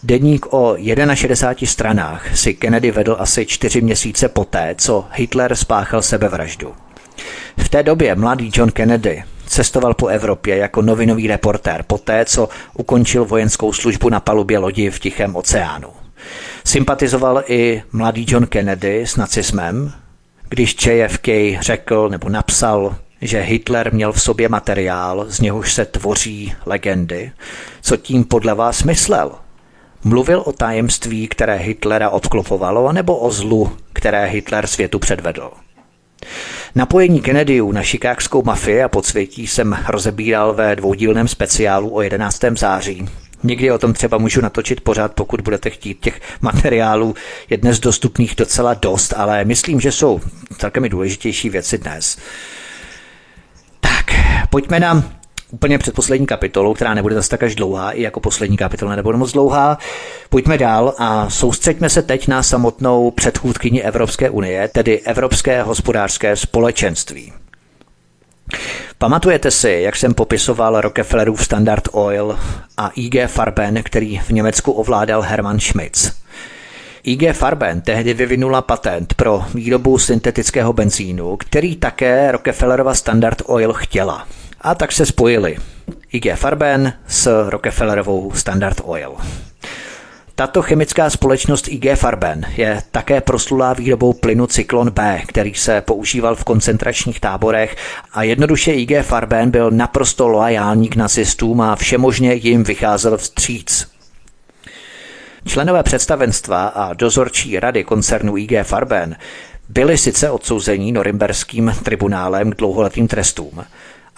Deník 0.02 0.46
o 0.52 0.76
61 1.14 1.66
stranách 1.66 2.38
si 2.38 2.54
Kennedy 2.54 2.90
vedl 2.90 3.16
asi 3.18 3.46
čtyři 3.46 3.80
měsíce 3.80 4.28
poté, 4.28 4.74
co 4.78 5.04
Hitler 5.12 5.56
spáchal 5.56 6.02
sebevraždu. 6.02 6.74
V 7.58 7.68
té 7.68 7.82
době 7.82 8.14
mladý 8.14 8.50
John 8.54 8.70
Kennedy 8.70 9.24
cestoval 9.46 9.94
po 9.94 10.06
Evropě 10.06 10.56
jako 10.56 10.82
novinový 10.82 11.26
reportér 11.26 11.84
poté, 11.86 12.24
co 12.24 12.48
ukončil 12.74 13.24
vojenskou 13.24 13.72
službu 13.72 14.08
na 14.08 14.20
palubě 14.20 14.58
lodi 14.58 14.90
v 14.90 14.98
Tichém 14.98 15.36
oceánu. 15.36 15.88
Sympatizoval 16.64 17.42
i 17.46 17.82
mladý 17.92 18.26
John 18.28 18.46
Kennedy 18.46 19.06
s 19.06 19.16
nacismem, 19.16 19.92
když 20.48 20.86
JFK 20.86 21.28
řekl 21.60 22.08
nebo 22.08 22.28
napsal, 22.28 22.96
že 23.20 23.40
Hitler 23.40 23.92
měl 23.94 24.12
v 24.12 24.22
sobě 24.22 24.48
materiál, 24.48 25.24
z 25.28 25.40
něhož 25.40 25.74
se 25.74 25.84
tvoří 25.84 26.54
legendy, 26.66 27.32
co 27.82 27.96
tím 27.96 28.24
podle 28.24 28.54
vás 28.54 28.82
myslel? 28.82 29.32
Mluvil 30.04 30.42
o 30.46 30.52
tajemství, 30.52 31.28
které 31.28 31.56
Hitlera 31.56 32.10
obklopovalo, 32.10 32.92
nebo 32.92 33.16
o 33.16 33.30
zlu, 33.30 33.72
které 33.92 34.26
Hitler 34.26 34.66
světu 34.66 34.98
předvedl? 34.98 35.50
Napojení 36.74 37.20
Kennedyů 37.20 37.72
na 37.72 37.82
šikákskou 37.82 38.42
mafii 38.42 38.82
a 38.82 38.88
podsvětí 38.88 39.46
jsem 39.46 39.78
rozebíral 39.88 40.54
ve 40.54 40.76
dvoudílném 40.76 41.28
speciálu 41.28 41.94
o 41.94 42.02
11. 42.02 42.40
září. 42.56 43.08
Někdy 43.42 43.70
o 43.70 43.78
tom 43.78 43.92
třeba 43.92 44.18
můžu 44.18 44.40
natočit 44.40 44.80
pořád, 44.80 45.14
pokud 45.14 45.40
budete 45.40 45.70
chtít. 45.70 46.00
Těch 46.00 46.20
materiálů 46.40 47.14
je 47.50 47.56
dnes 47.56 47.80
dostupných 47.80 48.34
docela 48.36 48.74
dost, 48.74 49.14
ale 49.16 49.44
myslím, 49.44 49.80
že 49.80 49.92
jsou 49.92 50.20
celkem 50.58 50.88
důležitější 50.88 51.50
věci 51.50 51.78
dnes. 51.78 52.18
Tak, 53.80 54.06
pojďme 54.50 54.80
na 54.80 55.17
úplně 55.50 55.78
předposlední 55.78 56.26
kapitolu, 56.26 56.74
která 56.74 56.94
nebude 56.94 57.14
zase 57.14 57.28
tak 57.28 57.42
až 57.42 57.54
dlouhá, 57.54 57.90
i 57.90 58.02
jako 58.02 58.20
poslední 58.20 58.56
kapitola 58.56 58.96
nebude 58.96 59.18
moc 59.18 59.32
dlouhá. 59.32 59.78
Pojďme 60.30 60.58
dál 60.58 60.94
a 60.98 61.30
soustřeďme 61.30 61.90
se 61.90 62.02
teď 62.02 62.28
na 62.28 62.42
samotnou 62.42 63.10
předchůdkyni 63.10 63.82
Evropské 63.82 64.30
unie, 64.30 64.68
tedy 64.68 65.00
Evropské 65.00 65.62
hospodářské 65.62 66.36
společenství. 66.36 67.32
Pamatujete 68.98 69.50
si, 69.50 69.70
jak 69.70 69.96
jsem 69.96 70.14
popisoval 70.14 70.80
Rockefellerův 70.80 71.44
Standard 71.44 71.88
Oil 71.92 72.38
a 72.76 72.90
IG 72.96 73.16
Farben, 73.26 73.82
který 73.82 74.18
v 74.18 74.30
Německu 74.30 74.72
ovládal 74.72 75.22
Hermann 75.22 75.60
Schmitz? 75.60 76.12
IG 77.02 77.32
Farben 77.32 77.80
tehdy 77.80 78.14
vyvinula 78.14 78.62
patent 78.62 79.14
pro 79.14 79.44
výrobu 79.54 79.98
syntetického 79.98 80.72
benzínu, 80.72 81.36
který 81.36 81.76
také 81.76 82.32
Rockefellerova 82.32 82.94
Standard 82.94 83.42
Oil 83.46 83.72
chtěla. 83.72 84.26
A 84.60 84.74
tak 84.74 84.92
se 84.92 85.06
spojili 85.06 85.56
IG 86.12 86.34
Farben 86.34 86.92
s 87.06 87.48
Rockefellerovou 87.48 88.32
Standard 88.32 88.80
Oil. 88.84 89.16
Tato 90.34 90.62
chemická 90.62 91.10
společnost 91.10 91.68
IG 91.68 91.86
Farben 91.94 92.46
je 92.56 92.82
také 92.90 93.20
proslulá 93.20 93.72
výrobou 93.72 94.12
plynu 94.12 94.46
Cyklon 94.46 94.90
B, 94.90 95.22
který 95.26 95.54
se 95.54 95.80
používal 95.80 96.36
v 96.36 96.44
koncentračních 96.44 97.20
táborech 97.20 97.76
a 98.12 98.22
jednoduše 98.22 98.72
IG 98.72 98.92
Farben 99.02 99.50
byl 99.50 99.70
naprosto 99.70 100.28
loajální 100.28 100.88
k 100.88 100.96
nacistům 100.96 101.60
a 101.60 101.76
všemožně 101.76 102.34
jim 102.34 102.64
vycházel 102.64 103.16
vstříc. 103.16 103.88
Členové 105.46 105.82
představenstva 105.82 106.66
a 106.66 106.92
dozorčí 106.92 107.60
rady 107.60 107.84
koncernu 107.84 108.36
IG 108.36 108.52
Farben 108.62 109.16
byli 109.68 109.98
sice 109.98 110.30
odsouzení 110.30 110.92
norimberským 110.92 111.74
tribunálem 111.84 112.52
k 112.52 112.56
dlouholetým 112.56 113.08
trestům, 113.08 113.64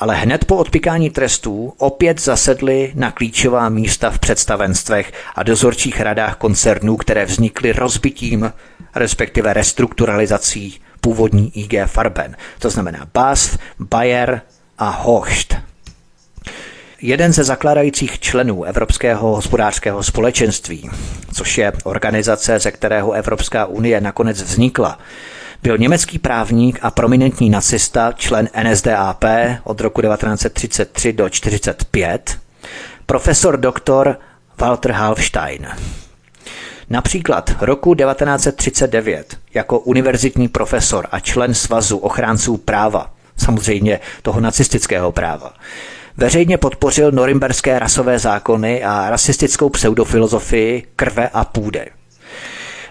ale 0.00 0.16
hned 0.16 0.44
po 0.44 0.56
odpikání 0.56 1.10
trestů 1.10 1.72
opět 1.78 2.20
zasedli 2.20 2.92
na 2.94 3.10
klíčová 3.10 3.68
místa 3.68 4.10
v 4.10 4.18
představenstvech 4.18 5.12
a 5.34 5.42
dozorčích 5.42 6.00
radách 6.00 6.36
koncernů, 6.36 6.96
které 6.96 7.24
vznikly 7.24 7.72
rozbitím, 7.72 8.52
respektive 8.94 9.52
restrukturalizací 9.52 10.80
původní 11.00 11.58
IG 11.58 11.74
Farben, 11.86 12.36
to 12.58 12.70
znamená 12.70 13.08
BASF, 13.14 13.58
Bayer 13.78 14.42
a 14.78 14.88
Hocht. 14.90 15.56
Jeden 17.02 17.32
ze 17.32 17.44
zakládajících 17.44 18.18
členů 18.20 18.64
Evropského 18.64 19.34
hospodářského 19.36 20.02
společenství, 20.02 20.90
což 21.34 21.58
je 21.58 21.72
organizace, 21.84 22.58
ze 22.58 22.70
kterého 22.70 23.12
Evropská 23.12 23.66
unie 23.66 24.00
nakonec 24.00 24.42
vznikla, 24.42 24.98
byl 25.62 25.78
německý 25.78 26.18
právník 26.18 26.78
a 26.82 26.90
prominentní 26.90 27.50
nacista, 27.50 28.12
člen 28.12 28.48
NSDAP 28.62 29.24
od 29.64 29.80
roku 29.80 30.02
1933 30.02 31.12
do 31.12 31.28
1945, 31.28 32.38
profesor 33.06 33.56
doktor 33.56 34.18
Walter 34.58 34.92
Halfstein. 34.92 35.66
Například 36.90 37.50
roku 37.60 37.94
1939 37.94 39.36
jako 39.54 39.78
univerzitní 39.78 40.48
profesor 40.48 41.06
a 41.10 41.20
člen 41.20 41.54
Svazu 41.54 41.98
ochránců 41.98 42.56
práva, 42.56 43.12
samozřejmě 43.36 44.00
toho 44.22 44.40
nacistického 44.40 45.12
práva, 45.12 45.52
veřejně 46.16 46.58
podpořil 46.58 47.12
norimberské 47.12 47.78
rasové 47.78 48.18
zákony 48.18 48.84
a 48.84 49.10
rasistickou 49.10 49.68
pseudofilozofii 49.68 50.86
krve 50.96 51.28
a 51.28 51.44
půdy. 51.44 51.86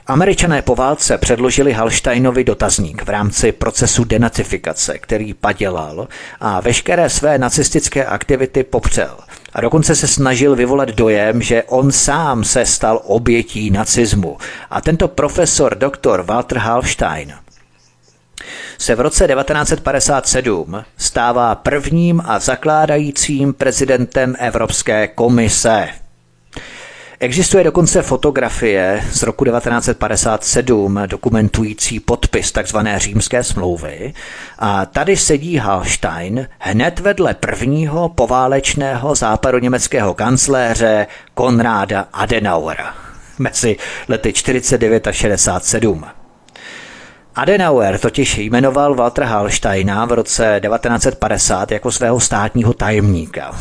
Američané 0.10 0.62
po 0.62 0.76
válce 0.76 1.18
předložili 1.18 1.74
Halsteinovi 1.74 2.44
dotazník 2.44 3.04
v 3.04 3.10
rámci 3.10 3.52
procesu 3.52 4.04
denacifikace, 4.04 4.98
který 4.98 5.34
padělal 5.34 6.08
a 6.40 6.60
veškeré 6.60 7.10
své 7.10 7.38
nacistické 7.38 8.06
aktivity 8.06 8.64
popřel. 8.64 9.18
A 9.54 9.62
dokonce 9.62 9.96
se 9.96 10.08
snažil 10.08 10.56
vyvolat 10.56 10.90
dojem, 10.90 11.42
že 11.42 11.64
on 11.64 11.92
sám 11.92 12.44
se 12.44 12.66
stal 12.66 13.02
obětí 13.04 13.72
nacismu. 13.72 14.38
A 14.70 14.82
tento 14.82 15.08
profesor 15.08 15.76
doktor 15.76 16.22
Walter 16.22 16.58
Halstein 16.58 17.34
se 18.78 18.96
v 18.96 19.00
roce 19.00 19.28
1957 19.28 20.84
stává 20.98 21.56
prvním 21.56 22.22
a 22.26 22.40
zakládajícím 22.40 23.54
prezidentem 23.54 24.36
Evropské 24.40 25.08
komise. 25.08 25.88
Existuje 27.22 27.64
dokonce 27.64 28.02
fotografie 28.02 29.04
z 29.12 29.24
roku 29.24 29.46
1957 29.46 31.00
dokumentující 31.06 32.00
podpis 32.00 32.52
tzv. 32.52 32.78
římské 32.98 33.44
smlouvy 33.44 34.14
a 34.60 34.86
tady 34.86 35.18
sedí 35.18 35.58
Hallstein 35.58 36.48
hned 36.60 37.00
vedle 37.00 37.34
prvního 37.34 38.10
poválečného 38.10 39.16
západoněmeckého 39.16 40.14
kancléře 40.14 41.08
Konráda 41.34 42.08
Adenauera 42.14 42.96
mezi 43.40 43.78
lety 44.08 44.34
49 44.34 45.08
a 45.08 45.12
67. 45.12 46.06
Adenauer 47.36 48.00
totiž 48.00 48.38
jmenoval 48.38 48.96
Walter 48.96 49.24
Hallsteina 49.24 50.06
v 50.06 50.12
roce 50.12 50.62
1950 50.64 51.72
jako 51.72 51.92
svého 51.92 52.20
státního 52.20 52.74
tajemníka. 52.74 53.56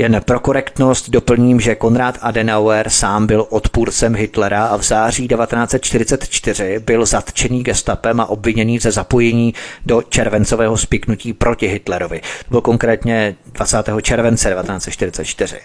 Jen 0.00 0.20
pro 0.24 0.40
korektnost 0.40 1.10
doplním, 1.10 1.60
že 1.60 1.74
Konrad 1.74 2.18
Adenauer 2.20 2.90
sám 2.90 3.26
byl 3.26 3.46
odpůrcem 3.50 4.14
Hitlera 4.14 4.66
a 4.66 4.76
v 4.76 4.82
září 4.82 5.28
1944 5.28 6.78
byl 6.78 7.06
zatčený 7.06 7.62
gestapem 7.62 8.20
a 8.20 8.26
obviněný 8.26 8.78
ze 8.78 8.90
zapojení 8.90 9.54
do 9.86 10.02
červencového 10.02 10.76
spiknutí 10.76 11.32
proti 11.32 11.66
Hitlerovi. 11.66 12.20
To 12.20 12.48
bylo 12.48 12.60
konkrétně 12.60 13.36
20. 13.52 13.76
července 14.02 14.50
1944. 14.50 15.58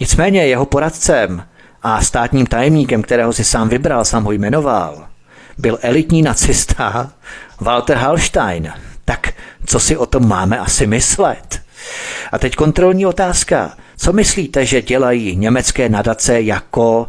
Nicméně 0.00 0.46
jeho 0.46 0.66
poradcem 0.66 1.42
a 1.82 2.02
státním 2.02 2.46
tajemníkem, 2.46 3.02
kterého 3.02 3.32
si 3.32 3.44
sám 3.44 3.68
vybral, 3.68 4.04
sám 4.04 4.24
ho 4.24 4.32
jmenoval, 4.32 5.06
byl 5.58 5.78
elitní 5.82 6.22
nacista 6.22 7.12
Walter 7.60 7.96
Hallstein. 7.96 8.72
Tak 9.04 9.32
co 9.66 9.80
si 9.80 9.96
o 9.96 10.06
tom 10.06 10.28
máme 10.28 10.58
asi 10.58 10.86
myslet? 10.86 11.62
A 12.32 12.38
teď 12.38 12.54
kontrolní 12.54 13.06
otázka. 13.06 13.72
Co 13.96 14.12
myslíte, 14.12 14.66
že 14.66 14.82
dělají 14.82 15.36
německé 15.36 15.88
nadace 15.88 16.40
jako 16.40 17.08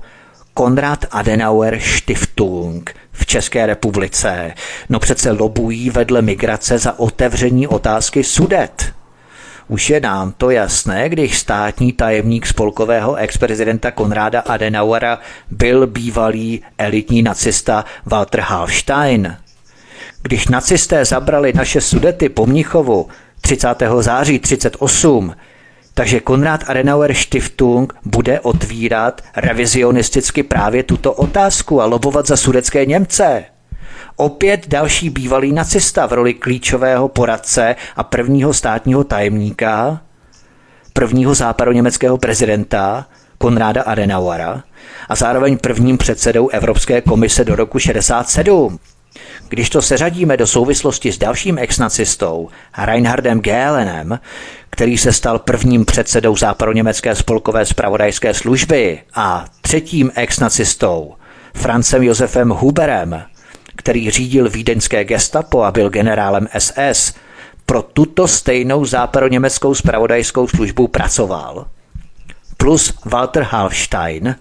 Konrad 0.53 1.05
Adenauer 1.11 1.79
Stiftung 1.79 2.95
v 3.11 3.25
České 3.25 3.65
republice? 3.65 4.53
No 4.89 4.99
přece 4.99 5.31
lobují 5.31 5.89
vedle 5.89 6.21
migrace 6.21 6.77
za 6.77 6.99
otevření 6.99 7.67
otázky 7.67 8.23
sudet. 8.23 8.93
Už 9.67 9.89
je 9.89 9.99
nám 9.99 10.33
to 10.37 10.49
jasné, 10.49 11.09
když 11.09 11.39
státní 11.39 11.93
tajemník 11.93 12.45
spolkového 12.45 13.15
ex-prezidenta 13.15 13.91
Konráda 13.91 14.39
Adenauera 14.39 15.19
byl 15.51 15.87
bývalý 15.87 16.63
elitní 16.77 17.21
nacista 17.21 17.85
Walter 18.05 18.39
Hallstein. 18.39 19.37
Když 20.21 20.47
nacisté 20.47 21.05
zabrali 21.05 21.53
naše 21.53 21.81
sudety 21.81 22.29
po 22.29 22.45
Mnichovu 22.45 23.07
30. 23.45 23.67
září 23.99 24.39
38, 24.39 25.35
takže 25.93 26.19
Konrad 26.19 26.63
Adenauer 26.67 27.13
Stiftung 27.13 27.93
bude 28.05 28.39
otvírat 28.39 29.21
revizionisticky 29.35 30.43
právě 30.43 30.83
tuto 30.83 31.13
otázku 31.13 31.81
a 31.81 31.85
lobovat 31.85 32.27
za 32.27 32.37
sudecké 32.37 32.85
Němce. 32.85 33.43
Opět 34.15 34.67
další 34.67 35.09
bývalý 35.09 35.53
nacista 35.53 36.07
v 36.07 36.13
roli 36.13 36.33
klíčového 36.33 37.07
poradce 37.07 37.75
a 37.95 38.03
prvního 38.03 38.53
státního 38.53 39.03
tajemníka, 39.03 40.01
prvního 40.93 41.35
západoněmeckého 41.35 42.17
prezidenta 42.17 43.05
Konráda 43.37 43.81
Adenauera 43.83 44.63
a 45.09 45.15
zároveň 45.15 45.57
prvním 45.57 45.97
předsedou 45.97 46.49
Evropské 46.49 47.01
komise 47.01 47.45
do 47.45 47.55
roku 47.55 47.79
67. 47.79 48.79
Když 49.49 49.69
to 49.69 49.81
seřadíme 49.81 50.37
do 50.37 50.47
souvislosti 50.47 51.11
s 51.11 51.17
dalším 51.17 51.57
exnacistou, 51.57 52.49
Reinhardem 52.77 53.39
Gehlenem, 53.39 54.19
který 54.69 54.97
se 54.97 55.13
stal 55.13 55.39
prvním 55.39 55.85
předsedou 55.85 56.37
západoněmecké 56.37 57.15
spolkové 57.15 57.65
spravodajské 57.65 58.33
služby 58.33 59.01
a 59.15 59.45
třetím 59.61 60.11
exnacistou, 60.15 61.13
Francem 61.53 62.03
Josefem 62.03 62.49
Huberem, 62.49 63.23
který 63.75 64.11
řídil 64.11 64.49
vídeňské 64.49 65.03
gestapo 65.03 65.63
a 65.63 65.71
byl 65.71 65.89
generálem 65.89 66.47
SS, 66.57 67.13
pro 67.65 67.81
tuto 67.81 68.27
stejnou 68.27 68.85
západoněmeckou 68.85 69.75
spravodajskou 69.75 70.47
službu 70.47 70.87
pracoval, 70.87 71.65
plus 72.57 72.93
Walter 73.05 73.43
Hallstein, 73.43 74.35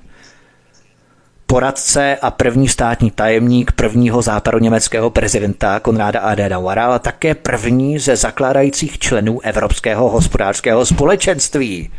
poradce 1.52 2.16
a 2.22 2.30
první 2.30 2.68
státní 2.68 3.10
tajemník 3.10 3.72
prvního 3.72 4.22
západoněmeckého 4.22 5.10
prezidenta 5.10 5.80
Konráda 5.80 6.20
Adenauera, 6.20 6.86
ale 6.86 6.98
také 6.98 7.34
první 7.34 7.98
ze 7.98 8.16
zakládajících 8.16 8.98
členů 8.98 9.40
Evropského 9.40 10.10
hospodářského 10.10 10.86
společenství 10.86 11.90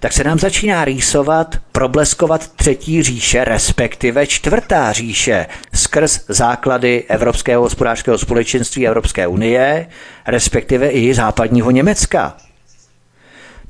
tak 0.00 0.12
se 0.12 0.24
nám 0.24 0.38
začíná 0.38 0.84
rýsovat, 0.84 1.56
probleskovat 1.72 2.48
třetí 2.48 3.02
říše, 3.02 3.44
respektive 3.44 4.26
čtvrtá 4.26 4.92
říše, 4.92 5.46
skrz 5.74 6.24
základy 6.28 7.04
Evropského 7.08 7.62
hospodářského 7.62 8.18
společenství 8.18 8.86
Evropské 8.86 9.26
unie, 9.26 9.86
respektive 10.26 10.88
i 10.88 11.14
západního 11.14 11.70
Německa. 11.70 12.36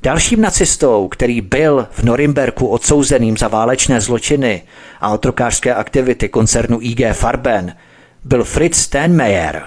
Dalším 0.05 0.41
nacistou, 0.41 1.07
který 1.07 1.41
byl 1.41 1.87
v 1.91 2.03
Norimberku 2.03 2.67
odsouzeným 2.67 3.37
za 3.37 3.47
válečné 3.47 4.01
zločiny 4.01 4.61
a 5.01 5.09
otrokářské 5.09 5.73
aktivity 5.73 6.29
koncernu 6.29 6.77
IG 6.81 7.01
Farben, 7.13 7.75
byl 8.23 8.43
Fritz 8.43 8.77
Steinmeier, 8.77 9.63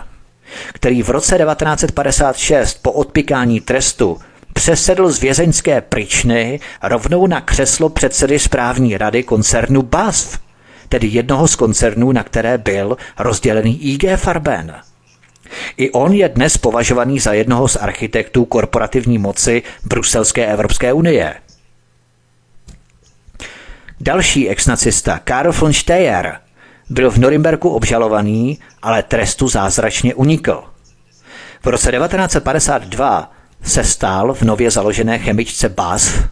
který 0.75 1.03
v 1.03 1.11
roce 1.11 1.39
1956 1.39 2.83
po 2.83 2.93
odpikání 2.93 3.61
trestu 3.61 4.19
přesedl 4.53 5.11
z 5.11 5.21
vězeňské 5.21 5.81
pryčny 5.81 6.61
rovnou 6.83 7.27
na 7.27 7.41
křeslo 7.41 7.89
předsedy 7.89 8.39
správní 8.39 8.99
rady 8.99 9.23
koncernu 9.23 9.83
BASF, 9.83 10.39
tedy 10.89 11.07
jednoho 11.07 11.49
z 11.49 11.57
koncernů, 11.57 12.13
na 12.13 12.23
které 12.23 12.59
byl 12.59 12.97
rozdělený 13.19 13.93
IG 13.93 14.05
Farben. 14.17 14.75
I 15.77 15.91
on 15.91 16.13
je 16.13 16.29
dnes 16.29 16.59
považovaný 16.59 17.21
za 17.21 17.33
jednoho 17.33 17.69
z 17.69 17.77
architektů 17.77 18.45
korporativní 18.45 19.19
moci 19.19 19.63
Bruselské 19.85 20.47
Evropské 20.47 20.93
unie. 20.93 21.35
Další 24.01 24.49
exnacista 24.49 25.19
Karl 25.19 25.53
von 25.53 25.73
Steyer 25.73 26.41
byl 26.91 27.11
v 27.11 27.19
Norimberku 27.19 27.69
obžalovaný, 27.69 28.59
ale 28.83 29.03
trestu 29.03 29.49
zázračně 29.49 30.15
unikl. 30.15 30.65
V 31.63 31.67
roce 31.67 31.93
1952 31.93 33.33
se 33.63 33.85
stal 33.85 34.35
v 34.35 34.43
nově 34.43 34.71
založené 34.71 35.19
chemičce 35.19 35.69
BASF 35.69 36.29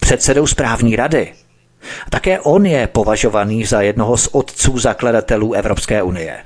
předsedou 0.00 0.46
správní 0.46 0.96
rady. 0.96 1.34
Také 2.10 2.40
on 2.40 2.66
je 2.66 2.86
považovaný 2.86 3.64
za 3.64 3.80
jednoho 3.80 4.16
z 4.16 4.28
otců 4.32 4.78
zakladatelů 4.78 5.52
Evropské 5.52 6.02
unie. 6.02 6.38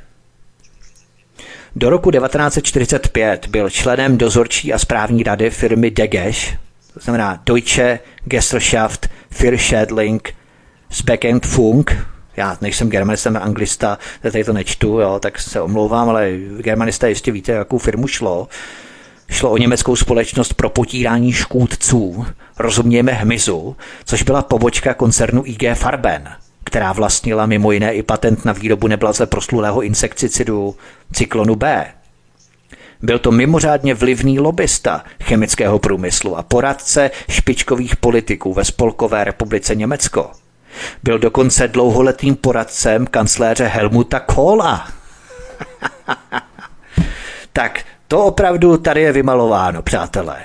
Do 1.76 1.90
roku 1.90 2.10
1945 2.10 3.46
byl 3.46 3.70
členem 3.70 4.18
dozorčí 4.18 4.72
a 4.72 4.78
správní 4.78 5.22
rady 5.22 5.50
firmy 5.50 5.90
Degeš, 5.90 6.56
to 6.94 7.00
znamená 7.00 7.42
Deutsche 7.46 7.98
Gesellschaft 8.24 9.08
für 9.30 9.56
Schädling 9.56 10.34
Speckend 10.90 11.46
Funk. 11.46 11.96
Já 12.36 12.56
nejsem 12.60 12.90
germanista, 12.90 13.30
jsem 13.30 13.36
anglista, 13.36 13.98
tady 14.22 14.44
to 14.44 14.52
nečtu, 14.52 15.00
jo, 15.00 15.18
tak 15.20 15.38
se 15.38 15.60
omlouvám, 15.60 16.08
ale 16.08 16.32
germanista 16.58 17.06
jistě 17.06 17.32
víte, 17.32 17.52
jakou 17.52 17.78
firmu 17.78 18.06
šlo. 18.06 18.48
Šlo 19.30 19.50
o 19.50 19.56
německou 19.56 19.96
společnost 19.96 20.54
pro 20.54 20.70
potírání 20.70 21.32
škůdců, 21.32 22.26
rozumějme 22.58 23.12
hmyzu, 23.12 23.76
což 24.04 24.22
byla 24.22 24.42
pobočka 24.42 24.94
koncernu 24.94 25.42
IG 25.46 25.64
Farben, 25.74 26.28
která 26.72 26.92
vlastnila 26.92 27.46
mimo 27.46 27.72
jiné 27.72 27.94
i 27.94 28.02
patent 28.02 28.44
na 28.44 28.52
výrobu 28.52 28.88
neblaze 28.88 29.26
proslulého 29.26 29.82
insekticidu 29.82 30.76
cyklonu 31.12 31.56
B. 31.56 31.86
Byl 33.02 33.18
to 33.18 33.30
mimořádně 33.30 33.94
vlivný 33.94 34.40
lobista 34.40 35.04
chemického 35.22 35.78
průmyslu 35.78 36.36
a 36.36 36.42
poradce 36.42 37.10
špičkových 37.30 37.96
politiků 37.96 38.54
ve 38.54 38.64
Spolkové 38.64 39.24
republice 39.24 39.74
Německo. 39.74 40.30
Byl 41.02 41.18
dokonce 41.18 41.68
dlouholetým 41.68 42.36
poradcem 42.36 43.06
kancléře 43.06 43.66
Helmuta 43.66 44.20
Kohla. 44.20 44.88
tak 47.52 47.84
to 48.08 48.24
opravdu 48.24 48.76
tady 48.76 49.00
je 49.00 49.12
vymalováno, 49.12 49.82
přátelé. 49.82 50.42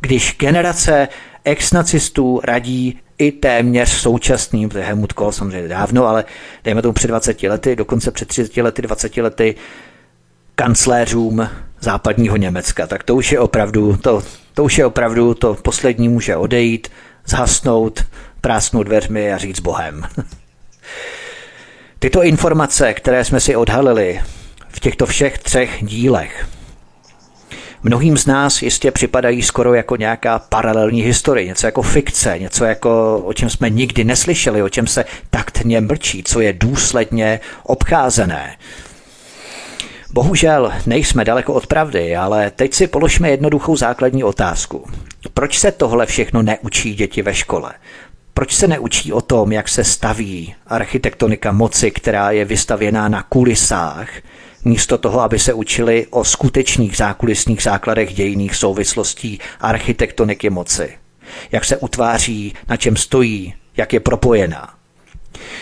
Když 0.00 0.36
generace 0.38 1.08
ex-nacistů 1.44 2.40
radí 2.44 2.98
i 3.18 3.32
téměř 3.32 3.88
současným, 3.88 4.68
to 4.68 4.78
je 4.78 4.84
Helmut 4.84 5.12
Kohl 5.12 5.32
samozřejmě 5.32 5.68
dávno, 5.68 6.06
ale 6.06 6.24
dejme 6.64 6.82
tomu 6.82 6.92
před 6.92 7.08
20 7.08 7.42
lety, 7.42 7.76
dokonce 7.76 8.10
před 8.10 8.28
30 8.28 8.56
lety, 8.56 8.82
20 8.82 9.16
lety, 9.16 9.54
kancléřům 10.54 11.48
západního 11.80 12.36
Německa, 12.36 12.86
tak 12.86 13.02
to 13.02 13.14
už 13.14 13.32
je 13.32 13.40
opravdu, 13.40 13.96
to, 13.96 14.22
to 14.54 14.64
už 14.64 14.78
je 14.78 14.86
opravdu, 14.86 15.34
to 15.34 15.54
poslední 15.54 16.08
může 16.08 16.36
odejít, 16.36 16.88
zhasnout, 17.26 18.04
prásnout 18.40 18.86
dveřmi 18.86 19.32
a 19.32 19.38
říct 19.38 19.60
Bohem. 19.60 20.02
Tyto 21.98 22.22
informace, 22.22 22.94
které 22.94 23.24
jsme 23.24 23.40
si 23.40 23.56
odhalili 23.56 24.20
v 24.68 24.80
těchto 24.80 25.06
všech 25.06 25.38
třech 25.38 25.78
dílech, 25.80 26.46
mnohým 27.82 28.18
z 28.18 28.26
nás 28.26 28.62
jistě 28.62 28.90
připadají 28.90 29.42
skoro 29.42 29.74
jako 29.74 29.96
nějaká 29.96 30.38
paralelní 30.38 31.02
historie, 31.02 31.46
něco 31.46 31.66
jako 31.66 31.82
fikce, 31.82 32.38
něco 32.38 32.64
jako 32.64 33.18
o 33.18 33.32
čem 33.32 33.50
jsme 33.50 33.70
nikdy 33.70 34.04
neslyšeli, 34.04 34.62
o 34.62 34.68
čem 34.68 34.86
se 34.86 35.04
taktně 35.30 35.80
mlčí, 35.80 36.22
co 36.22 36.40
je 36.40 36.52
důsledně 36.52 37.40
obcházené. 37.62 38.56
Bohužel 40.12 40.72
nejsme 40.86 41.24
daleko 41.24 41.52
od 41.52 41.66
pravdy, 41.66 42.16
ale 42.16 42.50
teď 42.50 42.74
si 42.74 42.86
položme 42.86 43.30
jednoduchou 43.30 43.76
základní 43.76 44.24
otázku. 44.24 44.88
Proč 45.34 45.58
se 45.58 45.72
tohle 45.72 46.06
všechno 46.06 46.42
neučí 46.42 46.94
děti 46.94 47.22
ve 47.22 47.34
škole? 47.34 47.72
Proč 48.34 48.54
se 48.54 48.68
neučí 48.68 49.12
o 49.12 49.20
tom, 49.20 49.52
jak 49.52 49.68
se 49.68 49.84
staví 49.84 50.54
architektonika 50.66 51.52
moci, 51.52 51.90
která 51.90 52.30
je 52.30 52.44
vystavěná 52.44 53.08
na 53.08 53.22
kulisách, 53.22 54.08
místo 54.64 54.98
toho, 54.98 55.20
aby 55.20 55.38
se 55.38 55.52
učili 55.52 56.06
o 56.10 56.24
skutečných 56.24 56.96
zákulisních 56.96 57.62
základech 57.62 58.14
dějných 58.14 58.56
souvislostí 58.56 59.38
architektoniky 59.60 60.50
moci? 60.50 60.98
Jak 61.52 61.64
se 61.64 61.76
utváří, 61.76 62.54
na 62.68 62.76
čem 62.76 62.96
stojí, 62.96 63.54
jak 63.76 63.92
je 63.92 64.00
propojená? 64.00 64.74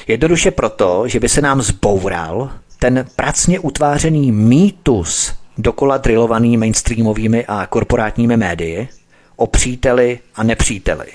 Jednoduše 0.09 0.51
proto, 0.51 1.09
že 1.09 1.20
by 1.20 1.28
se 1.28 1.40
nám 1.40 1.62
zboural 1.62 2.51
ten 2.78 3.06
pracně 3.16 3.59
utvářený 3.59 4.32
mýtus, 4.32 5.35
dokola 5.59 5.97
drilovaný 5.97 6.56
mainstreamovými 6.56 7.44
a 7.47 7.66
korporátními 7.66 8.36
médii, 8.36 8.89
o 9.36 9.47
příteli 9.47 10.18
a 10.35 10.43
nepříteli. 10.43 11.06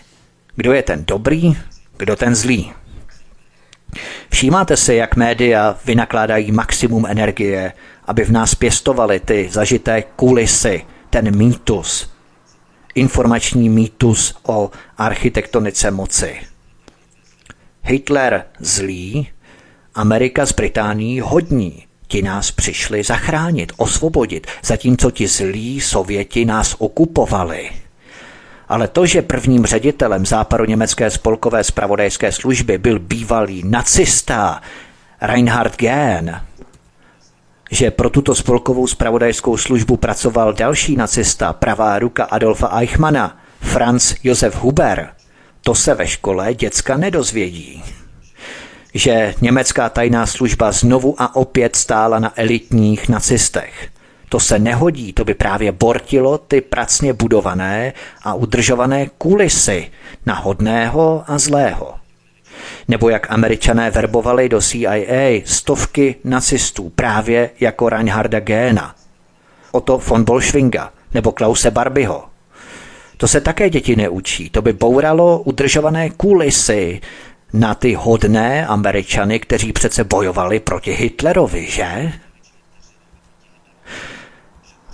Kdo 0.56 0.74
je 0.74 0.84
ten 0.84 1.06
dobrý, 1.06 1.58
kdo 1.98 2.16
ten 2.16 2.36
zlý. 2.36 2.74
Všímáte 4.30 4.78
si, 4.78 4.96
jak 4.96 5.16
média 5.16 5.78
vynakládají 5.86 6.52
maximum 6.52 7.06
energie, 7.06 7.74
aby 8.06 8.24
v 8.24 8.32
nás 8.32 8.56
pěstovali 8.56 9.20
ty 9.20 9.50
zažité 9.52 10.04
kulisy, 10.16 10.86
ten 11.10 11.38
mýtus, 11.38 12.14
informační 12.96 13.70
mýtus 13.70 14.36
o 14.44 14.72
architektonice 14.98 15.92
moci. 15.92 16.38
Hitler 17.84 18.46
zlý, 18.60 19.28
Amerika 19.96 20.46
s 20.46 20.52
Británií 20.52 21.20
hodní. 21.20 21.86
Ti 22.08 22.22
nás 22.22 22.52
přišli 22.52 23.04
zachránit, 23.04 23.72
osvobodit, 23.78 24.48
zatímco 24.64 25.12
ti 25.12 25.28
zlí 25.28 25.82
Sověti 25.82 26.46
nás 26.46 26.76
okupovali. 26.80 27.85
Ale 28.68 28.88
to, 28.88 29.06
že 29.06 29.22
prvním 29.22 29.66
ředitelem 29.66 30.26
západoněmecké 30.26 31.10
spolkové 31.10 31.64
spravodajské 31.64 32.32
služby 32.32 32.78
byl 32.78 33.00
bývalý 33.00 33.64
nacista 33.66 34.62
Reinhard 35.22 35.78
Gehn, 35.78 36.42
že 37.72 37.92
pro 37.92 38.10
tuto 38.10 38.36
spolkovou 38.36 38.88
spravodajskou 38.88 39.58
službu 39.58 39.98
pracoval 39.98 40.54
další 40.54 40.96
nacista, 40.96 41.54
pravá 41.54 42.00
ruka 42.00 42.24
Adolfa 42.24 42.80
Eichmana, 42.80 43.38
Franz 43.62 44.16
Josef 44.24 44.56
Huber, 44.56 45.10
to 45.62 45.76
se 45.76 45.94
ve 45.94 46.08
škole 46.08 46.54
děcka 46.54 46.98
nedozvědí. 46.98 47.84
Že 48.94 49.36
německá 49.42 49.90
tajná 49.90 50.26
služba 50.26 50.72
znovu 50.72 51.16
a 51.18 51.36
opět 51.36 51.76
stála 51.76 52.20
na 52.20 52.34
elitních 52.36 53.10
nacistech. 53.10 53.90
To 54.30 54.40
se 54.40 54.60
nehodí, 54.60 55.14
to 55.14 55.26
by 55.26 55.34
právě 55.34 55.72
bortilo 55.72 56.38
ty 56.38 56.62
pracně 56.62 57.14
budované 57.14 57.94
a 58.24 58.34
udržované 58.34 59.08
kulisy 59.18 59.92
na 60.26 60.36
hodného 60.36 61.24
a 61.28 61.38
zlého. 61.38 61.96
Nebo 62.88 63.10
jak 63.10 63.32
američané 63.32 63.92
verbovali 63.92 64.50
do 64.50 64.62
CIA 64.62 65.42
stovky 65.46 66.16
nacistů 66.24 66.90
právě 66.90 67.50
jako 67.60 67.90
Reinharda 67.90 68.40
Géna, 68.40 68.96
Otto 69.72 69.98
von 69.98 70.24
Bolschwinga 70.24 70.92
nebo 71.14 71.32
Klause 71.32 71.72
Barbyho. 71.72 72.24
To 73.18 73.28
se 73.28 73.42
také 73.42 73.70
děti 73.70 73.96
neučí. 73.96 74.50
To 74.50 74.62
by 74.62 74.74
bouralo 74.74 75.40
udržované 75.40 76.10
kulisy 76.10 77.02
na 77.54 77.76
ty 77.76 77.94
hodné 77.94 78.68
američany, 78.68 79.40
kteří 79.40 79.74
přece 79.74 80.04
bojovali 80.04 80.60
proti 80.60 80.92
Hitlerovi, 80.92 81.66
že? 81.70 82.12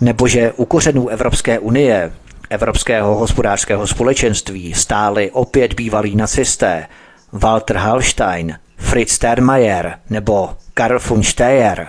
Nebo 0.01 0.27
že 0.27 0.51
u 0.51 0.65
kořenů 0.65 1.07
Evropské 1.07 1.59
unie, 1.59 2.11
Evropského 2.49 3.15
hospodářského 3.15 3.87
společenství 3.87 4.73
stáli 4.73 5.31
opět 5.31 5.73
bývalí 5.73 6.15
nacisté 6.15 6.87
Walter 7.31 7.77
Hallstein, 7.77 8.59
Fritz 8.77 9.11
Sternmeier 9.11 9.99
nebo 10.09 10.49
Karl 10.73 10.99
von 11.07 11.23
Steyer. 11.23 11.87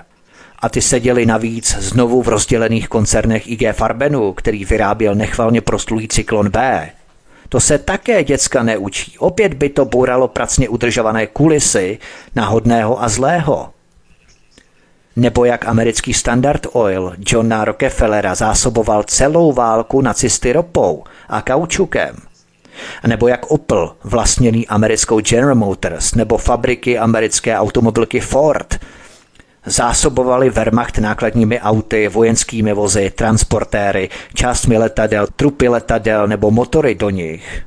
A 0.59 0.69
ty 0.69 0.83
seděli 0.83 1.27
navíc 1.27 1.77
znovu 1.79 2.23
v 2.23 2.29
rozdělených 2.29 2.89
koncernech 2.89 3.49
IG 3.49 3.63
Farbenu, 3.73 4.33
který 4.33 4.65
vyráběl 4.65 5.15
nechvalně 5.15 5.61
proslulý 5.61 6.09
cyklon 6.09 6.51
B. 6.51 6.91
To 7.49 7.61
se 7.61 7.79
také 7.79 8.25
děcka 8.25 8.63
neučí. 8.63 9.19
Opět 9.19 9.55
by 9.55 9.69
to 9.69 9.85
bouralo 9.85 10.29
pracně 10.29 10.69
udržované 10.69 11.27
kulisy 11.27 11.99
na 12.35 12.47
hodného 12.47 13.03
a 13.03 13.09
zlého. 13.09 13.71
Nebo 15.17 15.45
jak 15.45 15.69
americký 15.69 16.15
Standard 16.15 16.67
Oil 16.73 17.13
Johna 17.27 17.65
Rockefellera 17.65 18.35
zásoboval 18.35 19.03
celou 19.03 19.53
válku 19.53 20.01
nacisty 20.01 20.53
ropou 20.53 21.05
a 21.29 21.43
kaučukem. 21.43 22.17
Nebo 23.07 23.29
jak 23.29 23.51
Opel, 23.51 23.93
vlastněný 24.05 24.69
americkou 24.69 25.21
General 25.21 25.55
Motors, 25.55 26.15
nebo 26.15 26.39
fabriky 26.39 26.99
americké 26.99 27.59
automobilky 27.59 28.21
Ford, 28.21 28.81
zásobovali 29.67 30.51
Wehrmacht 30.51 30.99
nákladními 30.99 31.61
auty, 31.61 32.09
vojenskými 32.09 32.73
vozy, 32.73 33.11
transportéry, 33.11 34.09
částmi 34.35 34.79
letadel, 34.79 35.27
trupy 35.37 35.69
letadel 35.69 36.27
nebo 36.27 36.51
motory 36.51 36.95
do 36.95 37.11
nich 37.11 37.63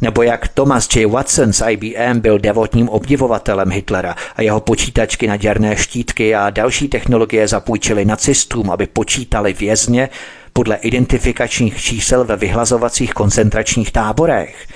nebo 0.00 0.22
jak 0.22 0.48
Thomas 0.48 0.88
J. 0.96 1.06
Watson 1.06 1.52
z 1.52 1.62
IBM 1.70 2.20
byl 2.20 2.38
devotním 2.38 2.88
obdivovatelem 2.88 3.70
Hitlera 3.70 4.16
a 4.36 4.42
jeho 4.42 4.60
počítačky 4.60 5.26
na 5.26 5.36
děrné 5.36 5.76
štítky 5.76 6.34
a 6.34 6.50
další 6.50 6.88
technologie 6.88 7.48
zapůjčili 7.48 8.04
nacistům, 8.04 8.70
aby 8.70 8.86
počítali 8.86 9.52
vězně 9.52 10.08
podle 10.52 10.76
identifikačních 10.76 11.82
čísel 11.82 12.24
ve 12.24 12.36
vyhlazovacích 12.36 13.14
koncentračních 13.14 13.92
táborech, 13.92 14.66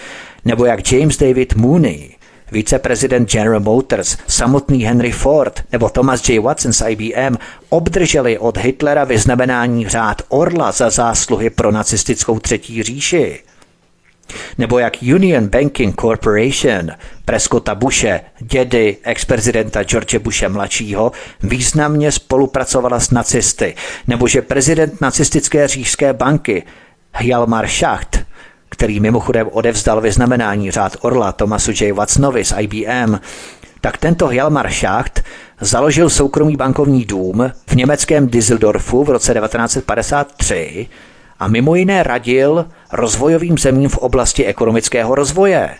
nebo 0.44 0.64
jak 0.64 0.92
James 0.92 1.16
David 1.16 1.54
Mooney, 1.54 2.10
viceprezident 2.52 3.30
General 3.30 3.60
Motors, 3.60 4.16
samotný 4.26 4.84
Henry 4.84 5.12
Ford 5.12 5.62
nebo 5.72 5.88
Thomas 5.88 6.28
J. 6.28 6.38
Watson 6.38 6.72
z 6.72 6.88
IBM 6.88 7.36
obdrželi 7.68 8.38
od 8.38 8.58
Hitlera 8.58 9.04
vyznamenání 9.04 9.88
řád 9.88 10.22
Orla 10.28 10.72
za 10.72 10.90
zásluhy 10.90 11.50
pro 11.50 11.72
nacistickou 11.72 12.38
třetí 12.38 12.82
říši. 12.82 13.40
Nebo 14.58 14.78
jak 14.78 14.96
Union 15.02 15.48
Banking 15.48 16.00
Corporation 16.00 16.90
Prescotta 17.24 17.74
Bushe, 17.74 18.20
dědy 18.40 18.96
ex-prezidenta 19.02 19.82
George 19.82 20.16
Bushe 20.16 20.48
mladšího, 20.48 21.12
významně 21.42 22.12
spolupracovala 22.12 23.00
s 23.00 23.10
nacisty. 23.10 23.74
Nebo 24.06 24.28
že 24.28 24.42
prezident 24.42 25.00
nacistické 25.00 25.68
říšské 25.68 26.12
banky 26.12 26.62
Hjalmar 27.12 27.68
Schacht 27.68 28.24
který 28.72 29.00
mimochodem 29.00 29.48
odevzdal 29.52 30.00
vyznamenání 30.00 30.70
řád 30.70 30.96
Orla 31.00 31.32
Tomasu 31.32 31.70
J. 31.80 31.92
Watsonovi 31.92 32.44
z 32.44 32.54
IBM, 32.58 33.16
tak 33.80 33.98
tento 33.98 34.26
Hjalmar 34.26 34.70
Schacht 34.70 35.22
založil 35.60 36.10
soukromý 36.10 36.56
bankovní 36.56 37.04
dům 37.04 37.50
v 37.66 37.74
německém 37.74 38.28
Düsseldorfu 38.28 39.04
v 39.04 39.10
roce 39.10 39.34
1953 39.34 40.88
a 41.42 41.48
mimo 41.48 41.74
jiné 41.74 42.02
radil 42.02 42.66
rozvojovým 42.92 43.58
zemím 43.58 43.88
v 43.88 43.98
oblasti 43.98 44.46
ekonomického 44.46 45.14
rozvoje. 45.14 45.70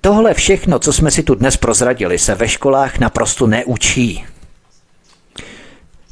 Tohle 0.00 0.34
všechno, 0.34 0.78
co 0.78 0.92
jsme 0.92 1.10
si 1.10 1.22
tu 1.22 1.34
dnes 1.34 1.56
prozradili, 1.56 2.18
se 2.18 2.34
ve 2.34 2.48
školách 2.48 2.98
naprosto 2.98 3.46
neučí. 3.46 4.24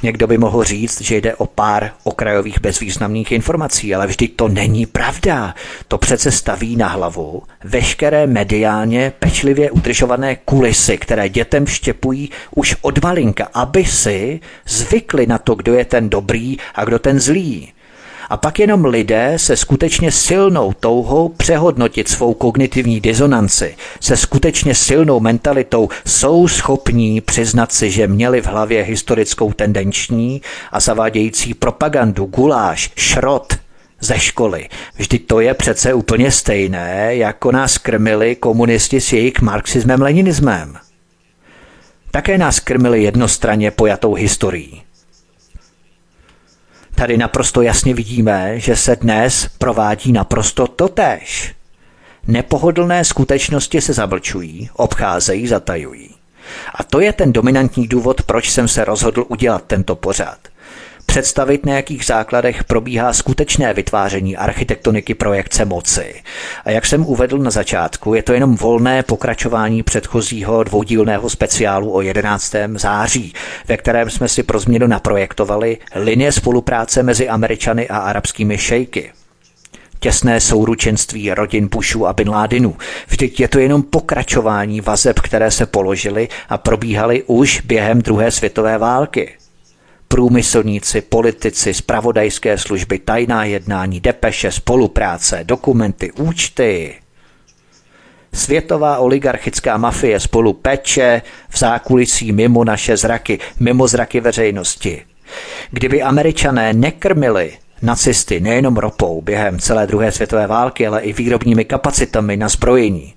Někdo 0.02 0.26
by 0.26 0.38
mohl 0.38 0.64
říct, 0.64 1.01
že 1.01 1.16
jde 1.16 1.34
o 1.34 1.47
pár 1.47 1.90
okrajových 2.05 2.60
bezvýznamných 2.60 3.32
informací, 3.32 3.94
ale 3.94 4.06
vždy 4.06 4.28
to 4.28 4.48
není 4.48 4.86
pravda. 4.86 5.55
To 5.88 5.98
přece 5.98 6.30
staví 6.30 6.76
na 6.76 6.88
hlavu 6.88 7.42
veškeré 7.64 8.26
mediálně 8.26 9.12
pečlivě 9.18 9.70
udržované 9.70 10.36
kulisy, 10.36 10.98
které 10.98 11.28
dětem 11.28 11.66
štěpují 11.66 12.30
už 12.55 12.76
od 12.80 13.02
malinka, 13.05 13.48
aby 13.55 13.84
si 13.84 14.40
zvykli 14.66 15.26
na 15.26 15.38
to, 15.38 15.55
kdo 15.55 15.74
je 15.74 15.84
ten 15.84 16.10
dobrý 16.10 16.56
a 16.74 16.84
kdo 16.84 16.98
ten 16.98 17.20
zlý. 17.20 17.72
A 18.31 18.36
pak 18.36 18.59
jenom 18.59 18.85
lidé 18.85 19.32
se 19.36 19.57
skutečně 19.57 20.12
silnou 20.12 20.73
touhou 20.73 21.28
přehodnotit 21.28 22.09
svou 22.09 22.35
kognitivní 22.35 23.01
disonanci, 23.01 23.77
se 24.01 24.16
skutečně 24.16 24.74
silnou 24.74 25.20
mentalitou 25.20 25.89
jsou 26.07 26.48
schopní 26.48 27.20
přiznat 27.20 27.73
si, 27.73 27.90
že 27.90 28.07
měli 28.07 28.40
v 28.40 28.47
hlavě 28.47 28.82
historickou 28.82 29.52
tendenční 29.52 30.43
a 30.73 30.81
zavádějící 30.81 31.55
propagandu, 31.55 32.24
guláš, 32.24 32.90
šrot, 32.97 33.59
ze 34.01 34.19
školy. 34.19 34.69
Vždy 34.97 35.19
to 35.19 35.40
je 35.40 35.55
přece 35.55 35.94
úplně 35.94 36.31
stejné, 36.31 37.16
jako 37.16 37.52
nás 37.52 37.78
krmili 37.78 38.36
komunisti 38.36 39.01
s 39.01 39.12
jejich 39.12 39.40
marxismem, 39.40 40.02
leninismem. 40.02 40.77
Také 42.11 42.39
nás 42.39 42.61
krmili 42.61 43.02
jednostranně 43.02 43.70
pojatou 43.70 44.15
historií. 44.15 44.82
Tady 47.01 47.16
naprosto 47.16 47.62
jasně 47.62 47.94
vidíme, 47.94 48.60
že 48.60 48.77
se 48.77 48.97
dnes 48.97 49.48
provádí 49.59 50.12
naprosto 50.12 50.66
totéž. 50.66 51.55
Nepohodlné 52.27 53.05
skutečnosti 53.05 53.81
se 53.81 53.93
zablčují, 53.93 54.70
obcházejí, 54.72 55.48
zatajují. 55.48 56.10
A 56.74 56.85
to 56.85 57.01
je 57.01 57.12
ten 57.12 57.32
dominantní 57.32 57.89
důvod, 57.89 58.22
proč 58.22 58.51
jsem 58.51 58.68
se 58.68 58.85
rozhodl 58.85 59.24
udělat 59.28 59.64
tento 59.66 59.97
pořad. 59.97 60.39
Představit, 61.11 61.66
na 61.66 61.74
jakých 61.74 62.05
základech 62.05 62.65
probíhá 62.65 63.12
skutečné 63.12 63.74
vytváření 63.74 64.37
architektoniky 64.37 65.15
projekce 65.15 65.65
moci. 65.65 66.15
A 66.65 66.70
jak 66.70 66.87
jsem 66.87 67.07
uvedl 67.07 67.39
na 67.39 67.51
začátku, 67.51 68.15
je 68.15 68.23
to 68.23 68.32
jenom 68.32 68.57
volné 68.57 69.03
pokračování 69.03 69.82
předchozího 69.82 70.65
dvoudílného 70.65 71.31
speciálu 71.31 71.95
o 71.95 72.01
11. 72.01 72.55
září, 72.74 73.35
ve 73.69 73.77
kterém 73.77 74.11
jsme 74.11 74.28
si 74.28 74.43
pro 74.43 74.59
změnu 74.59 74.87
naprojektovali 74.87 75.78
linie 75.95 76.32
spolupráce 76.32 77.03
mezi 77.03 77.28
Američany 77.28 77.89
a 77.89 77.99
arabskými 77.99 78.59
šejky 78.59 79.12
těsné 80.01 80.41
souručenství 80.41 81.31
rodin 81.31 81.69
Bushů 81.69 82.07
a 82.07 82.12
Bin 82.12 82.31
Ládinu. 82.31 82.77
Vždyť 83.09 83.41
je 83.41 83.49
to 83.49 83.59
jenom 83.59 83.82
pokračování 83.82 84.81
vazeb, 84.81 85.20
které 85.20 85.51
se 85.51 85.66
položily 85.66 86.28
a 86.49 86.59
probíhaly 86.59 87.23
už 87.27 87.61
během 87.61 88.03
druhé 88.03 88.31
světové 88.31 88.78
války. 88.78 89.40
Průmyslníci, 90.12 91.01
politici, 91.01 91.74
spravodajské 91.74 92.59
služby, 92.59 92.99
tajná 92.99 93.45
jednání, 93.45 94.01
depeše, 94.01 94.53
spolupráce, 94.53 95.41
dokumenty, 95.45 96.12
účty. 96.12 96.95
Světová 98.35 98.99
oligarchická 98.99 99.77
mafie 99.77 100.20
spolu 100.20 100.53
peče 100.53 101.23
v 101.49 101.59
zákulisí 101.59 102.32
mimo 102.32 102.65
naše 102.65 102.97
zraky, 102.97 103.39
mimo 103.61 103.87
zraky 103.87 104.20
veřejnosti. 104.20 105.03
Kdyby 105.70 106.03
američané 106.03 106.73
nekrmili 106.73 107.53
nacisty 107.82 108.41
nejenom 108.41 108.77
ropou 108.77 109.23
během 109.23 109.59
celé 109.59 109.87
druhé 109.87 110.12
světové 110.12 110.47
války, 110.47 110.87
ale 110.87 111.01
i 111.01 111.12
výrobními 111.12 111.65
kapacitami 111.65 112.37
na 112.37 112.49
zbrojení, 112.49 113.15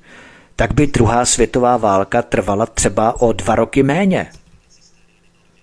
tak 0.56 0.74
by 0.74 0.88
druhá 0.88 1.26
světová 1.26 1.78
válka 1.78 2.22
trvala 2.22 2.66
třeba 2.66 3.22
o 3.22 3.34
dva 3.34 3.56
roky 3.56 3.84
méně. 3.84 4.28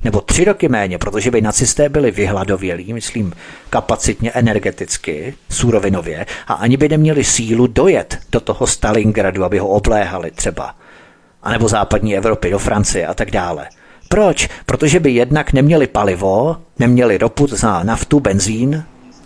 Nebo 0.05 0.21
tři 0.21 0.45
roky 0.45 0.69
méně, 0.69 0.99
protože 0.99 1.31
by 1.31 1.41
nacisté 1.41 1.89
byli 1.89 2.11
vyhladovělí, 2.11 2.93
myslím 2.93 3.33
kapacitně, 3.71 4.31
energeticky, 4.31 5.35
surovinově, 5.51 6.27
a 6.47 6.55
ani 6.55 6.77
by 6.77 6.89
neměli 6.89 7.25
sílu 7.25 7.67
dojet 7.67 8.19
do 8.33 8.41
toho 8.41 8.67
Stalingradu, 8.67 9.45
aby 9.45 9.59
ho 9.59 9.69
obléhali 9.69 10.31
třeba. 10.31 10.75
A 11.43 11.51
nebo 11.51 11.69
západní 11.69 12.17
Evropy, 12.17 12.51
do 12.51 12.59
Francie 12.59 13.07
a 13.07 13.15
tak 13.15 13.31
dále. 13.31 13.69
Proč? 14.09 14.49
Protože 14.67 15.01
by 15.01 15.11
jednak 15.11 15.53
neměli 15.53 15.87
palivo, 15.87 16.57
neměli 16.79 17.19
ropu 17.19 17.47
za 17.47 17.83
naftu, 17.83 18.21
benzín 18.21 18.85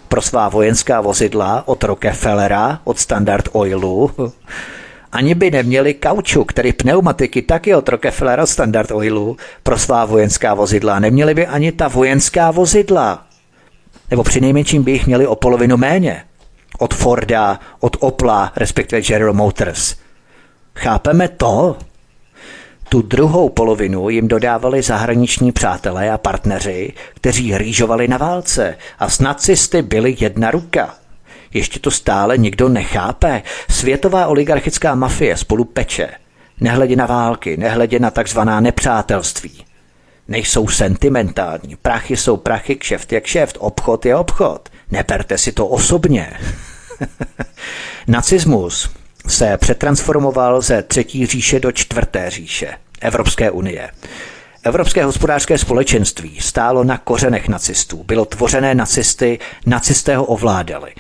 pro 0.09 0.23
svá 0.23 0.49
vojenská 0.49 1.01
vozidla 1.01 1.63
od 1.67 1.85
Rockefellera, 1.85 2.81
od 2.85 2.99
Standard 2.99 3.49
Oilu, 3.53 4.11
ani 5.15 5.35
by 5.35 5.51
neměli 5.51 5.95
kaučuk, 5.95 6.53
který 6.53 6.73
pneumatiky 6.73 7.43
taky 7.43 7.75
od 7.75 7.89
Rockefellera 7.89 8.47
Standard 8.47 8.91
Oilu 8.91 9.37
pro 9.63 9.79
svá 9.79 10.05
vojenská 10.05 10.55
vozidla. 10.55 10.99
Neměli 10.99 11.35
by 11.35 11.47
ani 11.47 11.73
ta 11.73 11.89
vojenská 11.89 12.51
vozidla. 12.51 13.27
Nebo 14.11 14.23
při 14.23 14.41
nejmenším 14.41 14.83
by 14.83 14.93
jich 14.93 15.07
měli 15.07 15.27
o 15.27 15.37
polovinu 15.37 15.77
méně. 15.77 16.25
Od 16.79 16.95
Forda, 16.95 17.61
od 17.81 17.97
Opla, 18.01 18.53
respektive 18.57 19.03
General 19.03 19.35
Motors. 19.35 19.95
Chápeme 20.75 21.29
to? 21.29 21.77
Tu 22.89 23.03
druhou 23.03 23.49
polovinu 23.49 24.09
jim 24.09 24.29
dodávali 24.29 24.83
zahraniční 24.83 25.53
přátelé 25.53 26.11
a 26.11 26.19
partneři, 26.19 26.93
kteří 27.15 27.59
rýžovali 27.59 28.09
na 28.09 28.17
válce 28.17 28.77
a 28.99 29.11
s 29.11 29.21
nacisty 29.21 29.83
byli 29.83 30.17
jedna 30.21 30.51
ruka. 30.51 30.95
Ještě 31.55 31.81
to 31.81 31.91
stále 31.91 32.39
nikdo 32.39 32.69
nechápe. 32.69 33.43
Světová 33.71 34.27
oligarchická 34.27 34.95
mafie 34.95 35.37
spolu 35.37 35.65
peče. 35.65 36.09
Nehledě 36.61 36.97
na 36.97 37.07
války, 37.07 37.57
nehledě 37.57 37.99
na 37.99 38.11
takzvaná 38.11 38.61
nepřátelství. 38.61 39.65
Nejsou 40.29 40.69
sentimentální. 40.69 41.77
Prachy 41.83 42.17
jsou 42.17 42.37
prachy, 42.37 42.77
kšeft 42.77 43.13
je 43.13 43.21
kšeft, 43.21 43.57
obchod 43.61 44.07
je 44.07 44.17
obchod. 44.17 44.69
Neperte 44.91 45.39
si 45.39 45.53
to 45.53 45.67
osobně. 45.67 46.33
Nacismus 48.07 48.91
se 49.27 49.57
přetransformoval 49.57 50.61
ze 50.61 50.83
třetí 50.83 51.27
říše 51.27 51.61
do 51.61 51.73
čtvrté 51.73 52.31
říše 52.31 52.75
Evropské 53.01 53.51
unie. 53.51 53.91
Evropské 54.67 55.05
hospodářské 55.05 55.59
společenství 55.59 56.41
stálo 56.41 56.85
na 56.85 56.99
kořenech 56.99 57.49
nacistů. 57.49 58.05
Bylo 58.05 58.25
tvořené 58.25 58.75
nacisty, 58.75 59.39
nacisté 59.67 60.17
ho 60.17 60.25
ovládali. 60.25 60.93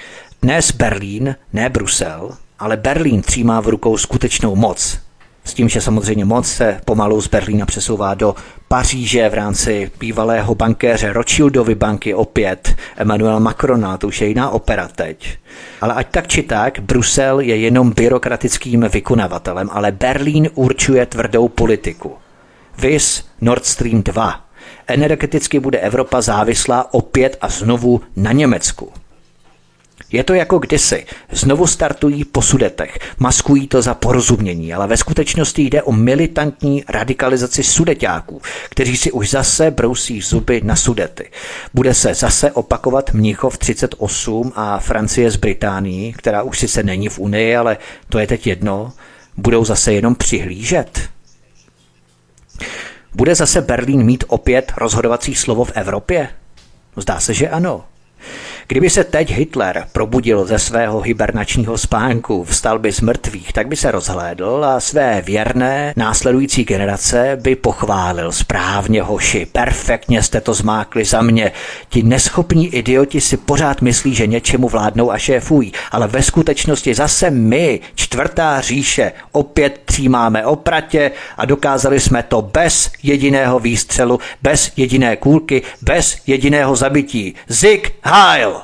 Dnes 0.45 0.73
Berlín, 0.73 1.37
ne 1.53 1.69
Brusel, 1.69 2.31
ale 2.59 2.77
Berlín 2.77 3.23
třímá 3.23 3.61
v 3.61 3.69
rukou 3.69 3.97
skutečnou 3.97 4.57
moc. 4.57 4.99
S 5.45 5.55
tím, 5.55 5.69
že 5.69 5.81
samozřejmě 5.81 6.25
moc 6.25 6.49
se 6.49 6.81
pomalu 6.85 7.21
z 7.21 7.29
Berlína 7.29 7.67
přesouvá 7.67 8.15
do 8.15 8.35
Paříže 8.69 9.29
v 9.29 9.35
rámci 9.35 9.91
bývalého 10.01 10.55
bankéře 10.55 11.13
Rothschildovy 11.13 11.75
banky 11.75 12.15
opět 12.15 12.75
Emmanuel 12.97 13.41
Macrona, 13.41 13.97
to 13.97 14.07
už 14.07 14.21
je 14.21 14.29
jiná 14.29 14.51
opera 14.51 14.89
teď. 14.89 15.39
Ale 15.81 15.95
ať 15.95 16.09
tak 16.11 16.29
či 16.29 16.43
tak, 16.43 16.79
Brusel 16.79 17.41
je 17.41 17.57
jenom 17.57 17.93
byrokratickým 17.93 18.87
vykonavatelem, 18.93 19.69
ale 19.73 19.93
Berlín 19.93 20.51
určuje 20.55 21.07
tvrdou 21.07 21.49
politiku. 21.49 22.13
Vys 22.79 23.25
Nord 23.41 23.67
Stream 23.67 24.03
2. 24.03 24.45
Energeticky 24.87 25.61
bude 25.61 25.79
Evropa 25.79 26.21
závislá 26.21 26.95
opět 26.95 27.37
a 27.41 27.49
znovu 27.49 28.01
na 28.17 28.33
Německu. 28.33 28.93
Je 30.15 30.25
to 30.25 30.35
jako 30.35 30.59
kdysi. 30.59 31.07
Znovu 31.33 31.67
startují 31.67 32.25
po 32.25 32.43
sudetech. 32.43 32.99
Maskují 33.19 33.69
to 33.69 33.83
za 33.83 33.95
porozumění, 33.95 34.75
ale 34.75 34.87
ve 34.87 34.97
skutečnosti 34.97 35.63
jde 35.63 35.83
o 35.83 35.93
militantní 35.93 36.85
radikalizaci 36.89 37.63
sudeťáků, 37.63 38.43
kteří 38.71 38.97
si 38.97 39.13
už 39.13 39.31
zase 39.31 39.71
brousí 39.71 40.21
zuby 40.21 40.61
na 40.65 40.77
sudety. 40.77 41.31
Bude 41.75 41.95
se 41.95 42.15
zase 42.15 42.53
opakovat 42.53 43.15
Mnichov 43.15 43.59
38 43.59 44.53
a 44.57 44.79
Francie 44.79 45.31
z 45.31 45.37
Británií, 45.37 46.13
která 46.13 46.43
už 46.43 46.59
sice 46.59 46.83
není 46.83 47.09
v 47.09 47.19
Unii, 47.19 47.57
ale 47.57 47.77
to 48.09 48.19
je 48.19 48.27
teď 48.27 48.47
jedno, 48.47 48.93
budou 49.37 49.65
zase 49.65 49.93
jenom 49.93 50.15
přihlížet. 50.15 51.01
Bude 53.15 53.35
zase 53.35 53.61
Berlín 53.61 54.03
mít 54.03 54.25
opět 54.29 54.73
rozhodovací 54.77 55.35
slovo 55.35 55.65
v 55.65 55.73
Evropě? 55.75 56.29
Zdá 56.97 57.21
se, 57.21 57.35
že 57.35 57.49
ano. 57.49 57.85
Kdyby 58.69 58.91
se 58.91 59.05
teď 59.05 59.31
Hitler 59.31 59.87
probudil 59.93 60.45
ze 60.45 60.59
svého 60.59 61.01
hibernačního 61.01 61.79
spánku, 61.79 62.45
vstal 62.45 62.79
by 62.79 62.93
z 62.93 63.01
mrtvých, 63.01 63.53
tak 63.53 63.69
by 63.69 63.77
se 63.77 63.91
rozhlédl 63.91 64.65
a 64.65 64.81
své 64.81 65.23
věrné 65.23 65.93
následující 65.97 66.65
generace 66.65 67.39
by 67.43 67.57
pochválil 67.57 68.33
správně 68.33 69.03
hoši, 69.03 69.47
perfektně 69.53 70.23
jste 70.23 70.41
to 70.41 70.55
zmákli 70.55 71.05
za 71.05 71.23
mě. 71.23 71.53
Ti 71.89 72.03
neschopní 72.03 72.69
idioti 72.69 73.21
si 73.21 73.37
pořád 73.37 73.83
myslí, 73.83 74.15
že 74.15 74.27
něčemu 74.27 74.69
vládnou 74.69 75.13
a 75.13 75.19
šéfují, 75.19 75.73
ale 75.91 76.09
ve 76.09 76.23
skutečnosti 76.23 76.95
zase 76.95 77.31
my, 77.31 77.81
čtvrtá 77.95 78.61
říše, 78.61 79.13
opět 79.33 79.81
přijímáme 79.85 80.47
opratě 80.47 81.11
a 81.37 81.45
dokázali 81.45 82.01
jsme 82.01 82.23
to 82.23 82.43
bez 82.43 82.91
jediného 83.03 83.59
výstřelu, 83.59 84.21
bez 84.43 84.73
jediné 84.77 85.17
kůlky, 85.17 85.63
bez 85.83 86.19
jediného 86.27 86.77
zabití. 86.77 87.35
Zig 87.49 87.95
Heil! 88.03 88.64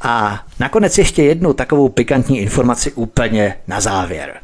A 0.00 0.44
nakonec 0.60 0.98
ještě 0.98 1.22
jednu 1.22 1.52
takovou 1.52 1.88
pikantní 1.88 2.40
informaci 2.40 2.92
úplně 2.92 3.54
na 3.66 3.80
závěr. 3.80 4.34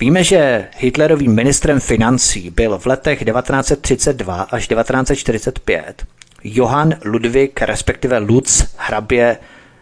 Víme, 0.00 0.24
že 0.24 0.68
Hitlerovým 0.78 1.34
ministrem 1.34 1.80
financí 1.80 2.50
byl 2.50 2.78
v 2.78 2.86
letech 2.86 3.24
1932 3.24 4.42
až 4.42 4.68
1945 4.68 6.06
Johann 6.44 6.94
Ludwig, 7.04 7.62
respektive 7.62 8.18
Lutz 8.18 8.64
hrabě 8.76 9.36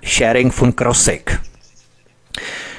Schering 0.04 0.56
von 0.56 0.72
Krosigk. 0.72 1.40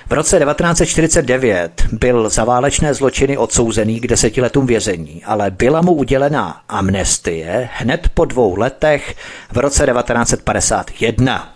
V 0.10 0.14
roce 0.14 0.40
1949 0.40 1.86
byl 1.92 2.30
za 2.30 2.44
válečné 2.44 2.94
zločiny 2.94 3.38
odsouzený 3.38 4.00
k 4.00 4.08
deseti 4.08 4.42
letům 4.42 4.68
vězení, 4.68 5.24
ale 5.26 5.52
byla 5.52 5.82
mu 5.82 5.94
udělena 5.94 6.62
amnestie 6.70 7.70
hned 7.74 8.10
po 8.14 8.26
dvou 8.26 8.56
letech 8.56 9.16
v 9.52 9.58
roce 9.58 9.86
1951. 9.86 11.54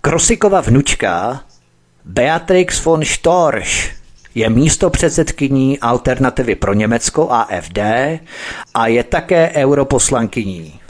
Krosikova 0.00 0.60
vnučka 0.60 1.40
Beatrix 2.04 2.84
von 2.84 3.04
Storch 3.04 3.68
je 4.34 4.50
místo 4.50 4.90
předsedkyní 4.90 5.78
Alternativy 5.78 6.54
pro 6.54 6.74
Německo 6.74 7.30
AFD 7.30 7.78
a 8.74 8.86
je 8.86 9.04
také 9.04 9.50
europoslankyní. 9.54 10.80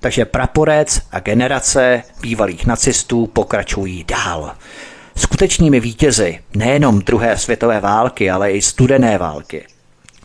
Takže 0.00 0.24
praporec 0.24 1.00
a 1.12 1.20
generace 1.20 2.02
bývalých 2.20 2.66
nacistů 2.66 3.26
pokračují 3.26 4.04
dál. 4.04 4.54
Skutečnými 5.16 5.80
vítězi 5.80 6.38
nejenom 6.54 6.98
druhé 6.98 7.38
světové 7.38 7.80
války, 7.80 8.30
ale 8.30 8.52
i 8.52 8.62
studené 8.62 9.18
války 9.18 9.66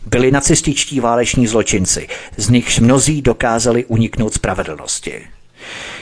byli 0.06 0.30
nacističtí 0.30 1.00
váleční 1.00 1.46
zločinci, 1.46 2.08
z 2.36 2.48
nichž 2.48 2.78
mnozí 2.78 3.22
dokázali 3.22 3.84
uniknout 3.84 4.34
spravedlnosti. 4.34 5.22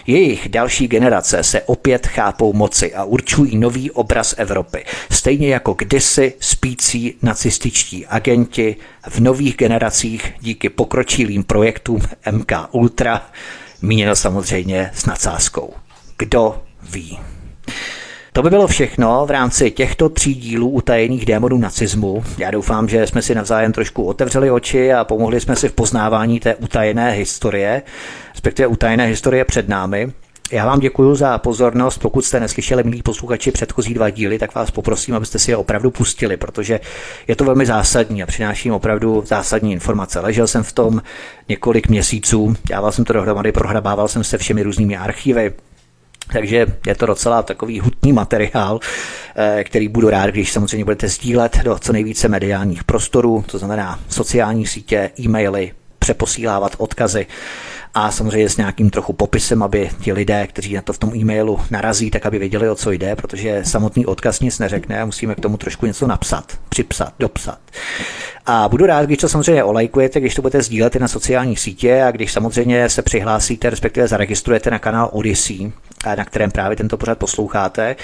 Jejich 0.07 0.49
další 0.49 0.89
generace 0.89 1.43
se 1.43 1.63
opět 1.63 2.07
chápou 2.07 2.53
moci 2.53 2.95
a 2.95 3.05
určují 3.05 3.59
nový 3.59 3.91
obraz 3.91 4.35
Evropy. 4.39 4.85
Stejně 5.11 5.49
jako 5.49 5.75
kdysi 5.75 6.35
spící 6.41 7.15
nacističtí 7.23 8.07
agenti 8.07 8.77
v 9.09 9.21
nových 9.21 9.57
generacích 9.57 10.35
díky 10.41 10.69
pokročilým 10.69 11.45
projektům 11.45 12.01
MK 12.31 12.53
Ultra, 12.71 13.27
míněno 13.83 14.17
samozřejmě 14.17 14.91
s 14.95 15.07
nadsázkou. 15.07 15.75
Kdo 16.19 16.63
ví? 16.91 17.19
To 18.35 18.43
by 18.43 18.51
bylo 18.51 18.67
všechno 18.67 19.27
v 19.27 19.31
rámci 19.31 19.71
těchto 19.71 20.09
tří 20.09 20.35
dílů 20.35 20.69
utajených 20.69 21.27
démonů 21.27 21.59
nacismu. 21.59 22.25
Já 22.39 22.51
doufám, 22.51 22.89
že 22.89 23.07
jsme 23.07 23.23
si 23.23 23.35
navzájem 23.35 23.73
trošku 23.73 24.05
otevřeli 24.05 24.51
oči 24.51 24.93
a 24.93 25.05
pomohli 25.05 25.41
jsme 25.41 25.57
si 25.57 25.69
v 25.69 25.73
poznávání 25.73 26.41
té 26.41 26.55
utajené 26.55 27.11
historie, 27.11 27.83
respektive 28.31 28.67
utajené 28.67 29.07
historie 29.07 29.45
před 29.45 29.69
námi. 29.69 30.13
Já 30.53 30.67
vám 30.67 30.81
děkuji 30.81 31.15
za 31.15 31.39
pozornost. 31.39 31.99
Pokud 31.99 32.25
jste 32.25 32.41
neslyšeli, 32.41 32.83
milí 32.83 33.03
posluchači, 33.03 33.51
předchozí 33.51 33.95
dva 33.95 34.11
díly, 34.11 34.39
tak 34.39 34.55
vás 34.55 34.71
poprosím, 34.71 35.15
abyste 35.15 35.39
si 35.39 35.51
je 35.51 35.57
opravdu 35.57 35.91
pustili, 35.91 36.37
protože 36.37 36.81
je 37.29 37.37
to 37.37 37.45
velmi 37.45 37.67
zásadní 37.67 38.23
a 38.23 38.27
přináším 38.27 38.73
opravdu 38.73 39.23
zásadní 39.27 39.73
informace. 39.73 40.21
Ležel 40.21 40.47
jsem 40.47 40.63
v 40.63 40.73
tom 40.73 41.03
několik 41.49 41.89
měsíců, 41.89 42.55
dával 42.69 42.93
jsem 42.93 43.05
to 43.05 43.13
dohromady, 43.13 43.53
prohrabával 43.53 44.09
jsem 44.09 44.25
se 44.25 44.39
všemi 44.39 44.63
různými 44.63 44.97
archivy, 44.97 45.53
takže 46.33 46.67
je 46.87 46.95
to 46.95 47.07
docela 47.07 47.43
takový 47.43 47.81
hutný 47.81 48.13
materiál, 48.13 48.81
eh, 49.37 49.65
který 49.65 49.89
budu 49.89 50.11
rád, 50.11 50.27
když 50.27 50.53
samozřejmě 50.53 50.85
budete 50.85 51.09
sdílet 51.09 51.59
do 51.65 51.79
co 51.79 51.93
nejvíce 51.93 52.29
mediálních 52.29 52.85
prostorů, 52.85 53.45
to 53.47 53.59
znamená 53.59 54.01
sociální 54.09 54.67
sítě, 54.67 55.11
e-maily, 55.21 55.73
přeposílávat 55.99 56.75
odkazy 56.79 57.27
a 57.95 58.11
samozřejmě 58.11 58.49
s 58.49 58.57
nějakým 58.57 58.91
trochu 58.91 59.13
popisem, 59.13 59.63
aby 59.63 59.91
ti 60.01 60.13
lidé, 60.13 60.47
kteří 60.47 60.75
na 60.75 60.83
to 60.83 60.93
v 60.93 60.99
tom 60.99 61.15
e-mailu 61.15 61.61
narazí, 61.71 62.11
tak 62.11 62.27
aby 62.27 62.39
věděli, 62.39 62.69
o 62.71 62.75
co 62.75 62.91
jde, 62.91 63.17
protože 63.17 63.61
samotný 63.65 64.07
odkaz 64.07 64.41
nic 64.41 64.59
neřekne 64.59 65.01
a 65.01 65.05
musíme 65.05 65.35
k 65.35 65.41
tomu 65.41 65.57
trošku 65.57 65.87
něco 65.87 66.07
napsat, 66.07 66.53
připsat, 66.69 67.13
dopsat. 67.19 67.59
A 68.47 68.69
budu 68.69 68.87
rád, 68.87 69.07
když 69.07 69.19
to 69.19 69.29
samozřejmě 69.29 69.65
olajkujete, 69.65 70.21
když 70.21 70.35
to 70.35 70.43
budete 70.43 70.63
sdílet 70.63 70.97
i 70.97 70.99
na 70.99 71.09
sociální 71.09 71.57
sítě 71.57 72.03
a 72.03 72.11
když 72.11 72.33
samozřejmě 72.33 72.89
se 72.89 73.03
přihlásíte, 73.03 73.71
respektive 73.71 74.09
zaregistrujete 74.09 74.71
na 74.71 74.79
kanál 74.79 75.09
Odyssey, 75.13 75.73
na 76.17 76.25
kterém 76.25 76.51
právě 76.51 76.77
tento 76.77 76.97
pořad 76.97 77.19
posloucháte. 77.19 77.97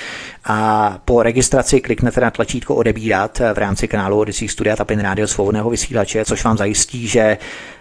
A 0.44 0.98
po 1.04 1.22
registraci 1.22 1.80
kliknete 1.80 2.20
na 2.20 2.30
tlačítko 2.30 2.74
odebírat 2.74 3.38
v 3.54 3.58
rámci 3.58 3.88
kanálu 3.88 4.18
Odyssey 4.18 4.48
Studia 4.48 4.76
Tapin 4.76 5.00
Radio 5.00 5.26
Svobodného 5.26 5.70
vysílače, 5.70 6.24
což 6.24 6.44
vám 6.44 6.56
zajistí, 6.56 7.06
že 7.06 7.38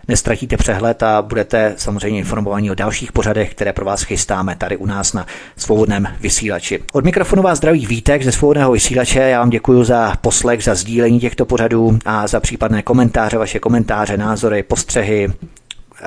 nestratíte 0.09 0.57
přehled 0.57 1.03
a 1.03 1.21
budete 1.21 1.73
samozřejmě 1.77 2.19
informovaní 2.19 2.71
o 2.71 2.75
dalších 2.75 3.11
pořadech, 3.11 3.51
které 3.51 3.73
pro 3.73 3.85
vás 3.85 4.01
chystáme 4.01 4.55
tady 4.55 4.77
u 4.77 4.85
nás 4.85 5.13
na 5.13 5.25
svobodném 5.57 6.07
vysílači. 6.19 6.79
Od 6.93 7.05
mikrofonu 7.05 7.41
vás 7.41 7.57
zdraví 7.57 7.85
Vítek 7.85 8.23
ze 8.23 8.31
svobodného 8.31 8.71
vysílače. 8.71 9.19
Já 9.19 9.39
vám 9.39 9.49
děkuji 9.49 9.83
za 9.83 10.15
poslech, 10.21 10.63
za 10.63 10.75
sdílení 10.75 11.19
těchto 11.19 11.45
pořadů 11.45 11.99
a 12.05 12.27
za 12.27 12.39
případné 12.39 12.81
komentáře, 12.81 13.37
vaše 13.37 13.59
komentáře, 13.59 14.17
názory, 14.17 14.63
postřehy, 14.63 15.29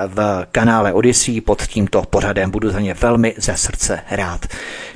v 0.07 0.45
kanále 0.51 0.93
Odyssey 0.93 1.41
pod 1.41 1.61
tímto 1.61 2.01
pořadem. 2.01 2.51
Budu 2.51 2.69
za 2.69 2.79
ně 2.79 2.93
velmi 2.93 3.35
ze 3.37 3.57
srdce 3.57 3.99
rád. 4.11 4.45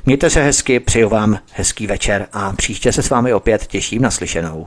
Mějte 0.06 0.30
se 0.30 0.42
hezky, 0.42 0.80
přeju 0.80 1.08
vám 1.08 1.38
hezký 1.52 1.86
večer 1.86 2.26
a 2.32 2.52
příště 2.52 2.92
se 2.92 3.02
s 3.02 3.10
vámi 3.10 3.32
opět 3.32 3.66
těším 3.66 4.02
na 4.02 4.10
slyšenou. 4.10 4.66